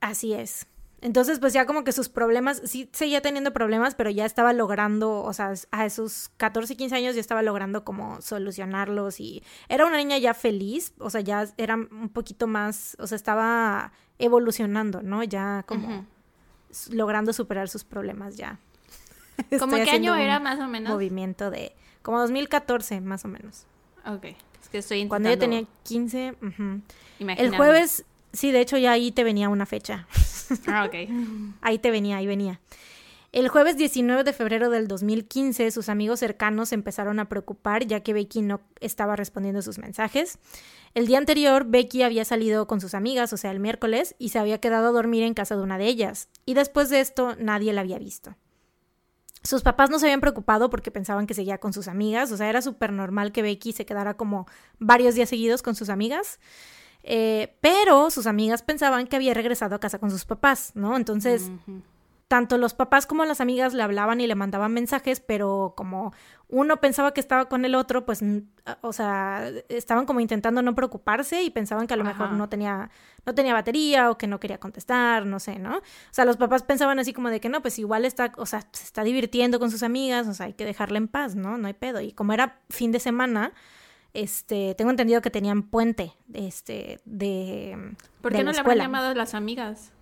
[0.00, 0.66] Así es.
[1.02, 5.22] Entonces, pues ya como que sus problemas, sí seguía teniendo problemas, pero ya estaba logrando,
[5.22, 9.98] o sea, a esos 14, 15 años ya estaba logrando como solucionarlos y era una
[9.98, 15.22] niña ya feliz, o sea, ya era un poquito más, o sea, estaba evolucionando, ¿no?
[15.22, 16.06] Ya como
[16.90, 18.58] logrando superar sus problemas ya.
[19.58, 20.90] ¿Cómo qué año era más o menos?
[20.90, 23.66] Movimiento de, como 2014 más o menos.
[24.06, 25.08] Ok, es que estoy intentando...
[25.08, 26.36] Cuando yo tenía 15,
[27.36, 30.06] el jueves, sí, de hecho ya ahí te venía una fecha.
[30.66, 30.94] Ah, ok.
[31.60, 32.60] ahí te venía, ahí venía.
[33.32, 38.14] El jueves 19 de febrero del 2015, sus amigos cercanos empezaron a preocupar ya que
[38.14, 40.38] Becky no estaba respondiendo sus mensajes.
[40.94, 44.38] El día anterior, Becky había salido con sus amigas, o sea, el miércoles, y se
[44.38, 46.30] había quedado a dormir en casa de una de ellas.
[46.46, 48.36] Y después de esto, nadie la había visto.
[49.42, 52.48] Sus papás no se habían preocupado porque pensaban que seguía con sus amigas, o sea,
[52.48, 54.46] era súper normal que Becky se quedara como
[54.78, 56.40] varios días seguidos con sus amigas.
[57.08, 60.96] Eh, pero sus amigas pensaban que había regresado a casa con sus papás, ¿no?
[60.96, 61.52] Entonces,
[62.26, 66.12] tanto los papás como las amigas le hablaban y le mandaban mensajes, pero como
[66.48, 68.24] uno pensaba que estaba con el otro, pues,
[68.80, 72.90] o sea, estaban como intentando no preocuparse y pensaban que a lo mejor no tenía,
[73.24, 75.76] no tenía batería o que no quería contestar, no sé, ¿no?
[75.76, 78.62] O sea, los papás pensaban así como de que no, pues igual está, o sea,
[78.72, 81.56] se está divirtiendo con sus amigas, o sea, hay que dejarla en paz, ¿no?
[81.56, 82.00] No hay pedo.
[82.00, 83.52] Y como era fin de semana,
[84.14, 87.94] este, tengo entendido que tenían puente, este, de.
[88.20, 89.92] ¿Por qué no le habrán llamado a las amigas?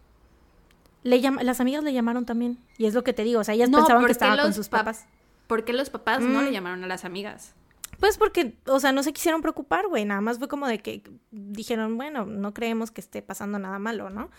[1.02, 2.58] Le las amigas le llamaron también.
[2.78, 5.06] Y es lo que te digo, o sea, ellas pensaban que estaba con sus papás.
[5.46, 6.52] ¿Por qué los papás no le mm.
[6.52, 7.54] llamaron a las amigas?
[8.00, 10.04] Pues porque, o sea, no se quisieron preocupar, güey.
[10.04, 14.10] Nada más fue como de que dijeron, bueno, no creemos que esté pasando nada malo,
[14.10, 14.30] ¿no?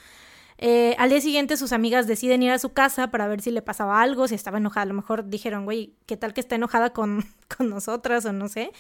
[0.58, 3.62] Eh, al día siguiente sus amigas deciden ir a su casa para ver si le
[3.62, 4.84] pasaba algo, si estaba enojada.
[4.84, 7.26] A lo mejor dijeron, güey, ¿qué tal que está enojada con,
[7.58, 8.72] con nosotras o no sé?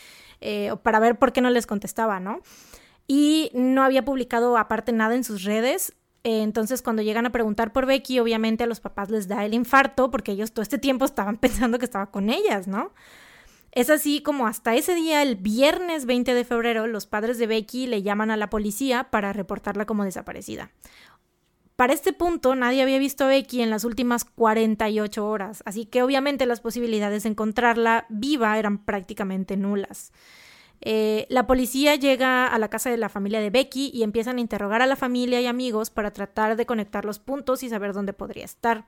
[0.42, 2.42] Eh, para ver por qué no les contestaba, ¿no?
[3.08, 5.94] Y no había publicado aparte nada en sus redes.
[6.24, 9.54] Eh, entonces, cuando llegan a preguntar por Becky, obviamente a los papás les da el
[9.54, 12.94] infarto porque ellos todo este tiempo estaban pensando que estaba con ellas, ¿no?
[13.72, 17.88] Es así como hasta ese día, el viernes 20 de febrero, los padres de Becky
[17.88, 20.72] le llaman a la policía para reportarla como desaparecida.
[21.76, 26.04] Para este punto nadie había visto a Becky en las últimas 48 horas, así que
[26.04, 30.14] obviamente las posibilidades de encontrarla viva eran prácticamente nulas.
[30.82, 34.42] Eh, la policía llega a la casa de la familia de Becky y empiezan a
[34.42, 38.14] interrogar a la familia y amigos para tratar de conectar los puntos y saber dónde
[38.14, 38.86] podría estar.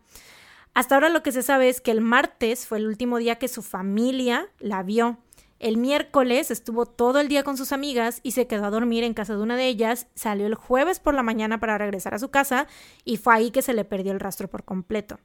[0.73, 3.47] Hasta ahora lo que se sabe es que el martes fue el último día que
[3.47, 5.17] su familia la vio.
[5.59, 9.13] El miércoles estuvo todo el día con sus amigas y se quedó a dormir en
[9.13, 12.29] casa de una de ellas, salió el jueves por la mañana para regresar a su
[12.29, 12.67] casa
[13.05, 15.19] y fue ahí que se le perdió el rastro por completo.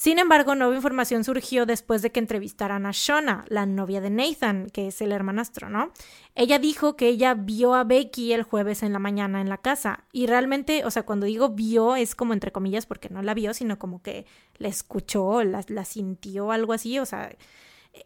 [0.00, 4.70] Sin embargo, nueva información surgió después de que entrevistaran a Shona, la novia de Nathan,
[4.70, 5.92] que es el hermanastro, ¿no?
[6.34, 10.04] Ella dijo que ella vio a Becky el jueves en la mañana en la casa.
[10.10, 13.52] Y realmente, o sea, cuando digo vio es como entre comillas porque no la vio,
[13.52, 14.24] sino como que
[14.56, 17.30] la escuchó, la, la sintió, algo así, o sea,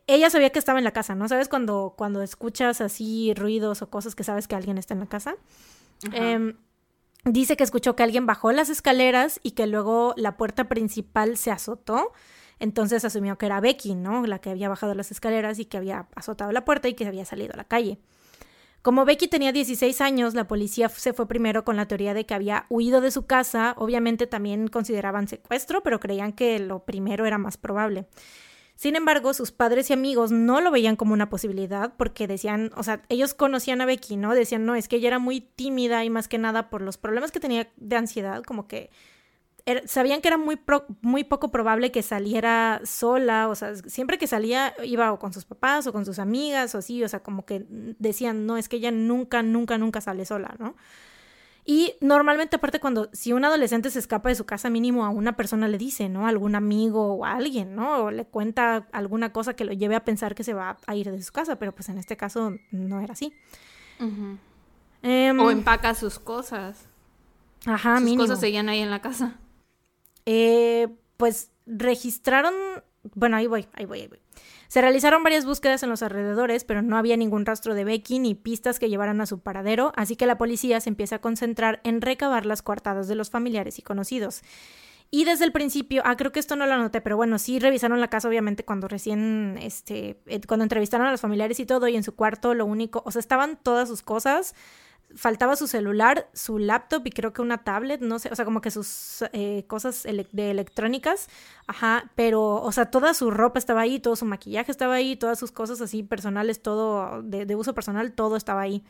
[0.06, 1.28] ella sabía que estaba en la casa, ¿no?
[1.28, 5.06] ¿Sabes cuando, cuando escuchas así ruidos o cosas que sabes que alguien está en la
[5.06, 5.36] casa?
[6.12, 6.56] Em,
[7.24, 11.50] dice que escuchó que alguien bajó las escaleras y que luego la puerta principal se
[11.50, 12.12] azotó.
[12.60, 14.26] Entonces asumió que era Becky, ¿no?
[14.26, 17.24] La que había bajado las escaleras y que había azotado la puerta y que había
[17.24, 17.98] salido a la calle.
[18.84, 22.34] Como Becky tenía 16 años, la policía se fue primero con la teoría de que
[22.34, 23.74] había huido de su casa.
[23.78, 28.06] Obviamente también consideraban secuestro, pero creían que lo primero era más probable.
[28.76, 32.82] Sin embargo, sus padres y amigos no lo veían como una posibilidad porque decían, o
[32.82, 34.34] sea, ellos conocían a Becky, ¿no?
[34.34, 37.30] Decían, no, es que ella era muy tímida y más que nada por los problemas
[37.30, 38.90] que tenía de ansiedad, como que
[39.86, 40.60] sabían que era muy,
[41.00, 45.46] muy poco probable que saliera sola, o sea, siempre que salía iba o con sus
[45.46, 48.76] papás o con sus amigas o así, o sea, como que decían, no, es que
[48.76, 50.76] ella nunca, nunca, nunca sale sola, ¿no?
[51.66, 55.34] Y normalmente, aparte, cuando si un adolescente se escapa de su casa, mínimo a una
[55.34, 56.26] persona le dice, ¿no?
[56.26, 58.04] algún amigo o a alguien, ¿no?
[58.04, 61.10] O le cuenta alguna cosa que lo lleve a pensar que se va a ir
[61.10, 63.32] de su casa, pero pues en este caso no era así.
[65.02, 66.86] Em, o empaca sus cosas.
[67.66, 68.24] Ajá, Sus mínimo.
[68.24, 69.38] cosas seguían ahí en la casa.
[70.26, 72.52] Eh, pues registraron,
[73.14, 74.20] bueno, ahí voy, ahí voy, ahí voy.
[74.74, 78.34] Se realizaron varias búsquedas en los alrededores, pero no había ningún rastro de Becky ni
[78.34, 82.00] pistas que llevaran a su paradero, así que la policía se empieza a concentrar en
[82.00, 84.42] recabar las coartadas de los familiares y conocidos.
[85.12, 88.00] Y desde el principio, ah, creo que esto no lo anoté, pero bueno, sí revisaron
[88.00, 91.94] la casa, obviamente, cuando recién, este, eh, cuando entrevistaron a los familiares y todo, y
[91.94, 94.56] en su cuarto lo único, o sea, estaban todas sus cosas,
[95.16, 98.60] faltaba su celular, su laptop y creo que una tablet, no sé, o sea, como
[98.60, 101.28] que sus eh, cosas ele de electrónicas,
[101.66, 105.38] ajá, pero, o sea, toda su ropa estaba ahí, todo su maquillaje estaba ahí, todas
[105.38, 108.82] sus cosas así personales, todo de, de uso personal, todo estaba ahí.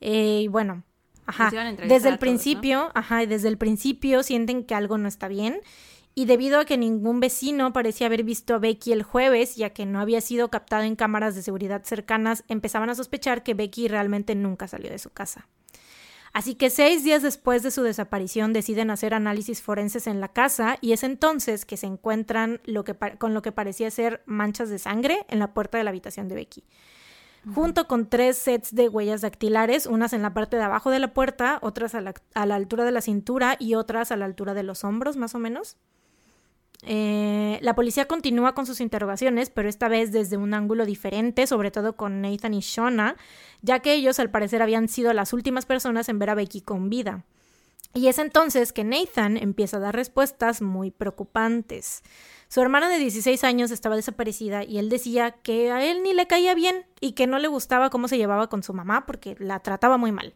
[0.00, 0.82] Eh, y bueno,
[1.26, 1.50] ajá,
[1.86, 5.60] desde el principio, ajá, desde el principio sienten que algo no está bien.
[6.16, 9.84] Y debido a que ningún vecino parecía haber visto a Becky el jueves, ya que
[9.84, 14.34] no había sido captado en cámaras de seguridad cercanas, empezaban a sospechar que Becky realmente
[14.36, 15.48] nunca salió de su casa.
[16.32, 20.78] Así que seis días después de su desaparición deciden hacer análisis forenses en la casa
[20.80, 24.68] y es entonces que se encuentran lo que pa- con lo que parecía ser manchas
[24.68, 26.64] de sangre en la puerta de la habitación de Becky.
[27.54, 31.12] Junto con tres sets de huellas dactilares, unas en la parte de abajo de la
[31.12, 34.54] puerta, otras a la, a la altura de la cintura y otras a la altura
[34.54, 35.76] de los hombros, más o menos.
[36.86, 41.70] Eh, la policía continúa con sus interrogaciones, pero esta vez desde un ángulo diferente, sobre
[41.70, 43.16] todo con Nathan y Shona,
[43.62, 46.90] ya que ellos al parecer habían sido las últimas personas en ver a Becky con
[46.90, 47.24] vida.
[47.94, 52.02] Y es entonces que Nathan empieza a dar respuestas muy preocupantes.
[52.48, 56.26] Su hermana de 16 años estaba desaparecida y él decía que a él ni le
[56.26, 59.60] caía bien y que no le gustaba cómo se llevaba con su mamá porque la
[59.60, 60.34] trataba muy mal.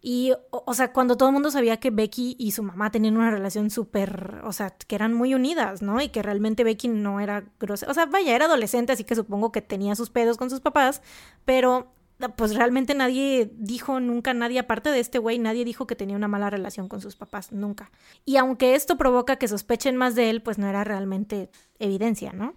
[0.00, 3.32] Y, o, sea, cuando todo el mundo sabía que Becky y su mamá tenían una
[3.32, 6.00] relación súper, o sea, que eran muy unidas, ¿no?
[6.00, 7.90] Y que realmente Becky no era grosera.
[7.90, 11.02] O sea, vaya, era adolescente, así que supongo que tenía sus pedos con sus papás,
[11.44, 11.92] pero
[12.36, 16.26] pues realmente nadie dijo nunca, nadie aparte de este güey, nadie dijo que tenía una
[16.26, 17.92] mala relación con sus papás, nunca.
[18.24, 22.54] Y aunque esto provoca que sospechen más de él, pues no era realmente evidencia, ¿no?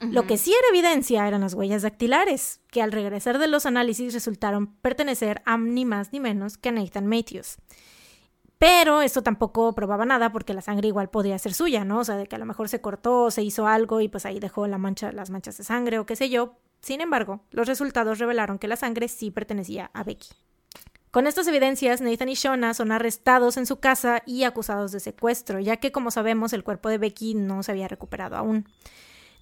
[0.00, 4.12] Lo que sí era evidencia eran las huellas dactilares, que al regresar de los análisis
[4.12, 7.56] resultaron pertenecer a ni más ni menos que a Nathan Matthews.
[8.58, 12.00] Pero esto tampoco probaba nada porque la sangre igual podía ser suya, ¿no?
[12.00, 14.40] O sea, de que a lo mejor se cortó, se hizo algo y pues ahí
[14.40, 16.56] dejó la mancha, las manchas de sangre o qué sé yo.
[16.80, 20.28] Sin embargo, los resultados revelaron que la sangre sí pertenecía a Becky.
[21.10, 25.60] Con estas evidencias, Nathan y Shona son arrestados en su casa y acusados de secuestro,
[25.60, 28.66] ya que como sabemos el cuerpo de Becky no se había recuperado aún.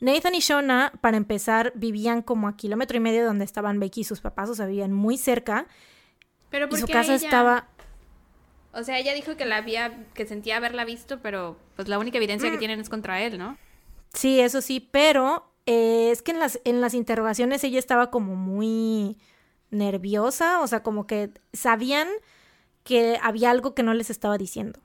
[0.02, 4.00] Nathan y Shona, para empezar, vivían como a kilómetro y medio de donde estaban Becky
[4.00, 5.66] y sus papás, o sea, vivían muy cerca.
[6.50, 7.24] Pero Y ¿por su casa ella?
[7.24, 7.68] estaba...
[8.74, 12.18] O sea, ella dijo que la había, que sentía haberla visto, pero pues la única
[12.18, 12.52] evidencia Mm.
[12.52, 13.56] que tienen es contra él, ¿no?
[14.12, 18.34] Sí, eso sí, pero eh, es que en las, en las interrogaciones ella estaba como
[18.34, 19.18] muy
[19.70, 22.08] nerviosa, o sea, como que sabían
[22.82, 24.80] que había algo que no les estaba diciendo.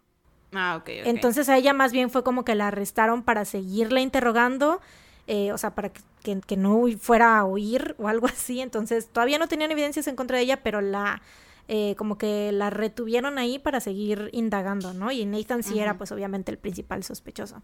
[0.54, 1.08] Ah, ok, ok.
[1.08, 4.80] Entonces a ella más bien fue como que la arrestaron para seguirla interrogando,
[5.28, 8.60] eh, o sea, para que, que- que no fuera a huir o algo así.
[8.62, 11.22] Entonces todavía no tenían evidencias en contra de ella, pero la
[11.70, 15.12] eh, como que la retuvieron ahí para seguir indagando, ¿no?
[15.12, 17.62] Y Nathan sí era pues obviamente el principal sospechoso.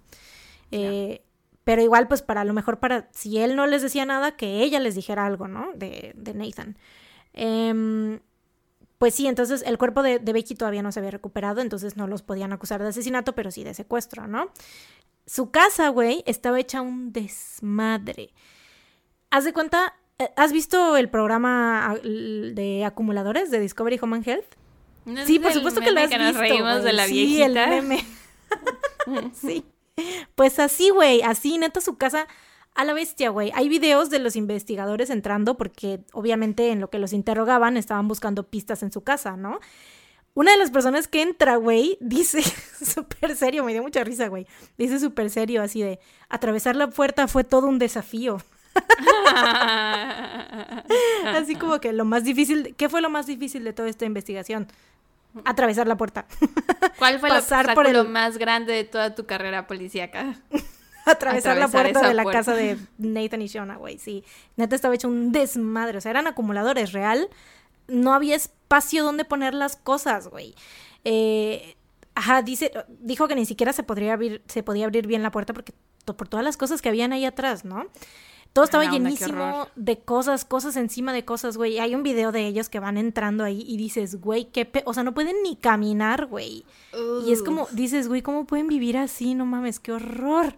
[0.72, 1.23] Eh,
[1.64, 4.81] Pero igual pues para lo mejor para, si él no les decía nada, que ella
[4.81, 5.72] les dijera algo, ¿no?
[5.76, 6.76] De, de Nathan.
[7.31, 8.19] Em,
[8.98, 12.07] pues sí, entonces el cuerpo de, de Becky todavía no se había recuperado, entonces no
[12.07, 14.49] los podían acusar de asesinato, pero sí de secuestro, ¿no?
[15.26, 18.34] Su casa, güey, estaba hecha un desmadre.
[19.30, 24.28] Haz de cuenta, eh, ¿has visto el programa ah, de acumuladores de Discovery Home and
[24.28, 24.56] Health?
[25.06, 26.34] ¿No Sí, por supuesto que lo has que visto.
[26.34, 26.95] nos reímos de güey.
[26.95, 28.06] la sí, el meme.
[29.34, 29.66] sí.
[30.36, 32.28] Pues así, güey, así, neta, su casa
[32.76, 33.52] a la bestia, güey.
[33.54, 38.50] Hay videos de los investigadores entrando porque obviamente en lo que los interrogaban estaban buscando
[38.50, 39.60] pistas en su casa, ¿no?
[40.35, 42.41] Una de las personas que entra, güey, dice
[42.84, 44.47] súper serio, me dio mucha risa, güey.
[44.77, 45.99] Dice súper serio, así de,
[46.30, 48.38] atravesar la puerta fue todo un desafío.
[51.26, 54.68] Así como que lo más difícil, ¿qué fue lo más difícil de toda esta investigación?
[55.45, 56.26] Atravesar la puerta.
[56.99, 60.35] ¿Cuál fue Pasar el por obstáculo el- más grande de toda tu carrera policíaca?
[61.05, 62.39] atravesar, la puerta de la puerta.
[62.39, 64.23] casa de Nathan y Shona, güey, sí.
[64.55, 67.27] Neta estaba hecho un desmadre, o sea, eran acumuladores, real.
[67.88, 70.55] No había espacio donde poner las cosas, güey.
[71.03, 71.76] Eh,
[72.15, 75.53] ajá, dice, dijo que ni siquiera se podría abrir, se podía abrir bien la puerta
[75.53, 75.73] porque
[76.05, 77.85] por todas las cosas que habían ahí atrás, ¿no?
[78.51, 81.80] Todo estaba Ah, onda, qué llenísimo de cosas, cosas encima de cosas, güey.
[81.80, 84.84] Hay un video de ellos que van entrando ahí y dices, güey, qué pe...
[84.85, 86.64] O sea, no pueden ni caminar, güey.
[87.26, 89.34] Y es como, dices, güey, ¿cómo pueden vivir así?
[89.34, 90.55] No mames, qué horror.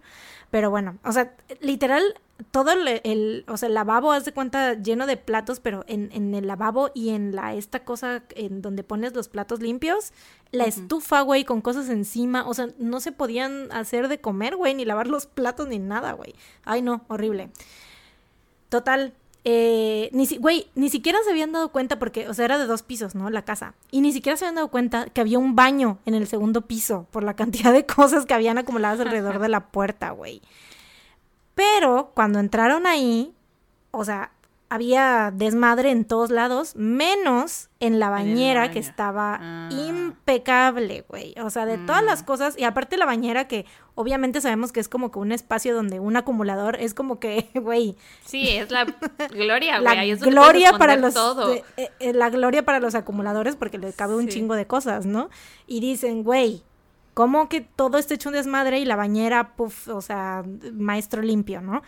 [0.51, 2.03] Pero bueno, o sea, literal,
[2.51, 6.09] todo el, el, o sea, el lavabo, haz de cuenta, lleno de platos, pero en,
[6.11, 10.11] en, el lavabo y en la, esta cosa en donde pones los platos limpios,
[10.51, 14.73] la estufa, güey, con cosas encima, o sea, no se podían hacer de comer, güey,
[14.73, 16.35] ni lavar los platos ni nada, güey.
[16.65, 17.49] Ay, no, horrible.
[18.69, 19.13] Total,
[19.47, 22.65] eh, ni si, güey, ni siquiera se habían dado cuenta porque, o sea, era de
[22.65, 23.29] dos pisos, ¿no?
[23.29, 23.75] La casa.
[23.91, 27.07] Y ni siquiera se habían dado cuenta que había un baño en el segundo piso
[27.11, 30.41] por la cantidad de cosas que habían acumuladas alrededor de la puerta, güey.
[31.55, 33.33] Pero cuando entraron ahí,
[33.91, 34.31] o sea,
[34.69, 39.69] había desmadre en todos lados, menos en la bañera que estaba ah.
[39.71, 41.35] impecable, güey.
[41.39, 42.25] O sea, de todas las mm.
[42.25, 45.99] cosas, y aparte la bañera que obviamente sabemos que es como que un espacio donde
[45.99, 47.95] un acumulador es como que, güey.
[48.25, 48.85] Sí, es la
[49.29, 50.11] gloria, güey.
[50.11, 51.63] La gloria para los eh,
[51.99, 55.29] eh, la gloria para los acumuladores porque le cabe un chingo de cosas, ¿no?
[55.67, 56.63] Y dicen, güey,
[57.15, 60.43] ¿Cómo que todo está hecho un desmadre y la bañera, puff, o sea,
[60.73, 61.81] maestro limpio, ¿no?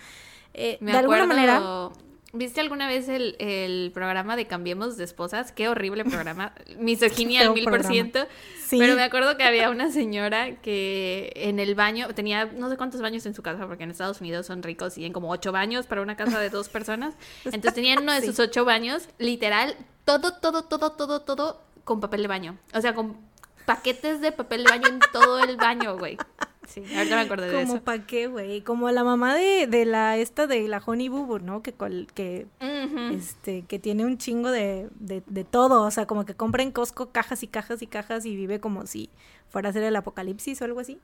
[0.53, 1.91] Eh, de alguna manera.
[2.31, 5.51] ¿Viste alguna vez el, programa de Cambiemos de Esposas?
[5.51, 6.53] Qué horrible programa.
[6.79, 8.25] Misoginia al mil por ciento.
[8.69, 13.01] Pero me acuerdo que había una señora que en el baño tenía no sé cuántos
[13.01, 15.87] baños en su casa, porque en Estados Unidos son ricos y tienen como ocho baños
[15.87, 17.15] para una casa de dos personas.
[17.43, 19.75] Entonces tenían uno de sus ocho baños, literal,
[20.05, 22.57] todo, todo, todo, todo, todo con papel de baño.
[22.73, 23.17] O sea, con
[23.67, 26.17] paquetes de papel de baño en todo el baño, güey.
[26.67, 27.67] Sí, ahorita me acordé de eso.
[27.67, 28.61] Como pa' qué, güey.
[28.61, 31.61] Como la mamá de, de, la, esta de la Honey Boo Boo, ¿no?
[31.61, 31.73] Que,
[32.13, 32.47] que,
[33.11, 35.83] este, que tiene un chingo de, de, de, todo.
[35.83, 38.87] O sea, como que compra en Costco cajas y cajas y cajas y vive como
[38.87, 39.09] si
[39.49, 40.99] fuera a ser el apocalipsis o algo así.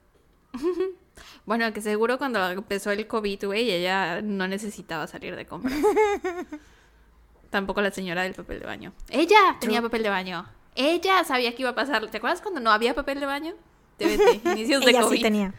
[1.46, 5.74] bueno, que seguro cuando empezó el COVID, güey, ella no necesitaba salir de compras.
[7.50, 8.94] Tampoco la señora del papel de baño.
[9.10, 10.46] Ella tenía papel de baño.
[10.76, 12.10] Ella sabía que iba a pasar.
[12.10, 13.54] ¿Te acuerdas cuando no había papel de baño?
[14.46, 15.54] Inicios de ella sí tenía.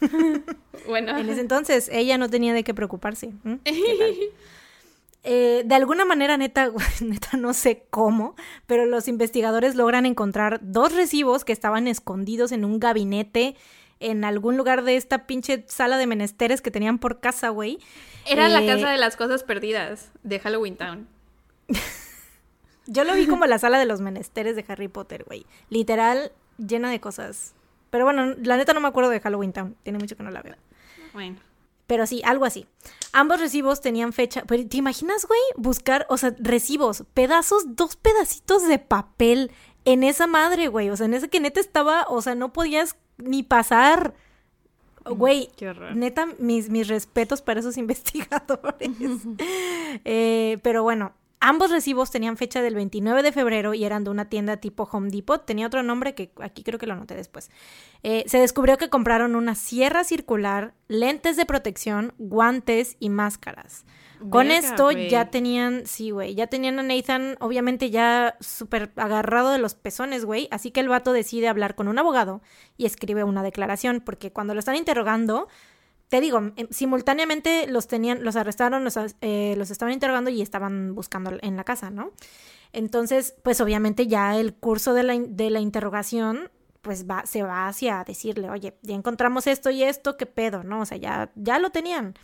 [0.86, 1.16] bueno.
[1.16, 3.32] En ese entonces ella no tenía de qué preocuparse.
[5.26, 6.70] Eh, de alguna manera, neta,
[7.00, 8.36] neta, no sé cómo,
[8.66, 13.56] pero los investigadores logran encontrar dos recibos que estaban escondidos en un gabinete
[14.00, 17.78] en algún lugar de esta pinche sala de menesteres que tenían por casa, güey.
[18.26, 21.08] Era la eh, casa de las cosas perdidas de Halloween Town.
[22.86, 25.46] Yo lo vi como la sala de los menesteres de Harry Potter, güey.
[25.70, 27.54] Literal, llena de cosas.
[27.90, 29.76] Pero bueno, la neta no me acuerdo de Halloween Town.
[29.82, 30.56] Tiene mucho que no la veo.
[31.12, 31.38] Bueno.
[31.86, 32.66] Pero sí, algo así.
[33.12, 34.42] Ambos recibos tenían fecha.
[34.46, 35.40] Pero ¿te imaginas, güey?
[35.56, 39.50] Buscar, o sea, recibos, pedazos, dos pedacitos de papel
[39.84, 40.90] en esa madre, güey.
[40.90, 44.14] O sea, en ese que neta estaba, o sea, no podías ni pasar.
[45.04, 45.50] Güey,
[45.94, 48.90] neta, mis, mis respetos para esos investigadores.
[50.04, 51.12] eh, pero bueno,
[51.46, 55.10] Ambos recibos tenían fecha del 29 de febrero y eran de una tienda tipo Home
[55.10, 55.44] Depot.
[55.44, 57.50] Tenía otro nombre que aquí creo que lo anoté después.
[58.02, 63.84] Eh, se descubrió que compraron una sierra circular, lentes de protección, guantes y máscaras.
[64.30, 69.58] Con esto ya tenían, sí, güey, ya tenían a Nathan obviamente ya súper agarrado de
[69.58, 70.48] los pezones, güey.
[70.50, 72.40] Así que el vato decide hablar con un abogado
[72.78, 75.48] y escribe una declaración, porque cuando lo están interrogando,
[76.08, 80.94] te digo, em, simultáneamente los tenían, los arrestaron, los, eh, los estaban interrogando y estaban
[80.94, 82.12] buscando en la casa, ¿no?
[82.72, 86.50] Entonces, pues obviamente ya el curso de la, de la interrogación,
[86.82, 90.64] pues va, se va hacia decirle, oye, ya encontramos esto y esto, ¿qué pedo?
[90.64, 90.80] ¿No?
[90.80, 92.14] O sea, ya, ya lo tenían.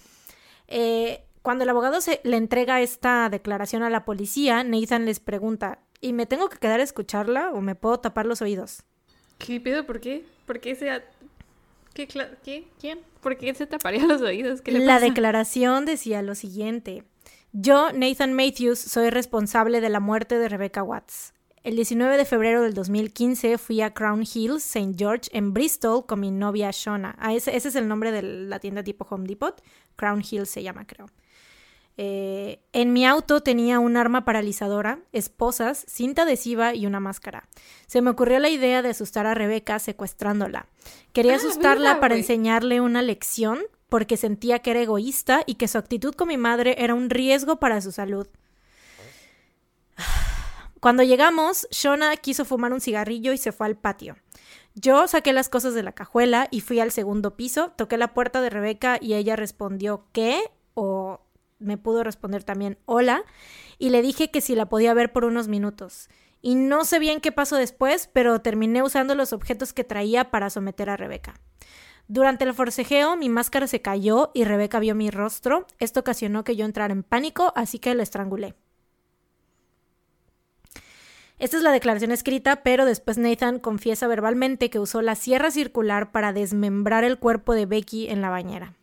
[0.68, 5.78] Eh, cuando el abogado se, le entrega esta declaración a la policía, Nathan les pregunta,
[6.00, 8.82] ¿y me tengo que quedar a escucharla o me puedo tapar los oídos?
[9.38, 9.86] ¿Qué pedo?
[9.86, 10.24] ¿Por qué?
[10.46, 11.02] ¿Por qué sea
[11.94, 12.68] ¿Qué, ¿Qué?
[12.78, 13.00] ¿Quién?
[13.20, 14.62] ¿Por qué se taparía los oídos?
[14.66, 17.04] la declaración decía lo siguiente.
[17.52, 21.34] Yo, Nathan Matthews, soy responsable de la muerte de Rebecca Watts.
[21.62, 24.94] El 19 de febrero del 2015 fui a Crown Hills, St.
[24.96, 27.16] George, en Bristol, con mi novia Shona.
[27.18, 29.60] Ah, ese, ese, es el nombre de la tienda tipo Home Depot.
[29.96, 31.06] Crown Hills se llama, creo.
[32.02, 37.46] Eh, en mi auto tenía un arma paralizadora, esposas, cinta adhesiva y una máscara.
[37.86, 40.66] Se me ocurrió la idea de asustar a Rebeca secuestrándola.
[41.12, 43.58] Quería ah, asustarla para enseñarle una lección
[43.90, 47.56] porque sentía que era egoísta y que su actitud con mi madre era un riesgo
[47.56, 48.26] para su salud.
[50.80, 54.16] Cuando llegamos, Shona quiso fumar un cigarrillo y se fue al patio.
[54.74, 58.40] Yo saqué las cosas de la cajuela y fui al segundo piso, toqué la puerta
[58.40, 60.40] de Rebeca y ella respondió ¿qué?
[60.72, 61.20] o
[61.60, 63.24] me pudo responder también hola
[63.78, 66.08] y le dije que si la podía ver por unos minutos.
[66.42, 70.50] Y no sé bien qué pasó después, pero terminé usando los objetos que traía para
[70.50, 71.34] someter a Rebeca.
[72.08, 75.66] Durante el forcejeo mi máscara se cayó y Rebeca vio mi rostro.
[75.78, 78.56] Esto ocasionó que yo entrara en pánico, así que la estrangulé.
[81.38, 86.12] Esta es la declaración escrita, pero después Nathan confiesa verbalmente que usó la sierra circular
[86.12, 88.79] para desmembrar el cuerpo de Becky en la bañera.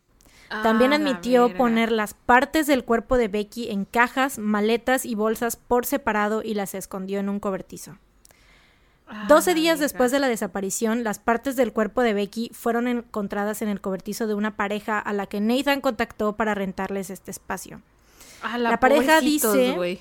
[0.48, 5.56] También Ah, admitió poner las partes del cuerpo de Becky en cajas, maletas y bolsas
[5.56, 7.98] por separado y las escondió en un cobertizo.
[9.06, 12.88] Ah, 12 la días después de la desaparición, las partes del cuerpo de Becky fueron
[12.88, 17.30] encontradas en el cobertizo de una pareja a la que Nathan contactó para rentarles este
[17.30, 17.80] espacio.
[18.42, 20.00] Ah, la pareja dice-.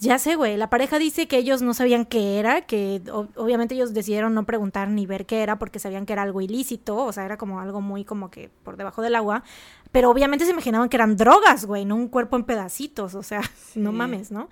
[0.00, 3.74] Ya sé, güey, la pareja dice que ellos no sabían qué era, que o- obviamente
[3.74, 7.10] ellos decidieron no preguntar ni ver qué era porque sabían que era algo ilícito, o
[7.12, 9.44] sea, era como algo muy como que por debajo del agua,
[9.90, 13.40] pero obviamente se imaginaban que eran drogas, güey, no un cuerpo en pedacitos, o sea,
[13.76, 14.50] no mames, ¿no?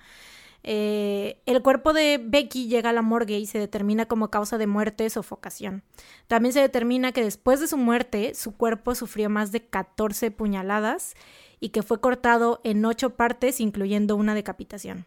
[0.63, 4.65] Eh, el cuerpo de Becky llega a la morgue y se determina como causa de
[4.67, 5.83] muerte sofocación.
[6.27, 11.13] También se determina que después de su muerte, su cuerpo sufrió más de 14 puñaladas
[11.59, 15.05] y que fue cortado en ocho partes, incluyendo una decapitación.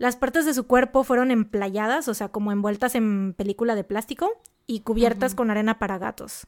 [0.00, 4.30] Las partes de su cuerpo fueron emplayadas, o sea, como envueltas en película de plástico
[4.66, 6.46] y cubiertas con arena para gatos.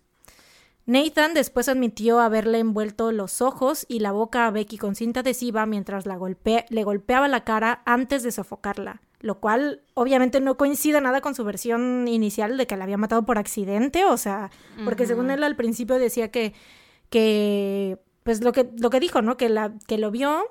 [0.86, 5.66] Nathan después admitió haberle envuelto los ojos y la boca a Becky con cinta adhesiva
[5.66, 11.02] mientras la golpe- le golpeaba la cara antes de sofocarla, lo cual obviamente no coincide
[11.02, 14.50] nada con su versión inicial de que la había matado por accidente, o sea,
[14.84, 16.54] porque según él al principio decía que,
[17.10, 19.36] que pues lo que, lo que dijo, ¿no?
[19.36, 20.42] Que, la, que lo vio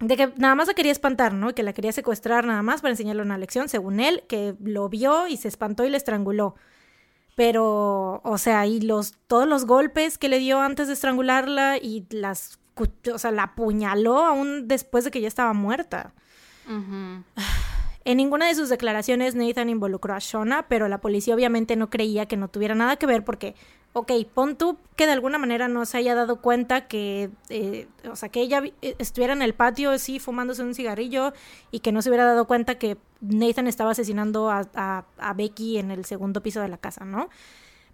[0.00, 1.54] de que nada más la quería espantar, ¿no?
[1.54, 5.26] Que la quería secuestrar nada más para enseñarle una lección, según él, que lo vio
[5.26, 6.54] y se espantó y le estranguló.
[7.34, 12.06] Pero, o sea, y los, todos los golpes que le dio antes de estrangularla y
[12.10, 12.58] las,
[13.12, 16.12] o sea, la apuñaló aún después de que ya estaba muerta.
[18.04, 22.26] En ninguna de sus declaraciones Nathan involucró a Shona, pero la policía obviamente no creía
[22.26, 23.54] que no tuviera nada que ver porque,
[23.96, 28.14] ok, pon tú que de alguna manera no se haya dado cuenta que, eh, o
[28.14, 31.32] sea, que ella eh, estuviera en el patio, sí, fumándose un cigarrillo
[31.70, 36.04] y que no se hubiera dado cuenta que Nathan estaba asesinando a Becky en el
[36.04, 37.30] segundo piso de la casa, ¿no?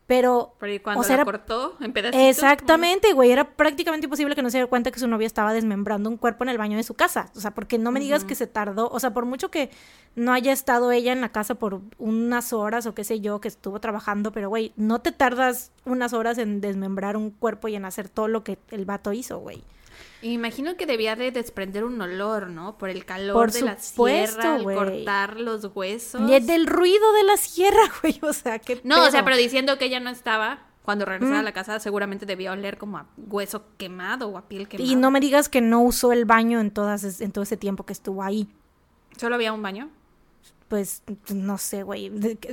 [0.07, 2.27] Pero Pero ¿y cuando O sea, la era- cortó en pedacitos?
[2.29, 3.31] Exactamente, güey.
[3.31, 6.45] Era prácticamente imposible que no se diera cuenta que su novia estaba desmembrando un cuerpo
[6.45, 7.31] en el baño de su casa.
[7.37, 8.89] O sea, porque no me digas que se tardó.
[8.91, 9.71] O sea, por mucho que
[10.17, 13.49] no haya estado ella en la casa por unas horas o qué sé yo, que
[13.49, 17.85] estuvo trabajando, pero güey, no te tardas unas horas en desmembrar un cuerpo y en
[17.85, 19.63] hacer todo lo que el vato hizo, güey.
[20.23, 22.79] Imagino que debía de desprender un olor, ¿no?
[22.79, 26.29] Por el calor Por de la supuesto, sierra, al cortar los huesos.
[26.31, 28.19] Y el del ruido de la sierra, güey.
[28.23, 31.43] O sea, qué No, o sea, pero diciendo que ella no estaba, cuando regresara a
[31.43, 31.45] Mm.
[31.45, 34.91] la casa seguramente debía oler como a hueso quemado o a piel quemada.
[34.91, 37.85] Y no me digas que no usó el baño en, todas, en todo ese tiempo
[37.85, 38.49] que estuvo ahí.
[39.17, 39.91] ¿Solo había un baño?
[40.69, 41.03] Pues
[41.35, 42.11] no sé, güey.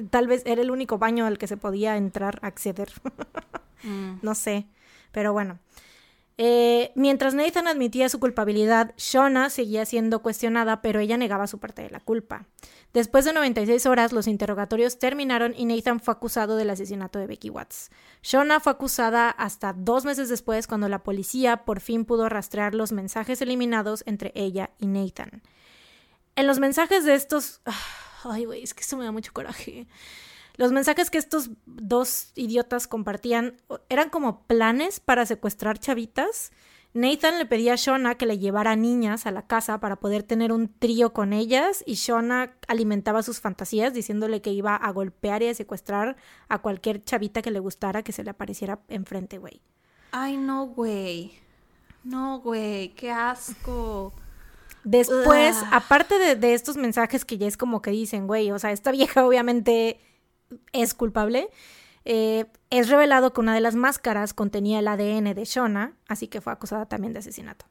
[0.09, 2.89] Tal vez era el único baño al que se podía entrar, acceder.
[3.81, 4.19] Mm.
[4.21, 4.65] no sé.
[5.13, 5.57] Pero bueno.
[6.41, 11.81] Eh, mientras Nathan admitía su culpabilidad, Shona seguía siendo cuestionada, pero ella negaba su parte
[11.81, 12.45] de la culpa.
[12.93, 17.49] Después de 96 horas, los interrogatorios terminaron y Nathan fue acusado del asesinato de Becky
[17.49, 17.91] Watts.
[18.23, 22.93] Shona fue acusada hasta dos meses después, cuando la policía por fin pudo rastrear los
[22.93, 25.43] mensajes eliminados entre ella y Nathan.
[26.37, 27.59] En los mensajes de estos...
[28.23, 29.87] Ay, güey, es que esto me da mucho coraje.
[30.59, 33.55] Los mensajes que estos dos idiotas compartían
[33.87, 36.51] eran como planes para secuestrar chavitas.
[36.93, 40.51] Nathan le pedía a Shona que le llevara niñas a la casa para poder tener
[40.51, 45.47] un trío con ellas y Shona alimentaba sus fantasías diciéndole que iba a golpear y
[45.47, 46.17] a secuestrar
[46.49, 49.61] a cualquier chavita que le gustara que se le apareciera enfrente, güey.
[50.11, 51.39] Ay, no, güey.
[52.03, 54.11] No, güey, qué asco.
[54.83, 55.67] Después, Ugh.
[55.71, 58.91] aparte de, de estos mensajes que ya es como que dicen, güey, o sea, esta
[58.91, 60.01] vieja obviamente
[60.73, 61.49] es culpable,
[62.05, 66.41] eh, es revelado que una de las máscaras contenía el ADN de Shona, así que
[66.41, 67.65] fue acusada también de asesinato.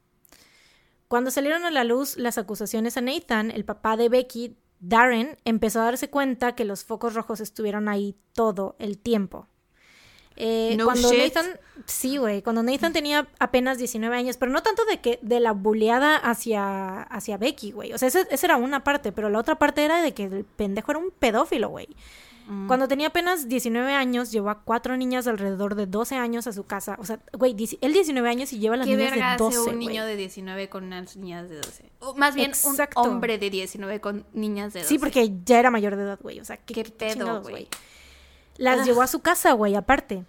[1.09, 5.81] Cuando salieron a la luz las acusaciones a Nathan, el papá de Becky, Darren, empezó
[5.81, 9.49] a darse cuenta que los focos rojos estuvieron ahí todo el tiempo.
[10.37, 11.35] Eh, No cuando shit.
[11.35, 15.41] Nathan, sí, güey, cuando Nathan tenía apenas 19 años, pero no tanto de que de
[15.41, 17.93] la bulleada hacia, hacia Becky, güey.
[17.93, 20.45] O sea, esa, esa era una parte, pero la otra parte era de que el
[20.45, 21.89] pendejo era un pedófilo, güey.
[22.49, 22.67] Mm.
[22.67, 26.65] Cuando tenía apenas 19 años, llevó a cuatro niñas alrededor de 12 años a su
[26.65, 26.97] casa.
[26.99, 29.59] O sea, güey, él 19 años y lleva a las ¿Qué niñas verga de 12,
[29.59, 31.93] hace un niño de 19 con unas niñas de 12?
[32.01, 33.03] O más bien, Exacto.
[33.03, 34.89] un hombre de 19 con niñas de 12.
[34.89, 36.41] Sí, porque ya era mayor de edad, güey.
[36.41, 37.69] O sea, qué, ¿Qué qué pedo, güey?
[38.57, 38.87] Las Ugh.
[38.87, 40.25] llevó a su casa, güey, aparte.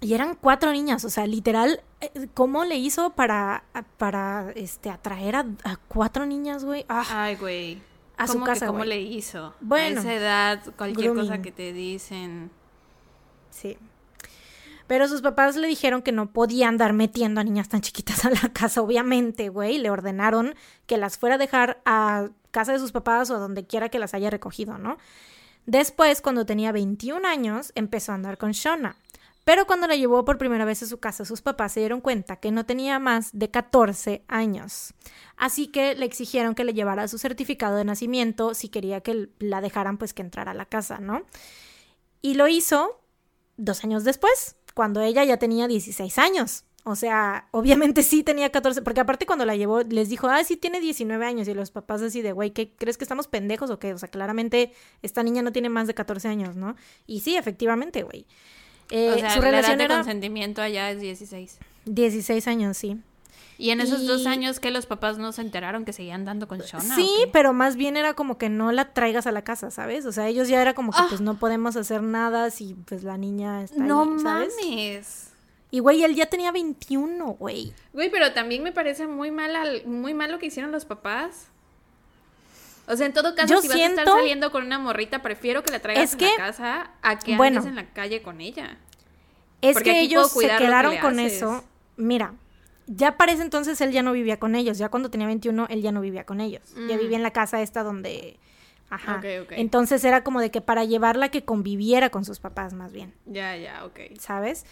[0.00, 3.64] Y eran cuatro niñas, o sea, literal, eh, ¿cómo le hizo para,
[3.98, 6.86] para este, atraer a, a cuatro niñas, güey?
[6.88, 7.82] Ah, Ay, güey.
[8.18, 9.54] A su ¿Cómo que casa, ¿Cómo le hizo?
[9.60, 12.50] Bueno, A esa edad, cualquier cosa que te dicen.
[13.50, 13.78] sí.
[14.88, 18.30] Pero sus papás le dijeron que no podían andar metiendo a niñas tan chiquitas a
[18.30, 19.76] la casa, obviamente, güey.
[19.76, 20.54] Le ordenaron
[20.86, 23.98] que las fuera a dejar a casa de sus papás o a donde quiera que
[23.98, 24.96] las haya recogido, ¿no?
[25.66, 28.96] Después, cuando tenía 21 años, empezó a andar con Shona.
[29.48, 32.36] Pero cuando la llevó por primera vez a su casa, sus papás se dieron cuenta
[32.36, 34.92] que no tenía más de 14 años.
[35.38, 39.62] Así que le exigieron que le llevara su certificado de nacimiento si quería que la
[39.62, 41.22] dejaran pues que entrara a la casa, ¿no?
[42.20, 43.00] Y lo hizo
[43.56, 46.64] dos años después, cuando ella ya tenía 16 años.
[46.84, 50.58] O sea, obviamente sí tenía 14, porque aparte cuando la llevó les dijo, ah, sí
[50.58, 53.78] tiene 19 años y los papás así de, güey, ¿qué crees que estamos pendejos o
[53.78, 53.94] qué?
[53.94, 56.76] O sea, claramente esta niña no tiene más de 14 años, ¿no?
[57.06, 58.26] Y sí, efectivamente, güey.
[58.90, 61.58] Eh, o sea, su relación de consentimiento allá es 16.
[61.84, 62.98] 16 años, sí.
[63.60, 66.60] Y en esos dos años que los papás no se enteraron que seguían dando con
[66.60, 66.94] Shona.
[66.94, 70.06] Sí, pero más bien era como que no la traigas a la casa, ¿sabes?
[70.06, 71.24] O sea, ellos ya era como que pues ah.
[71.24, 74.54] no podemos hacer nada si pues la niña está no ahí, ¿sabes?
[74.62, 75.32] mames.
[75.72, 77.74] Y güey, él ya tenía 21, güey.
[77.92, 81.48] Güey, pero también me parece muy mal muy mal lo que hicieron los papás.
[82.88, 85.70] O sea, en todo caso, si vas a estar saliendo con una morrita, prefiero que
[85.70, 88.78] la traigas a la casa a que andes en la calle con ella.
[89.60, 91.64] Es que ellos se quedaron con eso.
[91.96, 92.34] Mira,
[92.86, 94.78] ya para ese entonces él ya no vivía con ellos.
[94.78, 96.62] Ya cuando tenía 21, él ya no vivía con ellos.
[96.88, 97.00] Ya mm.
[97.00, 98.38] vivía en la casa esta donde...
[98.90, 99.20] Ajá.
[99.50, 103.12] Entonces era como de que para llevarla que conviviera con sus papás, más bien.
[103.26, 104.18] Ya, ya, ok.
[104.18, 104.64] ¿Sabes?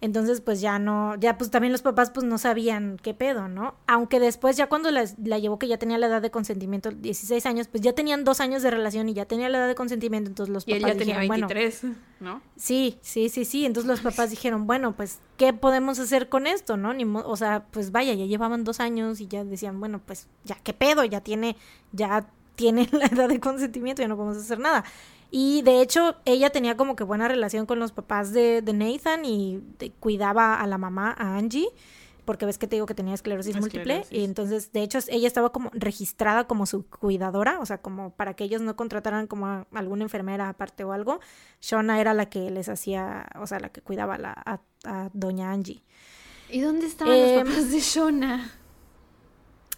[0.00, 3.74] Entonces, pues ya no, ya pues también los papás pues no sabían qué pedo, ¿no?
[3.88, 7.66] Aunque después ya cuando la, llevó que ya tenía la edad de consentimiento, 16 años,
[7.66, 10.52] pues ya tenían dos años de relación y ya tenía la edad de consentimiento, entonces
[10.52, 11.82] los papás y él ya tenía 23,
[12.20, 12.40] ¿no?
[12.56, 16.76] Sí, sí, sí, sí, entonces los papás dijeron, bueno, pues, ¿qué podemos hacer con esto,
[16.76, 16.94] no?
[16.94, 20.56] Ni o sea, pues vaya, ya llevaban dos años y ya decían, bueno, pues ya
[20.62, 21.56] qué pedo, ya tiene,
[21.90, 24.84] ya tiene la edad de consentimiento, ya no podemos hacer nada.
[25.30, 29.62] Y de hecho, ella tenía como que buena relación con los papás de, Nathan y
[30.00, 31.68] cuidaba a la mamá, a Angie,
[32.28, 34.04] porque ves que te digo que tenía esclerosis, múltiple.
[34.10, 38.34] Y entonces, de hecho, ella estaba como registrada como su cuidadora, o sea, como para
[38.34, 41.20] que ellos no contrataran como a alguna enfermera aparte o algo.
[41.62, 45.82] Shona era la que les hacía, o sea, la que cuidaba a, a, doña Angie.
[46.50, 48.52] ¿Y dónde estaban los em, papás de Shona?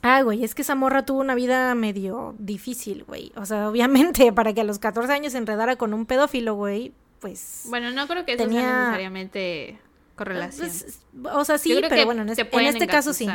[0.02, 3.32] Ah, güey, es que esa morra tuvo una vida medio difícil, güey.
[3.36, 6.92] O sea, obviamente, para que a los 14 años se enredara con un pedófilo, güey,
[7.20, 7.64] pues...
[7.68, 8.60] Bueno, no creo que eso tenía...
[8.60, 9.78] sea necesariamente
[10.16, 10.68] correlación.
[10.68, 11.00] Pues,
[11.32, 13.28] o sea, sí, pero bueno, en, este caso sí.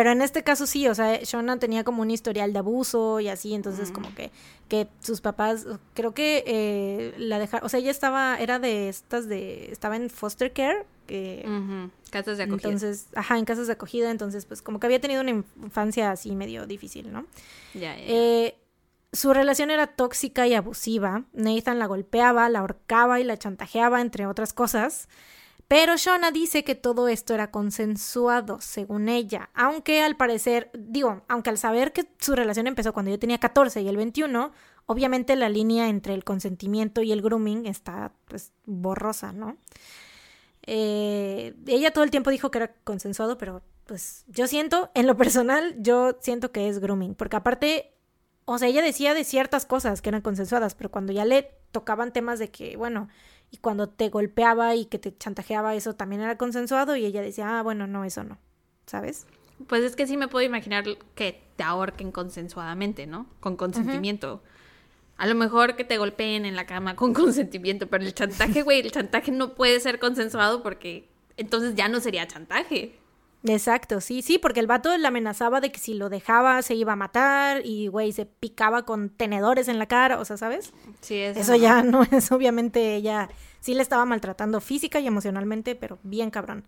[0.00, 3.28] Pero en este caso sí, o sea, Shona tenía como un historial de abuso y
[3.28, 4.30] así, entonces como que,
[4.66, 9.28] que sus papás, creo que eh, la dejaron, o sea, ella estaba, era de estas
[9.28, 11.44] de, estaba en foster care, que...
[12.10, 12.70] Casas de acogida.
[12.70, 16.34] Entonces, ajá, en casas de acogida, entonces pues como que había tenido una infancia así
[16.34, 17.26] medio difícil, ¿no?
[17.74, 18.04] Ya, ya.
[18.06, 18.54] Eh,
[19.12, 21.24] su relación era tóxica y abusiva.
[21.34, 25.10] Nathan la golpeaba, la ahorcaba y la chantajeaba, entre otras cosas.
[25.70, 31.50] Pero Shona dice que todo esto era consensuado, según ella, aunque al parecer, digo, aunque
[31.50, 34.50] al saber que su relación empezó cuando yo tenía 14 y el 21,
[34.86, 39.58] obviamente la línea entre el consentimiento y el grooming está pues borrosa, ¿no?
[40.66, 45.16] Eh, ella todo el tiempo dijo que era consensuado, pero pues yo siento, en lo
[45.16, 47.94] personal, yo siento que es grooming, porque aparte,
[48.44, 52.12] o sea, ella decía de ciertas cosas que eran consensuadas, pero cuando ya le tocaban
[52.12, 53.06] temas de que, bueno,
[53.50, 57.58] y cuando te golpeaba y que te chantajeaba, eso también era consensuado y ella decía,
[57.58, 58.38] ah, bueno, no, eso no,
[58.86, 59.26] ¿sabes?
[59.66, 63.26] Pues es que sí me puedo imaginar que te ahorquen consensuadamente, ¿no?
[63.40, 64.42] Con consentimiento.
[65.18, 68.80] A lo mejor que te golpeen en la cama con consentimiento, pero el chantaje, güey,
[68.80, 72.99] el chantaje no puede ser consensuado porque entonces ya no sería chantaje.
[73.44, 76.92] Exacto, sí, sí, porque el vato le amenazaba de que si lo dejaba se iba
[76.92, 80.72] a matar y, güey, se picaba con tenedores en la cara, o sea, ¿sabes?
[81.00, 83.30] Sí, eso, eso ya no es, obviamente ella
[83.60, 86.66] sí le estaba maltratando física y emocionalmente, pero bien cabrón.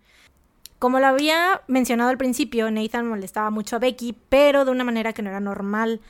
[0.79, 5.13] Como lo había mencionado al principio, Nathan molestaba mucho a Becky, pero de una manera
[5.13, 6.01] que no era normal.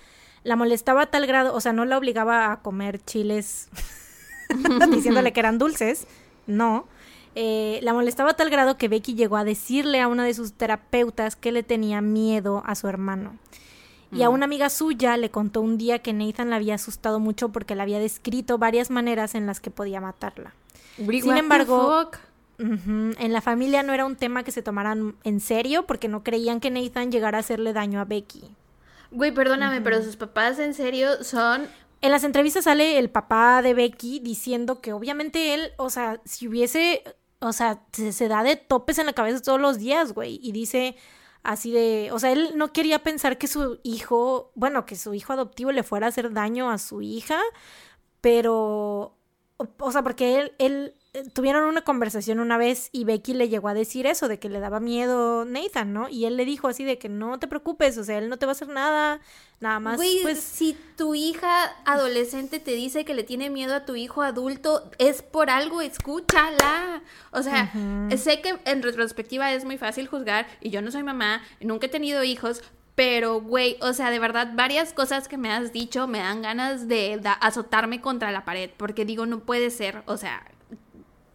[0.43, 3.69] La molestaba a tal grado, o sea, no la obligaba a comer chiles
[4.91, 6.07] diciéndole que eran dulces,
[6.47, 6.87] no
[7.35, 10.53] eh, la molestaba a tal grado que Becky llegó a decirle a una de sus
[10.53, 13.37] terapeutas que le tenía miedo a su hermano.
[14.11, 14.33] Y a mm.
[14.33, 17.81] una amiga suya le contó un día que Nathan la había asustado mucho porque le
[17.81, 20.53] había descrito varias maneras en las que podía matarla.
[20.97, 22.11] Sin embargo,
[22.59, 26.59] en la familia no era un tema que se tomaran en serio porque no creían
[26.59, 28.55] que Nathan llegara a hacerle daño a Becky.
[29.09, 31.67] Güey, perdóname, pero sus papás en serio son
[32.03, 36.49] en las entrevistas sale el papá de Becky diciendo que obviamente él, o sea, si
[36.49, 37.01] hubiese
[37.43, 40.39] o sea, se, da de topes en la cabeza todos los días, güey.
[40.41, 40.95] Y dice
[41.43, 45.33] así de, o sea, él no quería pensar que su hijo, bueno, que su hijo
[45.33, 47.39] adoptivo le fuera a hacer daño a su hija,
[48.21, 49.17] pero,
[49.57, 50.95] o, sea, porque él, él
[51.33, 54.59] tuvieron una conversación una vez y Becky le llegó a decir eso, de que le
[54.59, 56.09] daba miedo Nathan, ¿no?
[56.09, 58.47] Y él le dijo así de que no te preocupes, o sea, él no te
[58.47, 59.19] va a hacer nada,
[59.59, 59.97] nada más.
[60.23, 64.89] pues si tu hija adolescente te dice que le tiene miedo a tu hijo adulto,
[64.97, 67.03] es por algo, escúchala.
[67.31, 67.71] O sea,
[68.17, 71.89] sé que en retrospectiva es muy fácil juzgar y yo no soy mamá, nunca he
[71.89, 72.63] tenido hijos,
[72.95, 76.87] pero, güey, o sea, de verdad, varias cosas que me has dicho me dan ganas
[76.87, 80.43] de azotarme contra la pared, porque digo, no puede ser, o sea,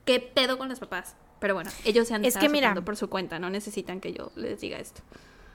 [0.08, 1.14] ¿qué pedo con los papás?
[1.38, 4.32] Pero bueno, ellos se han es que mira, por su cuenta, no necesitan que yo
[4.36, 5.02] les diga esto.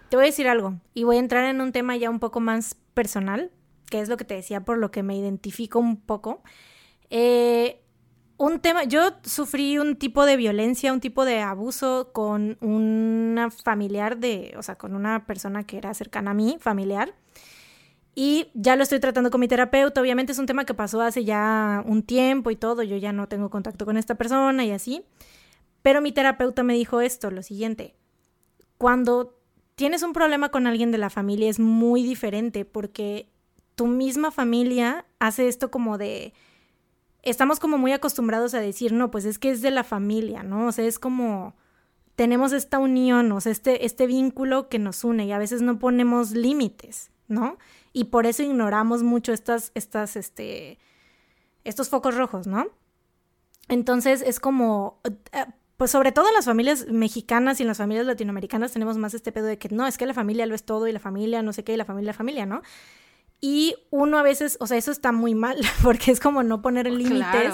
[0.10, 2.40] Te voy a decir algo, y voy a entrar en un tema ya un poco
[2.40, 3.52] más personal,
[3.90, 6.44] que es lo que te decía, por lo que me identifico un poco.
[7.10, 7.82] Eh,
[8.38, 14.18] un tema, yo sufrí un tipo de violencia, un tipo de abuso con una familiar
[14.18, 17.16] de, o sea, con una persona que era cercana a mí, familiar.
[18.15, 19.99] Y ya lo estoy tratando con mi terapeuta.
[20.02, 22.84] Obviamente es un tema que pasó hace ya un tiempo y todo.
[22.84, 25.03] Yo ya no tengo contacto con esta persona y así.
[25.81, 27.95] Pero mi terapeuta me dijo esto, lo siguiente.
[28.77, 29.40] Cuando
[29.76, 33.30] tienes un problema con alguien de la familia es muy diferente porque
[33.76, 36.34] tu misma familia hace esto como de...
[37.23, 40.68] Estamos como muy acostumbrados a decir, no, pues es que es de la familia, ¿no?
[40.68, 41.56] O sea, es como
[42.15, 45.80] tenemos esta unión, o sea, este, este vínculo que nos une y a veces no
[45.80, 47.57] ponemos límites, ¿no?
[47.94, 50.80] Y por eso ignoramos mucho estas, estas, este,
[51.64, 52.68] estos focos rojos, ¿no?
[53.70, 54.99] Entonces es como,
[55.32, 55.45] eh,
[55.78, 59.32] pues sobre todo en las familias mexicanas y en las familias latinoamericanas tenemos más este
[59.32, 61.53] pedo de que no, es que la familia lo es todo y la familia no
[61.53, 62.61] sé qué y la familia la familia, ¿no?
[63.40, 66.90] Y uno a veces, o sea, eso está muy mal porque es como no poner
[66.90, 67.53] límites.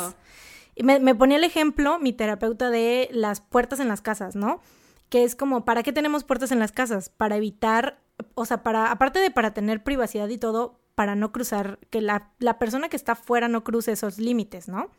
[0.76, 4.62] Y me, me ponía el ejemplo, mi terapeuta, de las puertas en las casas, ¿no?
[5.10, 7.10] Que es como, ¿para qué tenemos puertas en las casas?
[7.10, 8.00] Para evitar
[8.36, 12.32] o sea, para, aparte de para tener privacidad y todo, para no cruzar, que la,
[12.40, 14.90] la persona que está afuera no cruce esos límites, ¿no?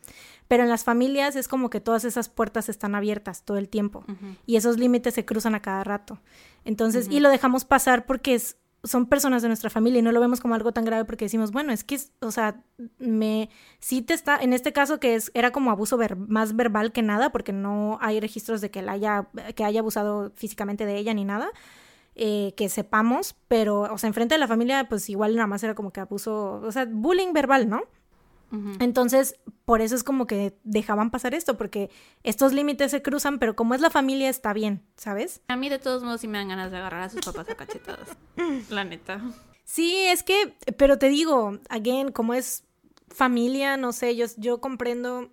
[0.47, 4.03] Pero en las familias es como que todas esas puertas están abiertas todo el tiempo
[4.47, 6.19] y esos límites se cruzan a cada rato.
[6.65, 10.19] Entonces, y lo dejamos pasar porque es, son personas de nuestra familia y no lo
[10.19, 12.63] vemos como algo tan grave porque decimos, bueno, es que, o sea,
[12.97, 13.49] me,
[13.79, 17.31] sí te está, en este caso que es, era como abuso más verbal que nada
[17.31, 21.25] porque no hay registros de que, él haya, que haya abusado físicamente de ella ni
[21.25, 21.51] nada,
[22.15, 25.75] eh, que sepamos, pero, o sea, enfrente de la familia, pues igual nada más era
[25.75, 27.83] como que abuso, o sea, bullying verbal, ¿no?
[28.81, 31.89] Entonces, por eso es como que dejaban pasar esto, porque
[32.23, 35.41] estos límites se cruzan, pero como es la familia, está bien, ¿sabes?
[35.47, 37.55] A mí de todos modos sí me dan ganas de agarrar a sus papás a
[37.55, 38.09] cachetadas,
[38.69, 39.21] la neta.
[39.63, 42.65] Sí, es que, pero te digo, again, como es
[43.07, 45.31] familia, no sé, yo, yo comprendo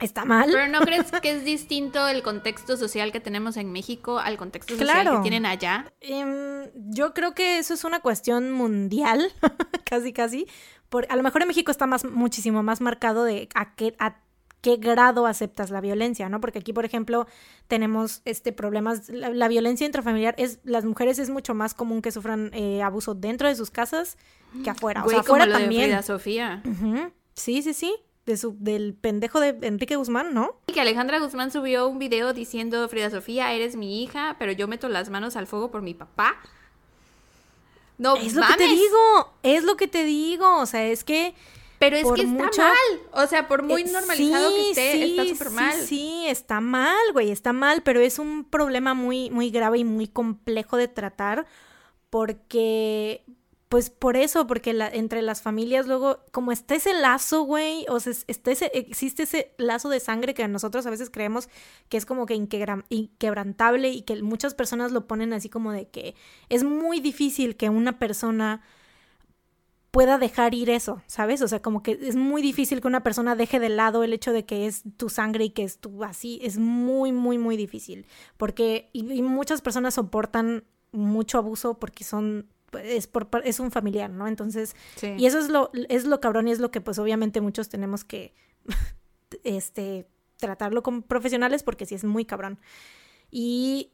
[0.00, 0.50] está mal.
[0.52, 4.76] Pero ¿no crees que es distinto el contexto social que tenemos en México al contexto
[4.76, 5.92] social que tienen allá?
[6.00, 9.32] Em, yo creo que eso es una cuestión mundial,
[9.84, 10.46] casi casi.
[10.88, 14.20] Por, a lo mejor en México está más, muchísimo más marcado de a qué, a
[14.60, 16.40] qué grado aceptas la violencia, ¿no?
[16.40, 17.26] Porque aquí, por ejemplo,
[17.68, 22.50] tenemos este problemas, la, violencia intrafamiliar es, las mujeres es mucho más común que sufran
[22.52, 24.16] eh, abuso dentro de sus casas
[24.62, 25.04] que afuera.
[25.04, 26.02] o sea, afuera también.
[26.02, 26.62] Sofía.
[27.34, 27.94] Sí, sí, sí
[28.26, 30.56] de su, del pendejo de Enrique Guzmán, ¿no?
[30.66, 34.66] Y que Alejandra Guzmán subió un video diciendo, Frida Sofía, eres mi hija, pero yo
[34.66, 36.36] meto las manos al fuego por mi papá.
[37.98, 41.34] No, es lo que te digo, es lo que te digo, o sea, es que...
[41.78, 45.50] Pero es que está mal, o sea, por muy eh, normalizado que esté, está súper
[45.50, 45.74] mal.
[45.74, 49.84] Sí, sí, está mal, güey, está mal, pero es un problema muy, muy grave y
[49.84, 51.46] muy complejo de tratar
[52.08, 53.24] porque
[53.68, 57.98] pues por eso, porque la, entre las familias luego, como está ese lazo, güey, o
[57.98, 61.48] sea, está ese, existe ese lazo de sangre que nosotros a veces creemos
[61.88, 66.14] que es como que inquebrantable y que muchas personas lo ponen así como de que
[66.48, 68.62] es muy difícil que una persona
[69.90, 71.42] pueda dejar ir eso, ¿sabes?
[71.42, 74.32] O sea, como que es muy difícil que una persona deje de lado el hecho
[74.32, 78.06] de que es tu sangre y que es tu así, es muy, muy, muy difícil,
[78.36, 84.28] porque y muchas personas soportan mucho abuso porque son es, por, es un familiar, ¿no?
[84.28, 84.76] Entonces,
[85.16, 88.04] y eso es lo, es lo cabrón y es lo que pues obviamente muchos tenemos
[88.04, 88.34] que,
[89.44, 90.06] este,
[90.38, 92.58] tratarlo con profesionales porque sí es muy cabrón.
[93.30, 93.92] Y,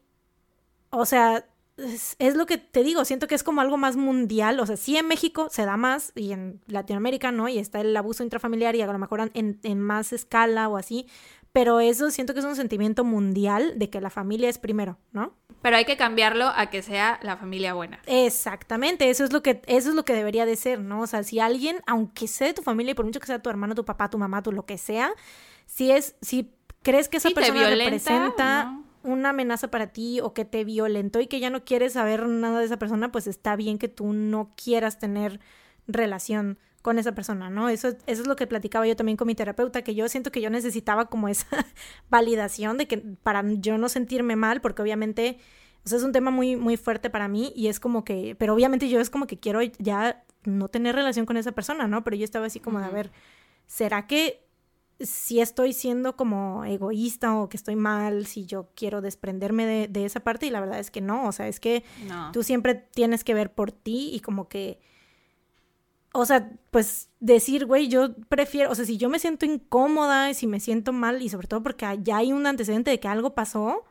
[0.90, 1.46] o sea,
[1.76, 4.96] es, lo que te digo, siento que es como algo más mundial, o sea, sí
[4.96, 7.48] en México se da más y en Latinoamérica, ¿no?
[7.48, 11.06] Y está el abuso intrafamiliar y a lo mejor en, en más escala o así,
[11.52, 15.34] pero eso siento que es un sentimiento mundial de que la familia es primero, ¿no?
[15.60, 18.00] Pero hay que cambiarlo a que sea la familia buena.
[18.06, 21.02] Exactamente, eso es lo que eso es lo que debería de ser, ¿no?
[21.02, 23.50] O sea, si alguien, aunque sea de tu familia y por mucho que sea tu
[23.50, 25.12] hermano, tu papá, tu mamá, tu lo que sea,
[25.66, 26.52] si es si
[26.82, 31.40] crees que esa persona representa una amenaza para ti o que te violentó y que
[31.40, 34.98] ya no quieres saber nada de esa persona, pues está bien que tú no quieras
[34.98, 35.40] tener
[35.86, 37.68] relación con esa persona, ¿no?
[37.68, 40.40] Eso, eso es lo que platicaba yo también con mi terapeuta, que yo siento que
[40.40, 41.46] yo necesitaba como esa
[42.10, 45.38] validación de que para yo no sentirme mal, porque obviamente,
[45.84, 48.54] o sea, es un tema muy, muy fuerte para mí y es como que, pero
[48.54, 52.02] obviamente yo es como que quiero ya no tener relación con esa persona, ¿no?
[52.02, 53.12] Pero yo estaba así como de, a ver,
[53.66, 54.44] ¿será que
[54.98, 60.04] si estoy siendo como egoísta o que estoy mal, si yo quiero desprenderme de, de
[60.04, 60.46] esa parte?
[60.46, 62.30] Y la verdad es que no, o sea, es que No.
[62.32, 64.80] tú siempre tienes que ver por ti y como que,
[66.12, 70.46] o sea, pues decir, güey, yo prefiero, o sea, si yo me siento incómoda, si
[70.46, 73.84] me siento mal y sobre todo porque ya hay un antecedente de que algo pasó,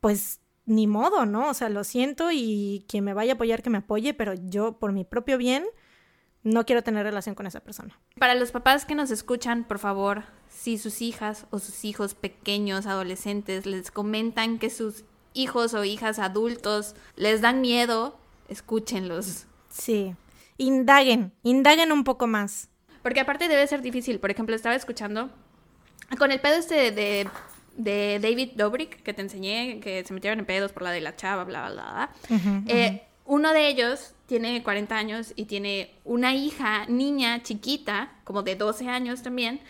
[0.00, 1.48] pues ni modo, ¿no?
[1.48, 4.78] O sea, lo siento y quien me vaya a apoyar que me apoye, pero yo
[4.78, 5.64] por mi propio bien
[6.42, 7.98] no quiero tener relación con esa persona.
[8.18, 12.86] Para los papás que nos escuchan, por favor, si sus hijas o sus hijos pequeños,
[12.86, 18.18] adolescentes, les comentan que sus hijos o hijas adultos les dan miedo,
[18.48, 19.46] escúchenlos.
[19.68, 20.14] Sí.
[20.60, 22.68] Indaguen, indaguen un poco más.
[23.02, 24.20] Porque aparte debe ser difícil.
[24.20, 25.30] Por ejemplo, estaba escuchando
[26.18, 27.26] con el pedo este de,
[27.78, 31.16] de David Dobrik que te enseñé, que se metieron en pedos por la de la
[31.16, 32.10] chava, bla, bla, bla.
[32.36, 38.42] Ujú, Eh, uno de ellos tiene 40 años y tiene una hija, niña, chiquita, como
[38.42, 39.60] de 12 años también.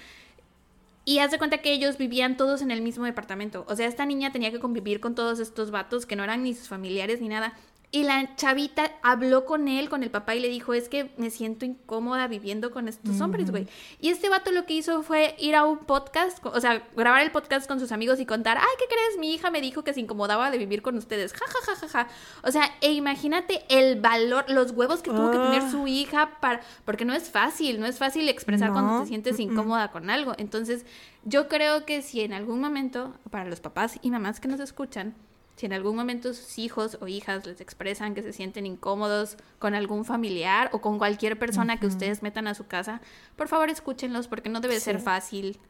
[1.05, 3.65] Y haz de cuenta que ellos vivían todos en el mismo departamento.
[3.69, 6.55] O sea, esta niña tenía que convivir con todos estos vatos que no eran ni
[6.55, 7.55] sus familiares ni nada.
[7.93, 11.29] Y la chavita habló con él, con el papá, y le dijo, es que me
[11.29, 13.67] siento incómoda viviendo con estos hombres, güey.
[14.01, 17.33] Y este vato lo que hizo fue ir a un podcast, o sea, grabar el
[17.33, 19.19] podcast con sus amigos y contar, ay, ¿qué crees?
[19.19, 21.33] Mi hija me dijo que se incomodaba de vivir con ustedes.
[21.33, 22.09] Ja, ja, ja, ja, ja.
[22.45, 25.71] O sea, e imagínate el valor, los huevos que tuvo que tener Ah.
[25.73, 26.61] su hija para...
[26.85, 30.35] Porque no es fácil, no es fácil expresar cuando te sientes incómoda con algo.
[30.39, 30.87] Entonces,
[31.25, 35.17] yo creo que si en algún momento, para los papás y mamás que nos escuchan,
[35.61, 39.75] si en algún momento sus hijos o hijas les expresan que se sienten incómodos con
[39.75, 43.03] algún familiar o con cualquier persona que ustedes metan a su casa,
[43.37, 45.61] por favor escúchenlos porque no debe ser fácil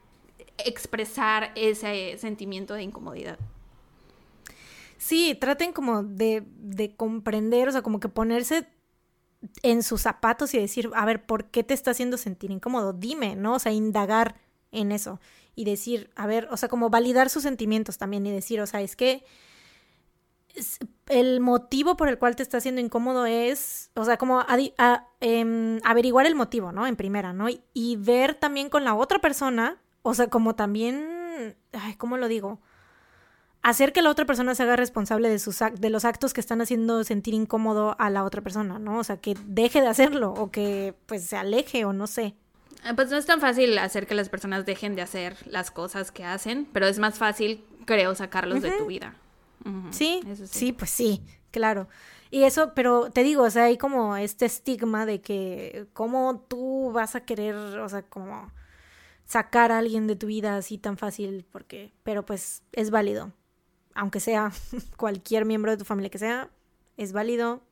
[0.65, 3.37] expresar ese sentimiento de incomodidad.
[4.97, 8.69] Sí, traten como de, de comprender, o sea, como que ponerse
[9.65, 12.93] en sus zapatos y decir, a ver, ¿por qué te está haciendo sentir incómodo?
[12.93, 13.55] Dime, ¿no?
[13.55, 14.37] O sea, indagar
[14.71, 15.19] en eso
[15.57, 18.83] y decir, a ver, o sea, como validar sus sentimientos también y decir, o sea,
[18.83, 19.25] es que
[21.09, 25.79] el motivo por el cual te está haciendo incómodo es, o sea, como a- em,
[25.85, 26.87] averiguar el motivo, ¿no?
[26.87, 27.49] En primera, ¿no?
[27.49, 32.29] Y, y ver también con la otra persona, o sea, como también, ay, ¿cómo lo
[32.29, 32.61] digo?
[33.63, 36.63] Hacer que la otra persona se haga responsable de, sus de los actos que están
[36.63, 38.99] haciendo sentir incómodo a la otra persona, ¿no?
[38.99, 42.35] O sea, que deje de hacerlo o que pues se aleje o no sé.
[42.87, 46.11] Eh, Pues no es tan fácil hacer que las personas dejen de hacer las cosas
[46.11, 49.15] que hacen, pero es más fácil, creo, sacarlos de tu vida.
[49.91, 51.89] Sí, eso sí, pues sí, claro.
[52.31, 56.93] Y eso, pero te digo, o sea, hay como este estigma de que cómo tú
[56.93, 58.53] vas a querer, o sea, como
[59.27, 63.33] sacar a alguien de tu vida así tan fácil, porque, pero pues es válido,
[63.95, 64.53] aunque sea
[64.97, 66.51] cualquier miembro de tu familia que sea,
[66.97, 67.63] es válido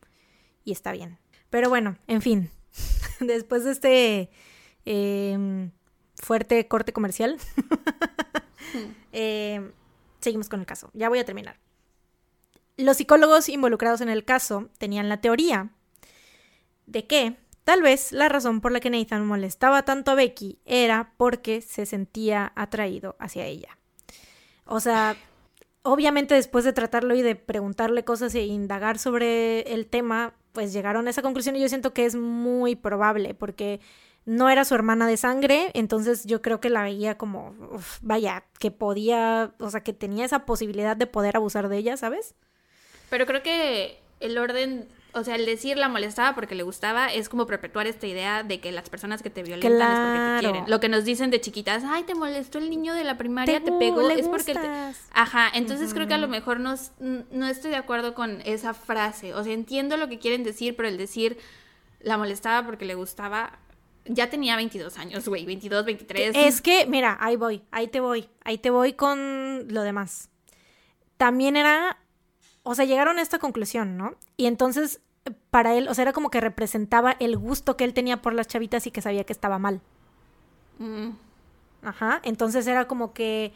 [0.64, 1.18] y está bien.
[1.50, 2.50] Pero bueno, en fin,
[3.20, 4.30] después de este
[4.84, 5.70] em,
[6.14, 7.38] fuerte corte comercial,
[9.12, 9.72] em,
[10.20, 10.90] seguimos con el caso.
[10.94, 11.58] Ya voy a terminar.
[12.78, 15.70] Los psicólogos involucrados en el caso tenían la teoría
[16.86, 21.12] de que tal vez la razón por la que Nathan molestaba tanto a Becky era
[21.16, 23.76] porque se sentía atraído hacia ella.
[24.64, 25.16] O sea,
[25.82, 31.08] obviamente después de tratarlo y de preguntarle cosas e indagar sobre el tema, pues llegaron
[31.08, 33.80] a esa conclusión y yo siento que es muy probable porque
[34.24, 37.56] no era su hermana de sangre, entonces yo creo que la veía como,
[38.02, 42.36] vaya, que podía, o sea, que tenía esa posibilidad de poder abusar de ella, ¿sabes?
[43.10, 47.28] Pero creo que el orden, o sea, el decir la molestaba porque le gustaba es
[47.28, 50.70] como perpetuar esta idea de que las personas que te violentan es porque te quieren.
[50.70, 53.70] Lo que nos dicen de chiquitas, ay, te molestó el niño de la primaria, te,
[53.70, 54.58] gu- pegó, le es porque te...
[55.12, 59.34] Ajá, entonces creo que a lo mejor no, no estoy de acuerdo con esa frase.
[59.34, 61.38] O sea, entiendo lo que quieren decir, pero el decir
[62.00, 63.58] la molestaba porque le gustaba,
[64.04, 66.32] ya tenía 22 años, güey, 22, 23.
[66.36, 70.28] Es que, mira, ahí voy, ahí te voy, ahí te voy con lo demás.
[71.16, 71.98] También era,
[72.62, 74.14] o sea, llegaron a esta conclusión, ¿no?
[74.36, 75.00] Y entonces,
[75.50, 78.46] para él, o sea, era como que representaba el gusto que él tenía por las
[78.46, 79.80] chavitas y que sabía que estaba mal.
[80.78, 81.10] Mm,
[81.82, 83.52] Ajá, entonces era como que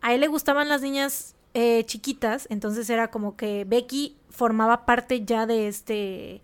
[0.00, 5.24] a él le gustaban las niñas eh, chiquitas, entonces era como que Becky formaba parte
[5.24, 6.42] ya de este,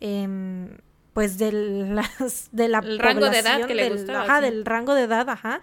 [0.00, 0.78] em,
[1.12, 4.44] pues de las, de la El rango de edad que le del- gustaba, Ajá, sí.
[4.46, 5.60] del rango de edad, ajá.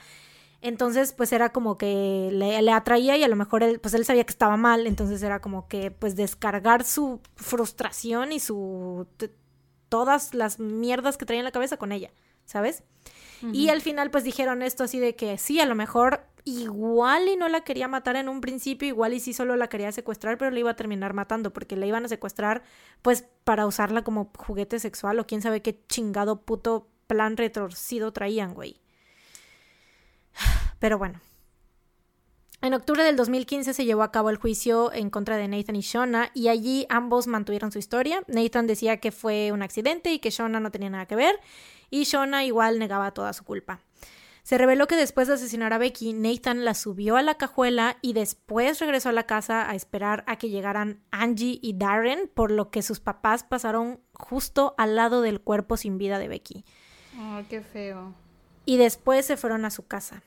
[0.62, 4.06] Entonces, pues era como que le, le atraía y a lo mejor él, pues él
[4.06, 9.08] sabía que estaba mal, entonces era como que, pues descargar su frustración y su,
[9.90, 12.12] todas las mierdas que traía en la cabeza con ella.
[12.48, 12.84] ¿sabes?
[13.54, 17.36] Y al final pues dijeron esto así de que sí, a lo mejor igual y
[17.36, 20.50] no la quería matar en un principio, igual y sí solo la quería secuestrar, pero
[20.50, 22.64] la iba a terminar matando porque la iban a secuestrar
[23.04, 28.56] pues para usarla como juguete sexual o quién sabe qué chingado puto plan retorcido traían,
[28.56, 28.82] güey.
[30.80, 31.20] Pero bueno.
[32.60, 35.82] En octubre del 2015 se llevó a cabo el juicio en contra de Nathan y
[35.82, 38.24] Shona y allí ambos mantuvieron su historia.
[38.28, 41.40] Nathan decía que fue un accidente y que Shona no tenía nada que ver
[41.92, 43.80] y Shona igual negaba toda su culpa.
[44.48, 48.14] Se reveló que después de asesinar a Becky, Nathan la subió a la cajuela y
[48.14, 52.72] después regresó a la casa a esperar a que llegaran Angie y Darren, por lo
[52.72, 56.64] que sus papás pasaron justo al lado del cuerpo sin vida de Becky.
[57.20, 58.16] Oh, qué feo.
[58.64, 60.24] Y después se fueron a su casa.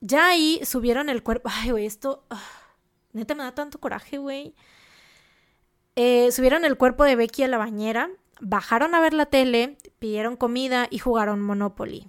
[0.00, 1.50] Ya ahí subieron el cuerpo.
[1.52, 2.24] Ay, güey, esto.
[2.30, 2.42] ah,
[3.12, 4.54] neta me da tanto coraje, güey.
[5.96, 8.10] Eh, subieron el cuerpo de Becky a la bañera,
[8.40, 12.08] bajaron a ver la tele, pidieron comida y jugaron Monopoly.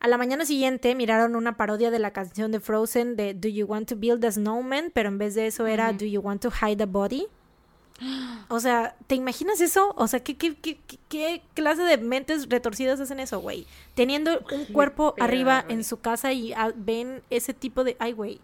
[0.00, 3.66] A la mañana siguiente miraron una parodia de la canción de Frozen de Do You
[3.66, 6.50] Want to Build a Snowman, pero en vez de eso era Do You Want to
[6.50, 7.26] Hide a Body.
[8.48, 9.94] O sea, ¿te imaginas eso?
[9.96, 13.66] O sea, ¿qué, qué, qué, qué- qué clase de mentes retorcidas hacen eso, güey?
[13.94, 17.96] Teniendo un cuerpo arriba en su casa y ah, ven ese tipo de...
[18.00, 18.40] Ay, güey.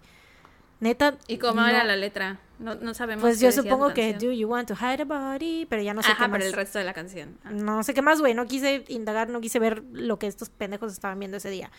[0.78, 1.16] Neta...
[1.26, 1.68] ¿Y cómo no.
[1.68, 2.38] era la letra?
[2.60, 3.22] No, no sabemos.
[3.22, 4.12] Pues qué yo supongo que.
[4.12, 6.46] Do You Want to Hide a Body, pero ya no sé Ajá, qué pero más.
[6.46, 7.38] el resto de la canción.
[7.42, 7.50] Ah.
[7.52, 8.34] No sé qué más, güey.
[8.34, 11.70] No quise indagar, no quise ver lo que estos pendejos estaban viendo ese día.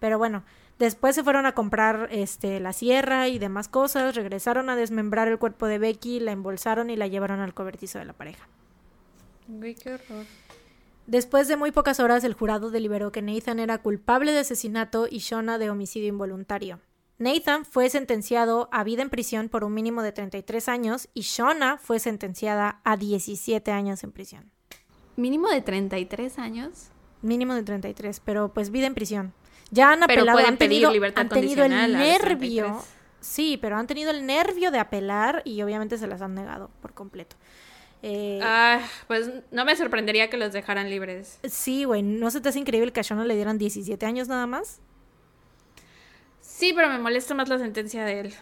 [0.00, 0.42] Pero bueno,
[0.78, 5.38] después se fueron a comprar este la sierra y demás cosas, regresaron a desmembrar el
[5.38, 8.48] cuerpo de Becky, la embolsaron y la llevaron al cobertizo de la pareja.
[9.46, 10.24] Güey, qué horror.
[11.06, 15.18] Después de muy pocas horas, el jurado deliberó que Nathan era culpable de asesinato y
[15.18, 16.80] Shona de homicidio involuntario.
[17.20, 21.76] Nathan fue sentenciado a vida en prisión por un mínimo de 33 años y Shona
[21.76, 24.50] fue sentenciada a 17 años en prisión.
[25.16, 26.88] Mínimo de 33 años.
[27.20, 29.34] Mínimo de 33, pero pues vida en prisión.
[29.70, 32.64] Ya han Pero apelado, pueden han tenido, libertad han tenido el nervio.
[32.64, 32.72] 33.
[33.20, 36.94] Sí, pero han tenido el nervio de apelar y obviamente se las han negado por
[36.94, 37.36] completo.
[38.02, 41.38] Eh, Ah, pues no me sorprendería que los dejaran libres.
[41.44, 44.46] Sí, güey, ¿no se te hace increíble que a Shona le dieran 17 años nada
[44.46, 44.80] más?
[46.60, 48.34] Sí, pero me molesta más la sentencia de él.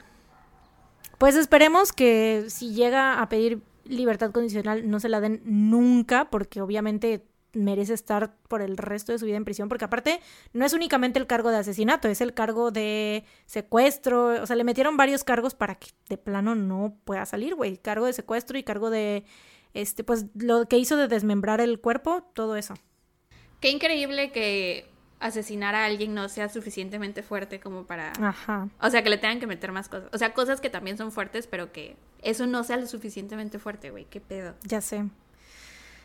[1.18, 6.60] Pues esperemos que si llega a pedir libertad condicional no se la den nunca, porque
[6.60, 10.18] obviamente merece estar por el resto de su vida en prisión, porque aparte
[10.52, 14.64] no es únicamente el cargo de asesinato, es el cargo de secuestro, o sea, le
[14.64, 18.64] metieron varios cargos para que de plano no pueda salir, güey, cargo de secuestro y
[18.64, 19.22] cargo de,
[19.74, 22.74] este, pues lo que hizo de desmembrar el cuerpo, todo eso.
[23.60, 28.12] Qué increíble que asesinar a alguien no sea suficientemente fuerte como para...
[28.20, 28.68] Ajá.
[28.80, 30.08] O sea, que le tengan que meter más cosas.
[30.12, 33.90] O sea, cosas que también son fuertes, pero que eso no sea lo suficientemente fuerte,
[33.90, 34.04] güey.
[34.04, 34.54] Qué pedo.
[34.64, 35.04] Ya sé.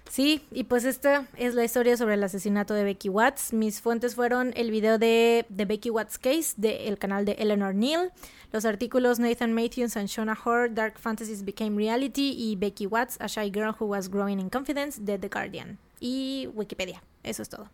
[0.10, 3.53] Sí, y pues esta es la historia sobre el asesinato de Becky Watts.
[3.53, 8.11] Mis fuentes fueron el video de The Becky Watts Case del canal de Eleanor Neal,
[8.52, 13.27] los artículos Nathan Matthews and Shona Hoare, Dark Fantasies Became Reality y Becky Watts, A
[13.27, 15.80] Shy Girl Who Was Growing in Confidence de The Guardian.
[15.99, 17.02] Y Wikipedia.
[17.23, 17.69] Eso es todo.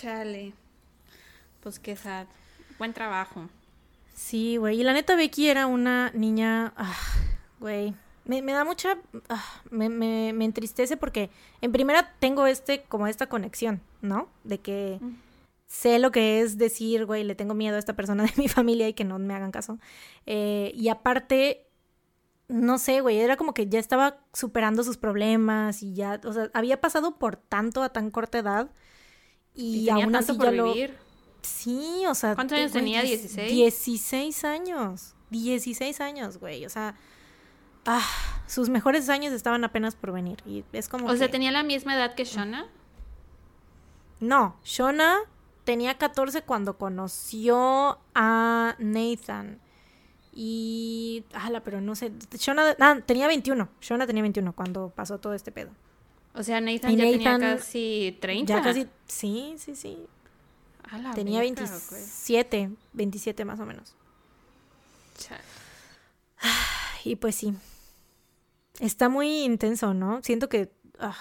[0.00, 0.52] Chale.
[1.62, 2.26] Pues qué sad.
[2.78, 3.48] Buen trabajo.
[4.14, 4.80] Sí, güey.
[4.80, 6.74] Y la neta, Becky era una niña.
[6.76, 6.94] ah,
[7.60, 7.94] Güey.
[8.26, 8.98] Me, me da mucha.
[9.30, 11.30] ah, me, me, me entristece porque,
[11.62, 14.28] en primera, tengo este, como esta conexión, ¿no?
[14.44, 15.14] De que Mm.
[15.66, 18.88] sé lo que es decir, güey, le tengo miedo a esta persona de mi familia
[18.88, 19.78] y que no me hagan caso.
[20.26, 21.66] Eh, y aparte,
[22.48, 26.50] no sé, güey, era como que ya estaba superando sus problemas y ya, o sea,
[26.52, 28.70] había pasado por tanto a tan corta edad.
[29.56, 30.96] Y, aún así por ya lo, vivir.
[31.42, 32.34] Sí, o sea.
[32.34, 33.02] ¿Cuántos años tenía?
[33.02, 33.52] diez- 16.
[33.52, 35.14] 16 años.
[35.30, 36.66] 16 años, güey.
[36.66, 36.94] O sea.
[37.86, 38.04] Ah,
[38.46, 40.38] sus mejores años estaban apenas por venir.
[40.44, 41.06] Y es como.
[41.08, 42.66] O sea, tenía la misma edad que Shona.
[44.20, 45.18] No, Shona
[45.64, 49.60] tenía 14 cuando conoció a Nathan.
[50.32, 51.24] Y.
[51.32, 52.12] Ala, pero no sé.
[52.36, 52.76] Shona.
[52.80, 53.68] Ah, tenía 21.
[53.80, 55.70] Shona tenía 21 cuando pasó todo este pedo.
[56.36, 58.54] O sea, Nathan Y ya tenía Nathan casi 30.
[58.54, 58.86] Ya casi.
[59.06, 60.06] Sí, sí, sí.
[61.14, 62.00] Tenía verga, güey.
[62.00, 62.70] 27.
[62.92, 63.96] 27 más o menos.
[65.18, 65.40] Chale.
[67.04, 67.54] Y pues sí.
[68.80, 70.20] Está muy intenso, ¿no?
[70.22, 71.16] Siento que ah,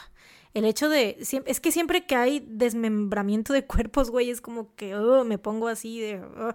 [0.53, 1.17] el hecho de...
[1.19, 5.67] Es que siempre que hay desmembramiento de cuerpos, güey, es como que oh, me pongo
[5.67, 6.19] así de...
[6.19, 6.53] oh,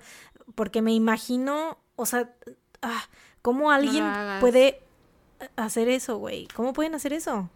[0.55, 2.35] porque me imagino, o sea,
[2.83, 3.09] ah,
[3.41, 4.05] ¿cómo alguien
[4.41, 4.83] puede
[5.57, 6.49] hacer eso, güey?
[6.55, 7.49] ¿Cómo pueden hacer eso?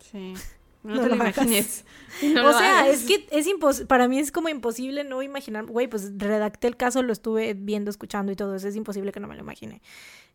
[0.00, 0.34] Sí.
[0.82, 1.84] No, No te lo imagines.
[2.22, 2.94] o lo sea, hagas.
[2.94, 6.76] es que es imposible, para mí es como imposible no imaginar, güey, pues redacté el
[6.76, 9.82] caso, lo estuve viendo, escuchando y todo eso, es imposible que no me lo imagine.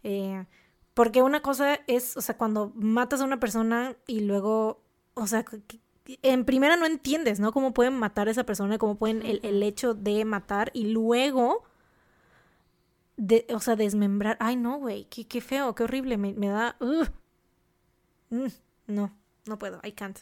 [0.04, 0.46] Eh,
[0.94, 4.84] porque una cosa es, o sea, cuando matas a una persona y luego,
[5.14, 5.46] o sea,
[6.22, 7.54] en primera no entiendes, ¿no?
[7.54, 11.64] Cómo pueden matar a esa persona, cómo pueden el, el hecho de matar y luego,
[13.16, 14.36] de, o sea, desmembrar.
[14.42, 16.76] Ay, no, güey, qué, qué feo, qué horrible, me, me da...
[18.30, 18.48] Mm,
[18.88, 19.14] no,
[19.46, 20.18] no puedo, I can't.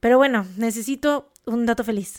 [0.00, 2.18] Pero bueno, necesito un dato feliz.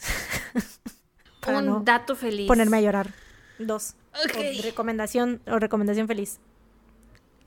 [1.40, 2.48] Para Un no dato feliz.
[2.48, 3.14] ponerme a llorar.
[3.60, 3.96] Dos.
[4.26, 4.38] Ok.
[4.60, 6.40] O recomendación o recomendación feliz.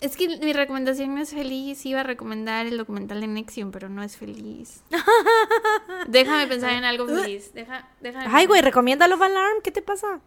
[0.00, 1.84] Es que mi recomendación no es feliz.
[1.84, 4.82] Iba a recomendar el documental de Nexium, pero no es feliz.
[6.06, 7.52] déjame pensar en algo feliz.
[7.52, 9.60] Deja, déjame Ay, güey, recomiéndalo, Alarm.
[9.62, 10.20] ¿Qué te pasa?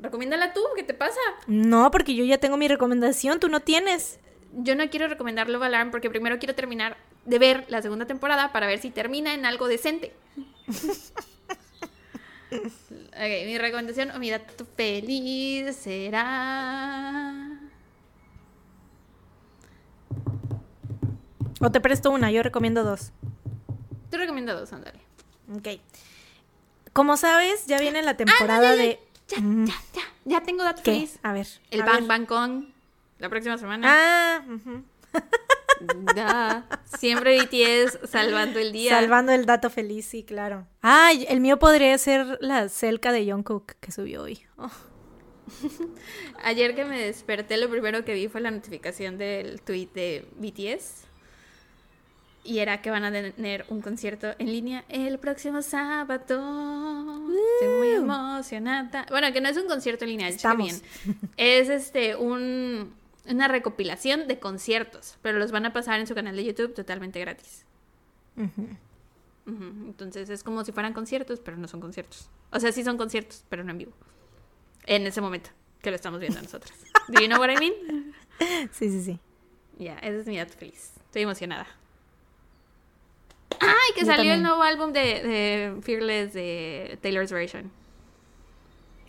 [0.00, 1.20] Recomiéndala tú, ¿qué te pasa?
[1.46, 4.18] No, porque yo ya tengo mi recomendación, tú no tienes.
[4.52, 8.52] Yo no quiero recomendar Love Alarm porque primero quiero terminar de ver la segunda temporada
[8.52, 10.14] para ver si termina en algo decente.
[12.50, 17.58] ok, mi recomendación o mi dato feliz será.
[21.60, 23.12] O te presto una, yo recomiendo dos.
[24.10, 25.00] Te recomiendo dos, ándale.
[25.54, 25.80] Ok.
[26.92, 29.00] Como sabes, ya viene la temporada Ah, ya, ya, de...
[29.28, 30.02] Ya, ya, ya.
[30.24, 30.92] Ya tengo dato ¿Qué?
[30.92, 31.18] feliz.
[31.22, 31.46] A ver.
[31.70, 32.08] El a Bang ver.
[32.08, 32.74] Bang Con
[33.18, 33.86] la próxima semana.
[33.88, 34.42] Ah.
[36.14, 36.66] Da.
[36.98, 38.98] Siempre BTS salvando el día.
[38.98, 40.66] salvando el dato feliz, sí, claro.
[40.80, 44.40] Ay, el mío podría ser la celca de Jungkook que subió hoy.
[44.56, 44.70] Oh.
[46.44, 51.06] Ayer que me desperté, lo primero que vi fue la notificación del tweet de BTS.
[52.44, 57.28] Y era que van a tener un concierto en línea el próximo sábado.
[57.60, 59.04] Estoy muy emocionada.
[59.10, 60.66] Bueno, que no es un concierto en línea, Estamos.
[60.66, 61.20] bien.
[61.36, 62.94] Es este un,
[63.28, 67.20] una recopilación de conciertos, pero los van a pasar en su canal de YouTube totalmente
[67.20, 67.64] gratis.
[69.46, 72.28] Entonces es como si fueran conciertos, pero no son conciertos.
[72.52, 73.92] O sea, sí son conciertos, pero no en vivo.
[74.86, 75.50] En ese momento
[75.82, 76.72] que lo estamos viendo nosotros.
[77.08, 78.14] ¿Do you know what I mean?
[78.72, 79.18] Sí, sí, sí.
[79.78, 80.92] Ya, ese es mi dato feliz.
[81.06, 81.66] Estoy emocionada.
[83.60, 83.92] ¡Ay!
[83.94, 84.34] Que Yo salió también.
[84.36, 87.70] el nuevo álbum de, de Fearless de Taylor's Version.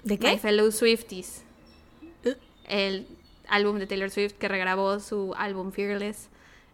[0.04, 0.38] ¿De My qué?
[0.38, 1.44] Fellow Swifties.
[2.24, 2.36] Eh.
[2.66, 3.08] El
[3.50, 6.30] álbum de Taylor Swift que regrabó su álbum Fearless.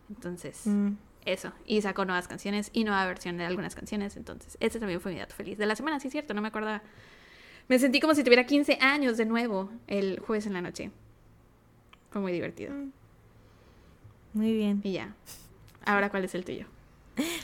[0.09, 0.93] Entonces, Mm.
[1.25, 1.51] eso.
[1.65, 4.15] Y sacó nuevas canciones y nueva versión de algunas canciones.
[4.17, 5.57] Entonces, ese también fue mi dato feliz.
[5.57, 6.81] De la semana, sí es cierto, no me acordaba.
[7.67, 10.91] Me sentí como si tuviera 15 años de nuevo el jueves en la noche.
[12.11, 12.73] Fue muy divertido.
[12.73, 12.91] Mm.
[14.33, 14.81] Muy bien.
[14.83, 15.15] Y ya.
[15.85, 16.67] Ahora, ¿cuál es el tuyo?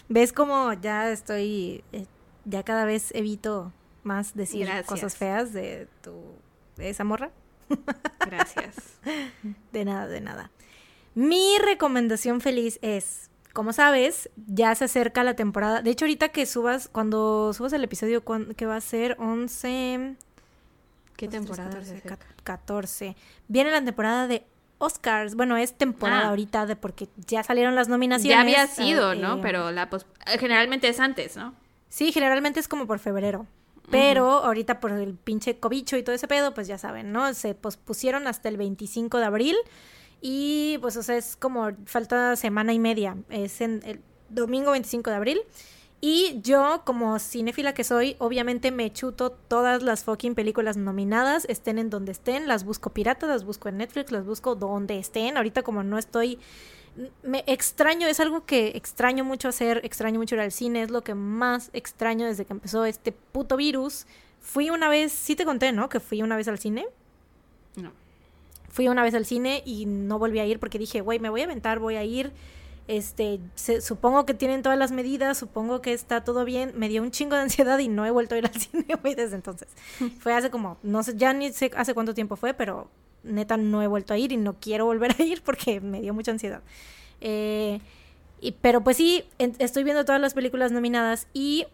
[0.09, 2.05] ¿Ves cómo ya estoy, eh,
[2.45, 3.71] ya cada vez evito
[4.03, 4.87] más decir Gracias.
[4.87, 6.21] cosas feas de tu,
[6.75, 7.31] de esa morra?
[8.25, 8.75] Gracias.
[9.71, 10.51] De nada, de nada.
[11.15, 15.81] Mi recomendación feliz es, como sabes, ya se acerca la temporada.
[15.81, 18.23] De hecho, ahorita que subas, cuando subas el episodio,
[18.55, 20.15] que va a ser 11...
[21.17, 21.69] ¿Qué temporada?
[21.69, 22.17] 14, se acerca?
[22.17, 23.15] ca- 14.
[23.47, 24.45] Viene la temporada de
[24.79, 25.35] Oscars.
[25.35, 26.29] Bueno, es temporada Ah.
[26.29, 28.29] ahorita de porque ya salieron las nominaciones.
[28.35, 29.35] Ya había sido, eh, ¿no?
[29.37, 30.05] eh, Pero la pos-
[30.39, 31.53] generalmente es antes, ¿no?
[31.89, 33.45] Sí, generalmente es como por febrero.
[33.89, 37.33] Pero ahorita por el pinche cobicho y todo ese pedo, pues ya saben, ¿no?
[37.33, 39.55] Se pospusieron hasta el 25 de abril.
[40.21, 43.17] Y pues, o sea, es como falta semana y media.
[43.29, 45.41] Es en el domingo 25 de abril.
[46.03, 51.77] Y yo, como cinéfila que soy, obviamente me chuto todas las fucking películas nominadas, estén
[51.77, 55.37] en donde estén, las busco piratas, las busco en Netflix, las busco donde estén.
[55.37, 56.39] Ahorita como no estoy
[57.23, 61.03] me extraño, es algo que extraño mucho hacer, extraño mucho ir al cine, es lo
[61.03, 64.05] que más extraño desde que empezó este puto virus.
[64.41, 65.87] Fui una vez, sí te conté, ¿no?
[65.89, 66.87] Que fui una vez al cine.
[67.75, 67.91] No.
[68.69, 71.41] Fui una vez al cine y no volví a ir porque dije, güey, me voy
[71.41, 72.31] a aventar, voy a ir.
[72.87, 76.73] Este, se- supongo que tienen todas las medidas, supongo que está todo bien.
[76.75, 79.15] Me dio un chingo de ansiedad y no he vuelto a ir al cine, güey,
[79.15, 79.69] desde entonces.
[80.19, 82.89] fue hace como, no sé, ya ni sé hace cuánto tiempo fue, pero
[83.23, 86.13] neta no he vuelto a ir y no quiero volver a ir porque me dio
[86.13, 86.61] mucha ansiedad.
[87.19, 87.79] Eh,
[88.39, 91.65] y, pero pues sí, estoy viendo todas las películas nominadas y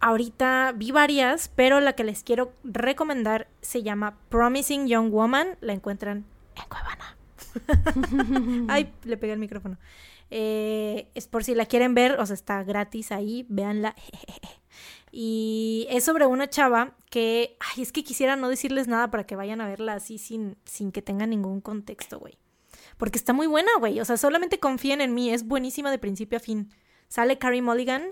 [0.00, 5.56] ahorita vi varias, pero la que les quiero recomendar se llama Promising Young Woman.
[5.60, 6.24] La encuentran
[6.56, 7.16] en Cuevana.
[8.72, 9.78] Ay, le pegué el micrófono.
[10.30, 13.94] Eh, es por si la quieren ver, o sea, está gratis ahí, véanla.
[15.14, 19.36] Y es sobre una chava que, ay, es que quisiera no decirles nada para que
[19.36, 22.38] vayan a verla así sin, sin que tenga ningún contexto, güey.
[22.96, 24.00] Porque está muy buena, güey.
[24.00, 25.30] O sea, solamente confíen en mí.
[25.30, 26.70] Es buenísima de principio a fin.
[27.08, 28.04] Sale Carrie Mulligan.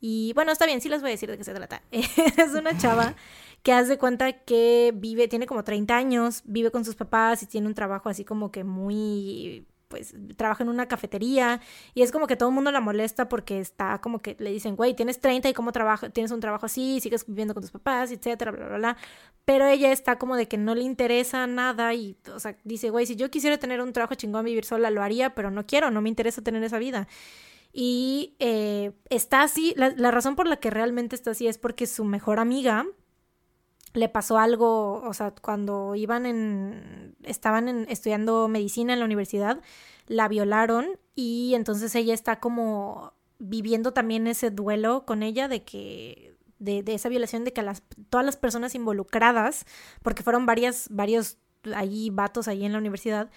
[0.00, 1.82] Y bueno, está bien, sí les voy a decir de qué se trata.
[1.90, 3.16] es una chava
[3.64, 7.66] que hace cuenta que vive, tiene como 30 años, vive con sus papás y tiene
[7.66, 11.60] un trabajo así como que muy pues trabaja en una cafetería
[11.94, 14.74] y es como que todo el mundo la molesta porque está como que le dicen,
[14.74, 18.10] güey, tienes 30 y cómo trabajo, tienes un trabajo así, sigues viviendo con tus papás,
[18.10, 18.96] etcétera, bla, bla, bla.
[19.44, 23.06] Pero ella está como de que no le interesa nada y, o sea, dice, güey,
[23.06, 26.02] si yo quisiera tener un trabajo chingón, vivir sola, lo haría, pero no quiero, no
[26.02, 27.06] me interesa tener esa vida.
[27.72, 32.04] Y eh, está así, la razón por la que realmente está así es porque su
[32.04, 32.84] mejor amiga
[33.94, 39.60] le pasó algo, o sea, cuando iban en, estaban en, estudiando medicina en la universidad,
[40.08, 46.36] la violaron y entonces ella está como viviendo también ese duelo con ella de que
[46.58, 47.64] de, de esa violación de que
[48.10, 49.64] todas las personas involucradas
[50.02, 51.38] porque fueron varias varios
[51.74, 53.30] ahí vatos ahí en la universidad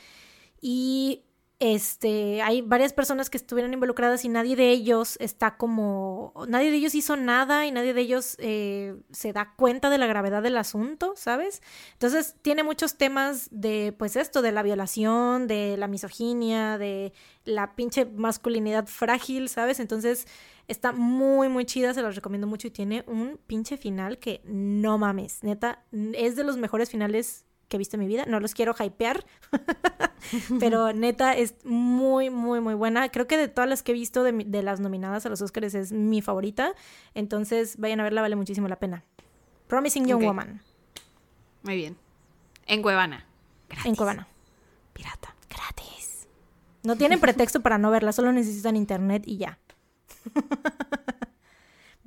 [0.62, 1.24] y
[1.60, 6.78] este, hay varias personas que estuvieron involucradas y nadie de ellos está como, nadie de
[6.78, 10.56] ellos hizo nada y nadie de ellos eh, se da cuenta de la gravedad del
[10.58, 11.64] asunto, ¿sabes?
[11.94, 17.12] Entonces tiene muchos temas de, pues esto, de la violación, de la misoginia, de
[17.44, 19.80] la pinche masculinidad frágil, ¿sabes?
[19.80, 20.28] Entonces
[20.68, 25.00] está muy, muy chida, se los recomiendo mucho y tiene un pinche final que no
[25.00, 28.26] mames, neta, es de los mejores finales que he visto en mi vida.
[28.28, 29.26] No los quiero hypear,
[30.60, 33.10] pero neta es muy, muy, muy buena.
[33.10, 35.74] Creo que de todas las que he visto de, de, las nominadas a los Oscars
[35.74, 36.74] es mi favorita.
[37.14, 39.04] Entonces vayan a verla, vale muchísimo la pena.
[39.68, 40.24] Promising Young.
[40.24, 40.62] Woman.
[41.64, 41.98] Muy bien.
[42.66, 43.26] En Cuevana.
[43.86, 44.28] En Cuevana.
[44.94, 45.36] Pirata.
[45.50, 46.28] Gratis.
[46.84, 49.60] No tienen pretexto para no verla, solo necesitan internet y ya.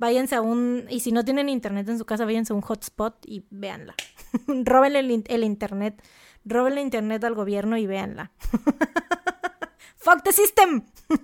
[0.01, 0.85] váyanse a un...
[0.89, 3.93] Y si no tienen internet en su casa, váyanse a un hotspot y véanla.
[4.47, 6.01] Róbenle el, el internet.
[6.45, 8.31] Róbenle internet al gobierno y véanla.
[9.97, 10.83] ¡Fuck the system!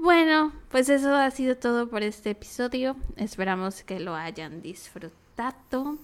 [0.00, 2.96] Bueno, pues eso ha sido todo por este episodio.
[3.16, 5.98] Esperamos que lo hayan disfrutado.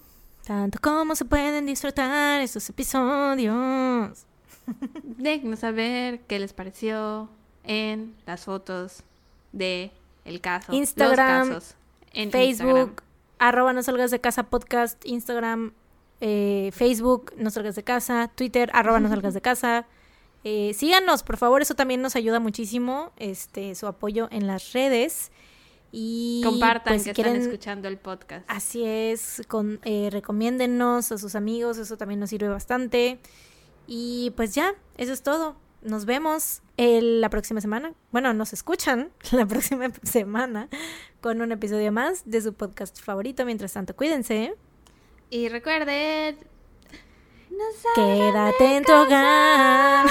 [0.45, 4.27] Tanto como se pueden disfrutar estos episodios.
[5.05, 7.29] Déjenos saber qué les pareció
[7.63, 9.05] en las fotos
[9.53, 9.93] de
[10.25, 10.73] el caso.
[10.73, 11.77] los Instagram, casos
[12.13, 12.97] en Facebook, Instagram.
[13.49, 15.75] Arroba no salgas de casa podcast, Instagram,
[16.21, 19.87] eh, Facebook, no salgas de casa, Twitter, arroba no salgas de casa.
[20.45, 25.33] Eh, síganos, por favor, eso también nos ayuda muchísimo, este, su apoyo en las redes.
[25.91, 28.45] Y Compartan pues, si que quieren, están escuchando el podcast.
[28.49, 33.21] Así es, con, eh, recomiéndennos a sus amigos, eso también nos sirve bastante.
[33.87, 35.57] Y pues ya, eso es todo.
[35.85, 37.93] Nos vemos el- la próxima semana.
[38.11, 40.69] Bueno, nos escuchan la próxima semana
[41.21, 43.45] con un episodio más de su podcast favorito.
[43.45, 44.55] Mientras tanto, cuídense.
[45.31, 46.37] Y recuerden.
[47.51, 50.07] No Quédate en tu hogar.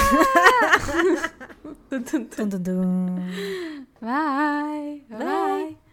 [4.00, 5.04] Bye.
[5.08, 5.83] Bye.